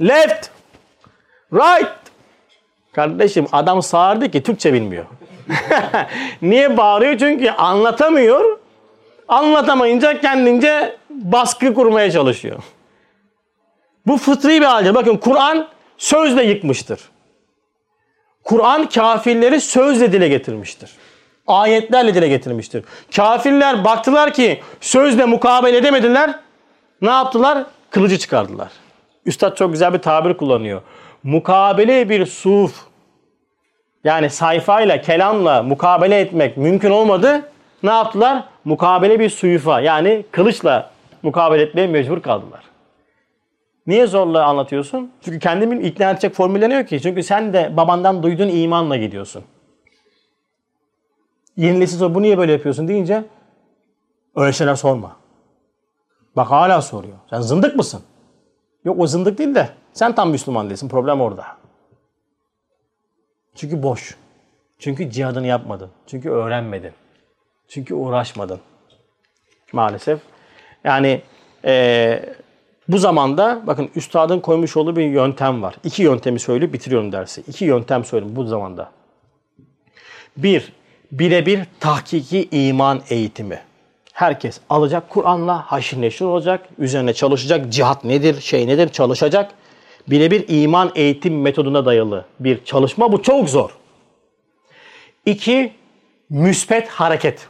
Left. 0.01 0.51
Right. 1.53 1.93
Kardeşim 2.93 3.47
adam 3.53 3.83
sağırdı 3.83 4.31
ki 4.31 4.43
Türkçe 4.43 4.73
bilmiyor. 4.73 5.05
Niye 6.43 6.77
bağırıyor? 6.77 7.19
Çünkü 7.19 7.51
anlatamıyor. 7.51 8.56
Anlatamayınca 9.29 10.21
kendince 10.21 10.97
baskı 11.11 11.75
kurmaya 11.75 12.11
çalışıyor. 12.11 12.63
Bu 14.07 14.17
fıtri 14.17 14.61
bir 14.61 14.67
halde. 14.67 14.95
Bakın 14.95 15.17
Kur'an 15.17 15.69
sözle 15.99 16.45
yıkmıştır. 16.45 17.01
Kur'an 18.45 18.89
kafirleri 18.89 19.61
sözle 19.61 20.13
dile 20.13 20.29
getirmiştir. 20.29 20.91
Ayetlerle 21.47 22.15
dile 22.15 22.29
getirmiştir. 22.29 22.85
Kafirler 23.17 23.85
baktılar 23.85 24.33
ki 24.33 24.61
sözle 24.81 25.25
mukabele 25.25 25.77
edemediler. 25.77 26.35
Ne 27.03 27.11
yaptılar? 27.11 27.65
Kılıcı 27.91 28.19
çıkardılar. 28.19 28.69
Üstad 29.27 29.57
çok 29.57 29.73
güzel 29.73 29.93
bir 29.93 29.99
tabir 29.99 30.35
kullanıyor. 30.35 30.83
Mukabele 31.23 32.09
bir 32.09 32.27
suf. 32.27 32.75
Yani 34.05 34.31
sayfayla, 34.31 35.01
kelamla 35.01 35.63
mukabele 35.63 36.21
etmek 36.21 36.57
mümkün 36.57 36.91
olmadı. 36.91 37.51
Ne 37.83 37.91
yaptılar? 37.91 38.45
Mukabele 38.65 39.21
bir 39.21 39.31
suyufa. 39.31 39.81
Yani 39.81 40.25
kılıçla 40.31 40.91
mukabele 41.23 41.63
etmeye 41.63 41.87
mecbur 41.87 42.23
kaldılar. 42.23 42.65
Niye 43.87 44.07
zorla 44.07 44.45
anlatıyorsun? 44.45 45.13
Çünkü 45.21 45.39
kendimi 45.39 45.87
ikna 45.87 46.11
edecek 46.11 46.35
formülleniyor 46.35 46.87
ki. 46.87 47.01
Çünkü 47.03 47.23
sen 47.23 47.53
de 47.53 47.77
babandan 47.77 48.23
duyduğun 48.23 48.49
imanla 48.49 48.97
gidiyorsun. 48.97 49.45
Yeni 51.57 51.81
nesil 51.81 52.15
bu 52.15 52.23
niye 52.23 52.39
böyle 52.39 52.53
yapıyorsun 52.53 52.89
deyince 52.89 53.25
öyle 54.37 54.53
şeyler 54.53 54.75
sorma. 54.75 55.17
Bak 56.37 56.51
hala 56.51 56.83
soruyor. 56.83 57.17
Sen 57.31 57.41
zındık 57.41 57.77
mısın? 57.77 58.03
Yok 58.85 59.01
o 59.01 59.07
zındık 59.07 59.39
değil 59.39 59.55
de 59.55 59.69
sen 59.93 60.15
tam 60.15 60.31
Müslüman 60.31 60.69
değilsin. 60.69 60.89
Problem 60.89 61.21
orada. 61.21 61.47
Çünkü 63.55 63.83
boş. 63.83 64.17
Çünkü 64.79 65.11
cihadını 65.11 65.47
yapmadın. 65.47 65.91
Çünkü 66.07 66.31
öğrenmedin. 66.31 66.93
Çünkü 67.69 67.95
uğraşmadın. 67.95 68.61
Maalesef. 69.73 70.21
Yani 70.85 71.21
eee 71.65 72.37
bu 72.89 72.99
zamanda 72.99 73.63
bakın 73.67 73.91
üstadın 73.97 74.41
koymuş 74.41 74.77
olduğu 74.77 74.97
bir 74.97 75.05
yöntem 75.05 75.63
var. 75.63 75.75
İki 75.85 76.03
yöntemi 76.03 76.41
söyleyip 76.41 76.73
bitiriyorum 76.73 77.13
dersi. 77.13 77.43
İki 77.49 77.65
yöntem 77.65 78.05
söyleyeyim 78.05 78.37
bu 78.37 78.45
zamanda. 78.45 78.91
Bir, 80.37 80.73
birebir 81.13 81.61
tahkiki 81.81 82.49
iman 82.51 83.03
eğitimi. 83.11 83.61
Herkes 84.13 84.61
alacak 84.71 85.11
Kur'an'la 85.11 85.73
haşir 85.73 86.01
neşir 86.01 86.25
olacak. 86.25 86.69
Üzerine 86.79 87.13
çalışacak. 87.15 87.73
Cihat 87.73 88.05
nedir, 88.05 88.41
şey 88.41 88.67
nedir 88.67 88.89
çalışacak. 88.89 89.51
Birebir 90.09 90.45
iman 90.49 90.93
eğitim 90.95 91.43
metoduna 91.43 91.87
dayalı 91.87 92.25
bir 92.41 92.65
çalışma. 92.65 93.13
Bu 93.13 93.23
çok 93.23 93.49
zor. 93.49 93.71
İki, 95.27 95.73
müspet 96.31 96.89
hareket. 96.89 97.49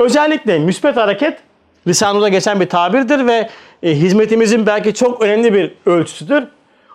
Özellikle 0.00 0.58
müspet 0.58 0.96
hareket 0.96 1.38
Lisanur'da 1.86 2.28
geçen 2.28 2.60
bir 2.60 2.68
tabirdir 2.68 3.26
ve 3.26 3.48
e, 3.82 3.90
hizmetimizin 3.90 4.66
belki 4.66 4.94
çok 4.94 5.22
önemli 5.22 5.54
bir 5.54 5.74
ölçüsüdür. 5.86 6.44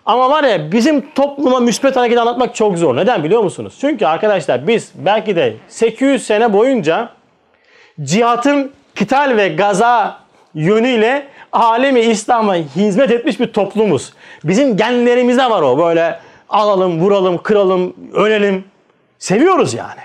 Ama 0.05 0.29
var 0.29 0.43
ya 0.43 0.71
bizim 0.71 1.13
topluma 1.13 1.59
müspet 1.59 1.95
hareket 1.95 2.17
anlatmak 2.17 2.55
çok 2.55 2.77
zor. 2.77 2.95
Neden 2.95 3.23
biliyor 3.23 3.41
musunuz? 3.41 3.73
Çünkü 3.81 4.05
arkadaşlar 4.05 4.67
biz 4.67 4.91
belki 4.95 5.35
de 5.35 5.55
800 5.67 6.25
sene 6.25 6.53
boyunca 6.53 7.09
cihatın 8.01 8.71
kital 8.95 9.37
ve 9.37 9.49
gaza 9.49 10.19
yönüyle 10.53 11.27
alemi 11.51 11.99
İslam'a 11.99 12.55
hizmet 12.55 13.11
etmiş 13.11 13.39
bir 13.39 13.53
toplumuz. 13.53 14.13
Bizim 14.43 14.77
genlerimizde 14.77 15.49
var 15.49 15.61
o 15.61 15.77
böyle 15.77 16.19
alalım, 16.49 16.99
vuralım, 16.99 17.37
kıralım, 17.37 17.93
ölelim. 18.13 18.63
Seviyoruz 19.19 19.73
yani. 19.73 20.01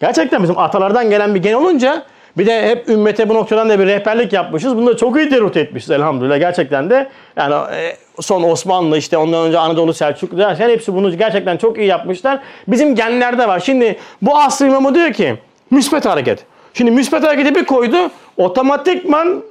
Gerçekten 0.00 0.42
bizim 0.42 0.58
atalardan 0.58 1.10
gelen 1.10 1.34
bir 1.34 1.42
gen 1.42 1.54
olunca 1.54 2.06
bir 2.38 2.46
de 2.46 2.68
hep 2.68 2.88
ümmete 2.88 3.28
bu 3.28 3.34
noktadan 3.34 3.68
da 3.68 3.78
bir 3.78 3.86
rehberlik 3.86 4.32
yapmışız. 4.32 4.76
Bunu 4.76 4.86
da 4.86 4.96
çok 4.96 5.16
iyi 5.16 5.30
derut 5.30 5.56
etmişiz 5.56 5.90
elhamdülillah. 5.90 6.38
Gerçekten 6.38 6.90
de 6.90 7.08
yani 7.36 7.54
e, 7.54 7.96
son 8.20 8.42
Osmanlı 8.42 8.98
işte 8.98 9.18
ondan 9.18 9.46
önce 9.46 9.58
Anadolu 9.58 9.94
Selçuklu 9.94 10.38
derken 10.38 10.68
hepsi 10.68 10.94
bunu 10.94 11.18
gerçekten 11.18 11.56
çok 11.56 11.78
iyi 11.78 11.86
yapmışlar. 11.86 12.40
Bizim 12.68 12.94
genlerde 12.94 13.48
var. 13.48 13.60
Şimdi 13.60 13.96
bu 14.22 14.38
asr 14.38 14.64
imamı 14.64 14.94
diyor 14.94 15.12
ki 15.12 15.36
müspet 15.70 16.06
hareket. 16.06 16.44
Şimdi 16.74 16.90
müspet 16.90 17.22
hareketi 17.22 17.54
bir 17.54 17.64
koydu 17.64 17.96
otomatikman 18.36 19.42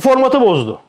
formatı 0.00 0.40
bozdu. 0.40 0.80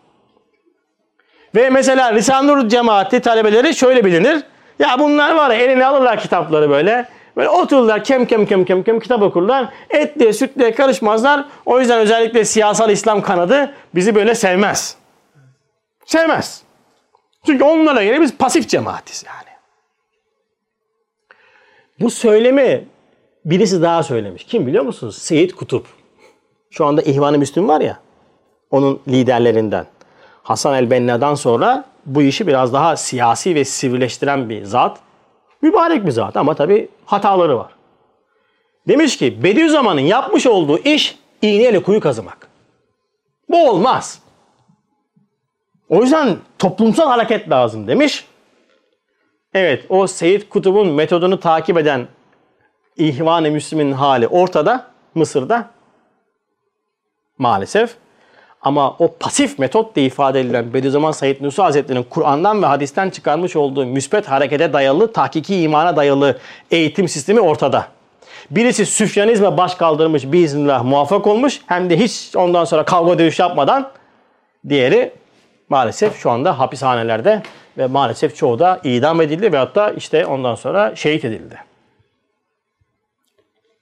Ve 1.55 1.69
mesela 1.69 2.13
Risale-i 2.13 2.69
cemaati 2.69 3.19
talebeleri 3.19 3.75
şöyle 3.75 4.05
bilinir. 4.05 4.43
Ya 4.79 4.99
bunlar 4.99 5.35
var 5.35 5.49
ya 5.49 5.55
eline 5.55 5.85
alırlar 5.85 6.19
kitapları 6.19 6.69
böyle. 6.69 7.05
Böyle 7.37 7.49
otururlar 7.49 8.03
kem 8.03 8.25
kem 8.25 8.45
kem 8.45 8.65
kem 8.65 8.83
kem 8.83 8.99
kitap 8.99 9.21
okurlar. 9.21 9.73
Etliye 9.89 10.33
sütlüye 10.33 10.75
karışmazlar. 10.75 11.45
O 11.65 11.79
yüzden 11.79 11.99
özellikle 11.99 12.45
siyasal 12.45 12.89
İslam 12.89 13.21
kanadı 13.21 13.73
bizi 13.95 14.15
böyle 14.15 14.35
sevmez. 14.35 14.95
Sevmez. 16.05 16.61
Çünkü 17.45 17.63
onlara 17.63 18.03
göre 18.03 18.21
biz 18.21 18.37
pasif 18.37 18.69
cemaatiz 18.69 19.23
yani. 19.27 19.55
Bu 21.99 22.09
söylemi 22.09 22.87
birisi 23.45 23.81
daha 23.81 24.03
söylemiş. 24.03 24.43
Kim 24.43 24.67
biliyor 24.67 24.83
musunuz? 24.83 25.17
Seyit 25.17 25.55
Kutup. 25.55 25.85
Şu 26.69 26.85
anda 26.85 27.01
İhvan-ı 27.01 27.37
Müslüm 27.37 27.67
var 27.67 27.81
ya. 27.81 27.99
Onun 28.71 29.01
liderlerinden. 29.07 29.85
Hasan 30.43 30.75
el-Benna'dan 30.75 31.35
sonra 31.35 31.85
bu 32.05 32.21
işi 32.21 32.47
biraz 32.47 32.73
daha 32.73 32.97
siyasi 32.97 33.55
ve 33.55 33.65
sivrileştiren 33.65 34.49
bir 34.49 34.63
zat. 34.63 34.99
Mübarek 35.61 36.05
bir 36.05 36.11
zat 36.11 36.37
ama 36.37 36.53
tabi 36.53 36.89
hataları 37.05 37.57
var. 37.57 37.71
Demiş 38.87 39.17
ki 39.17 39.43
Bediüzzaman'ın 39.43 40.01
yapmış 40.01 40.47
olduğu 40.47 40.77
iş 40.77 41.19
iğneyle 41.41 41.83
kuyu 41.83 41.99
kazımak. 41.99 42.47
Bu 43.49 43.69
olmaz. 43.69 44.19
O 45.89 46.01
yüzden 46.01 46.37
toplumsal 46.59 47.07
hareket 47.07 47.49
lazım 47.49 47.87
demiş. 47.87 48.25
Evet 49.53 49.85
o 49.89 50.07
Seyyid 50.07 50.49
Kutub'un 50.49 50.87
metodunu 50.87 51.39
takip 51.39 51.77
eden 51.77 52.07
İhvan-ı 52.97 53.51
Müslüm'ün 53.51 53.91
hali 53.91 54.27
ortada 54.27 54.87
Mısır'da 55.15 55.69
maalesef. 57.37 57.97
Ama 58.65 58.95
o 58.99 59.15
pasif 59.19 59.59
metot 59.59 59.95
diye 59.95 60.05
ifade 60.05 60.39
edilen 60.39 60.73
Bediüzzaman 60.73 61.11
Said 61.11 61.41
Nursi 61.41 61.61
Hazretleri'nin 61.61 62.03
Kur'an'dan 62.03 62.61
ve 62.61 62.65
hadisten 62.65 63.09
çıkarmış 63.09 63.55
olduğu 63.55 63.85
müspet 63.85 64.27
harekete 64.27 64.73
dayalı, 64.73 65.13
tahkiki 65.13 65.61
imana 65.61 65.95
dayalı 65.95 66.37
eğitim 66.71 67.07
sistemi 67.07 67.39
ortada. 67.39 67.87
Birisi 68.51 68.85
süfyanizme 68.85 69.57
baş 69.57 69.75
kaldırmış, 69.75 70.31
biiznillah 70.31 70.83
muvaffak 70.83 71.27
olmuş. 71.27 71.61
Hem 71.65 71.89
de 71.89 71.99
hiç 71.99 72.35
ondan 72.35 72.65
sonra 72.65 72.85
kavga 72.85 73.19
dövüş 73.19 73.39
yapmadan. 73.39 73.91
Diğeri 74.69 75.11
maalesef 75.69 76.17
şu 76.17 76.31
anda 76.31 76.59
hapishanelerde 76.59 77.41
ve 77.77 77.87
maalesef 77.87 78.35
çoğu 78.35 78.59
da 78.59 78.79
idam 78.83 79.21
edildi 79.21 79.51
ve 79.51 79.57
hatta 79.57 79.91
işte 79.91 80.25
ondan 80.25 80.55
sonra 80.55 80.95
şehit 80.95 81.25
edildi. 81.25 81.59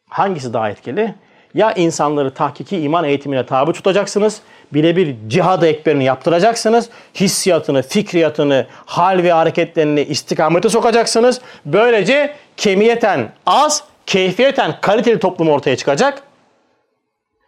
Hangisi 0.10 0.54
daha 0.54 0.70
etkili? 0.70 1.16
Ya 1.54 1.72
insanları 1.74 2.34
tahkiki 2.34 2.80
iman 2.80 3.04
eğitimine 3.04 3.46
tabi 3.46 3.74
tutacaksınız, 3.74 4.42
birebir 4.74 5.16
cihad 5.28 5.62
ekberini 5.62 6.04
yaptıracaksınız, 6.04 6.90
hissiyatını, 7.16 7.82
fikriyatını, 7.82 8.66
hal 8.86 9.24
ve 9.24 9.32
hareketlerini 9.32 10.02
istikamete 10.02 10.70
sokacaksınız. 10.70 11.42
Böylece 11.66 12.34
kemiyeten 12.58 13.30
az, 13.46 13.84
keyfiyeten 14.06 14.76
kaliteli 14.82 15.20
toplum 15.20 15.50
ortaya 15.50 15.78
çıkacak. 15.78 16.24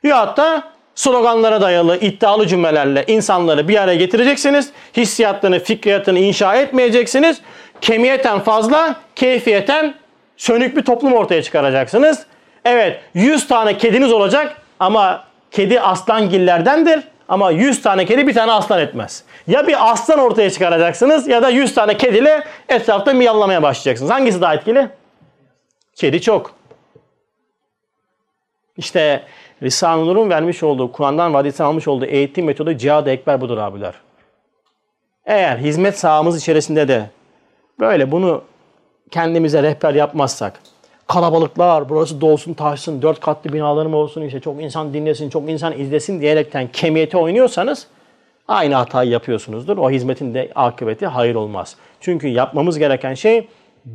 Ya 0.03 0.37
da 0.37 0.63
sloganlara 0.95 1.61
dayalı 1.61 1.97
iddialı 1.97 2.47
cümlelerle 2.47 3.03
insanları 3.07 3.67
bir 3.67 3.81
araya 3.81 3.95
getireceksiniz. 3.95 4.69
Hissiyatlarını, 4.97 5.59
fikriyatını 5.59 6.19
inşa 6.19 6.55
etmeyeceksiniz. 6.55 7.41
Kemiyeten 7.81 8.39
fazla, 8.39 8.95
keyfiyeten 9.15 9.95
Sönük 10.37 10.77
bir 10.77 10.81
toplum 10.81 11.13
ortaya 11.13 11.43
çıkaracaksınız. 11.43 12.25
Evet 12.65 13.01
100 13.13 13.47
tane 13.47 13.77
kediniz 13.77 14.11
olacak 14.11 14.61
ama 14.79 15.23
kedi 15.51 15.81
aslangillerdendir. 15.81 17.03
Ama 17.29 17.51
100 17.51 17.81
tane 17.81 18.05
kedi 18.05 18.27
bir 18.27 18.33
tane 18.33 18.51
aslan 18.51 18.79
etmez. 18.79 19.23
Ya 19.47 19.67
bir 19.67 19.91
aslan 19.91 20.19
ortaya 20.19 20.49
çıkaracaksınız 20.49 21.27
ya 21.27 21.41
da 21.41 21.49
100 21.49 21.75
tane 21.75 21.97
kediyle 21.97 22.43
etrafta 22.69 23.13
miyavlamaya 23.13 23.63
başlayacaksınız. 23.63 24.11
Hangisi 24.11 24.41
daha 24.41 24.55
etkili? 24.55 24.89
Kedi 25.95 26.21
çok. 26.21 26.51
İşte 28.77 29.23
Risale-i 29.63 30.05
Nur'un 30.05 30.29
vermiş 30.29 30.63
olduğu, 30.63 30.91
Kur'an'dan 30.91 31.33
ve 31.33 31.37
hadisten 31.37 31.65
almış 31.65 31.87
olduğu 31.87 32.05
eğitim 32.05 32.45
metodu 32.45 32.73
cihad-ı 32.73 33.09
ekber 33.09 33.41
budur 33.41 33.57
abiler. 33.57 33.93
Eğer 35.25 35.57
hizmet 35.57 35.99
sahamız 35.99 36.37
içerisinde 36.37 36.87
de 36.87 37.09
böyle 37.79 38.11
bunu 38.11 38.43
kendimize 39.11 39.63
rehber 39.63 39.93
yapmazsak, 39.93 40.59
kalabalıklar, 41.07 41.89
burası 41.89 42.21
dolsun 42.21 42.53
taşsın, 42.53 43.01
dört 43.01 43.19
katlı 43.19 43.53
binalarım 43.53 43.93
olsun, 43.93 44.21
işte 44.21 44.39
çok 44.39 44.61
insan 44.61 44.93
dinlesin, 44.93 45.29
çok 45.29 45.49
insan 45.49 45.79
izlesin 45.79 46.21
diyerekten 46.21 46.67
kemiyete 46.67 47.17
oynuyorsanız 47.17 47.87
aynı 48.47 48.75
hatayı 48.75 49.09
yapıyorsunuzdur. 49.09 49.77
O 49.77 49.91
hizmetin 49.91 50.33
de 50.33 50.51
akıbeti 50.55 51.07
hayır 51.07 51.35
olmaz. 51.35 51.75
Çünkü 51.99 52.27
yapmamız 52.27 52.79
gereken 52.79 53.13
şey 53.13 53.47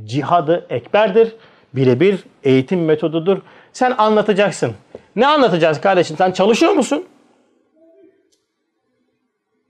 cihadı 0.04 0.66
ekberdir. 0.70 1.36
Birebir 1.74 2.24
eğitim 2.44 2.84
metodudur. 2.84 3.38
Sen 3.72 3.94
anlatacaksın. 3.98 4.74
Ne 5.16 5.26
anlatacağız 5.26 5.80
kardeşim? 5.80 6.16
Sen 6.16 6.32
çalışıyor 6.32 6.72
musun? 6.72 7.06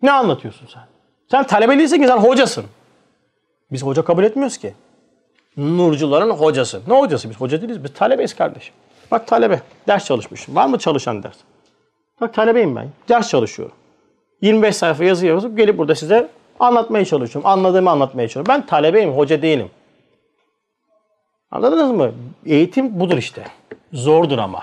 Ne 0.02 0.12
anlatıyorsun 0.12 0.66
sen? 0.66 0.82
Sen 1.30 1.46
talebe 1.46 1.78
değilsin 1.78 2.00
ki 2.00 2.06
sen 2.06 2.16
hocasın. 2.16 2.64
Biz 3.72 3.82
hoca 3.82 4.04
kabul 4.04 4.24
etmiyoruz 4.24 4.58
ki. 4.58 4.74
Nurcuların 5.60 6.30
hocası. 6.30 6.80
Ne 6.86 6.98
hocası? 6.98 7.30
Biz 7.30 7.36
hoca 7.36 7.60
değiliz. 7.60 7.84
Biz 7.84 7.92
talebeyiz 7.92 8.36
kardeşim. 8.36 8.74
Bak 9.10 9.26
talebe. 9.26 9.60
Ders 9.88 10.04
çalışmışım. 10.04 10.56
Var 10.56 10.66
mı 10.66 10.78
çalışan 10.78 11.22
ders? 11.22 11.36
Bak 12.20 12.34
talebeyim 12.34 12.76
ben. 12.76 12.88
Ders 13.08 13.28
çalışıyorum. 13.28 13.76
25 14.42 14.76
sayfa 14.76 15.04
yazı 15.04 15.26
yazıp 15.26 15.56
gelip 15.56 15.78
burada 15.78 15.94
size 15.94 16.28
anlatmaya 16.60 17.04
çalışıyorum. 17.04 17.50
Anladığımı 17.50 17.90
anlatmaya 17.90 18.28
çalışıyorum. 18.28 18.48
Ben 18.48 18.66
talebeyim, 18.66 19.10
hoca 19.10 19.42
değilim. 19.42 19.70
Anladınız 21.50 21.90
mı? 21.90 22.12
Eğitim 22.46 23.00
budur 23.00 23.18
işte. 23.18 23.44
Zordur 23.92 24.38
ama. 24.38 24.62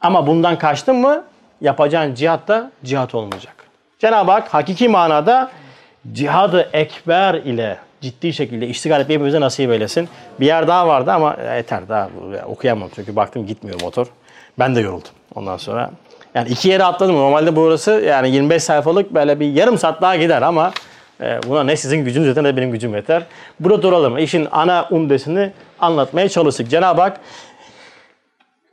Ama 0.00 0.26
bundan 0.26 0.58
kaçtın 0.58 0.96
mı 0.96 1.24
yapacağın 1.60 2.14
cihat 2.14 2.48
da 2.48 2.72
cihat 2.84 3.14
olmayacak. 3.14 3.54
Cenab-ı 3.98 4.30
Hak 4.30 4.54
hakiki 4.54 4.88
manada 4.88 5.50
cihadı 6.12 6.70
ekber 6.72 7.34
ile 7.34 7.78
ciddi 8.02 8.32
şekilde 8.32 8.66
iştigal 8.66 9.00
etmeyi 9.00 9.18
hepimize 9.18 9.40
nasip 9.40 9.70
eylesin. 9.70 10.08
Bir 10.40 10.46
yer 10.46 10.68
daha 10.68 10.88
vardı 10.88 11.12
ama 11.12 11.36
yeter 11.56 11.88
daha 11.88 12.08
okuyamam 12.46 12.88
çünkü 12.94 13.16
baktım 13.16 13.46
gitmiyor 13.46 13.80
motor. 13.82 14.06
Ben 14.58 14.74
de 14.74 14.80
yoruldum 14.80 15.10
ondan 15.34 15.56
sonra. 15.56 15.90
Yani 16.34 16.48
iki 16.48 16.68
yere 16.68 16.84
atladım. 16.84 17.16
Normalde 17.16 17.56
burası 17.56 17.90
yani 17.90 18.30
25 18.30 18.62
sayfalık 18.62 19.14
böyle 19.14 19.40
bir 19.40 19.52
yarım 19.52 19.78
saat 19.78 20.02
daha 20.02 20.16
gider 20.16 20.42
ama 20.42 20.72
e, 21.20 21.40
buna 21.48 21.64
ne 21.64 21.76
sizin 21.76 22.04
gücünüz 22.04 22.28
yeter 22.28 22.44
ne 22.44 22.56
benim 22.56 22.72
gücüm 22.72 22.94
yeter. 22.94 23.22
Burada 23.60 23.82
duralım. 23.82 24.18
İşin 24.18 24.48
ana 24.52 24.86
umdesini 24.90 25.52
anlatmaya 25.80 26.28
çalıştık. 26.28 26.70
Cenab-ı 26.70 27.00
Hak 27.00 27.20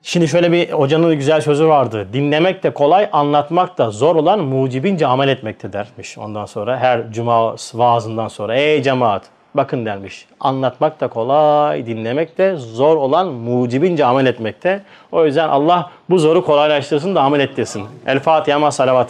Şimdi 0.04 0.28
şöyle 0.28 0.52
bir 0.52 0.72
hocanın 0.72 1.16
güzel 1.16 1.42
sözü 1.42 1.68
vardı. 1.68 2.08
Dinlemek 2.14 2.64
de 2.64 2.70
kolay, 2.70 3.10
anlatmak 3.12 3.78
da 3.78 3.92
zor 3.92 4.16
olan 4.16 4.40
mucibince 4.40 5.08
amel 5.08 5.28
etmekte 5.28 5.74
dermiş. 5.74 6.18
Ondan 6.18 6.46
sonra 6.46 6.78
her 6.78 7.12
cuma 7.12 7.56
vaazından 7.74 8.28
sonra 8.28 8.56
ey 8.56 8.84
cemaat 8.84 9.24
bakın 9.54 9.86
dermiş. 9.86 10.26
Anlatmak 10.40 11.02
da 11.02 11.08
kolay, 11.08 11.86
dinlemek 11.86 12.38
de 12.38 12.56
zor 12.56 12.98
olan 12.98 13.28
mucibince 13.28 14.06
amel 14.06 14.26
etmekte. 14.26 14.84
O 15.12 15.26
yüzden 15.26 15.50
Allah 15.50 15.92
bu 16.10 16.20
zoru 16.20 16.46
kolaylaştırsın 16.46 17.16
da 17.16 17.22
amel 17.22 17.40
ettirsin. 17.40 17.84
El 18.08 18.20
Fatiha 18.20 18.60
ma 18.60 18.72
salavat. 18.72 19.08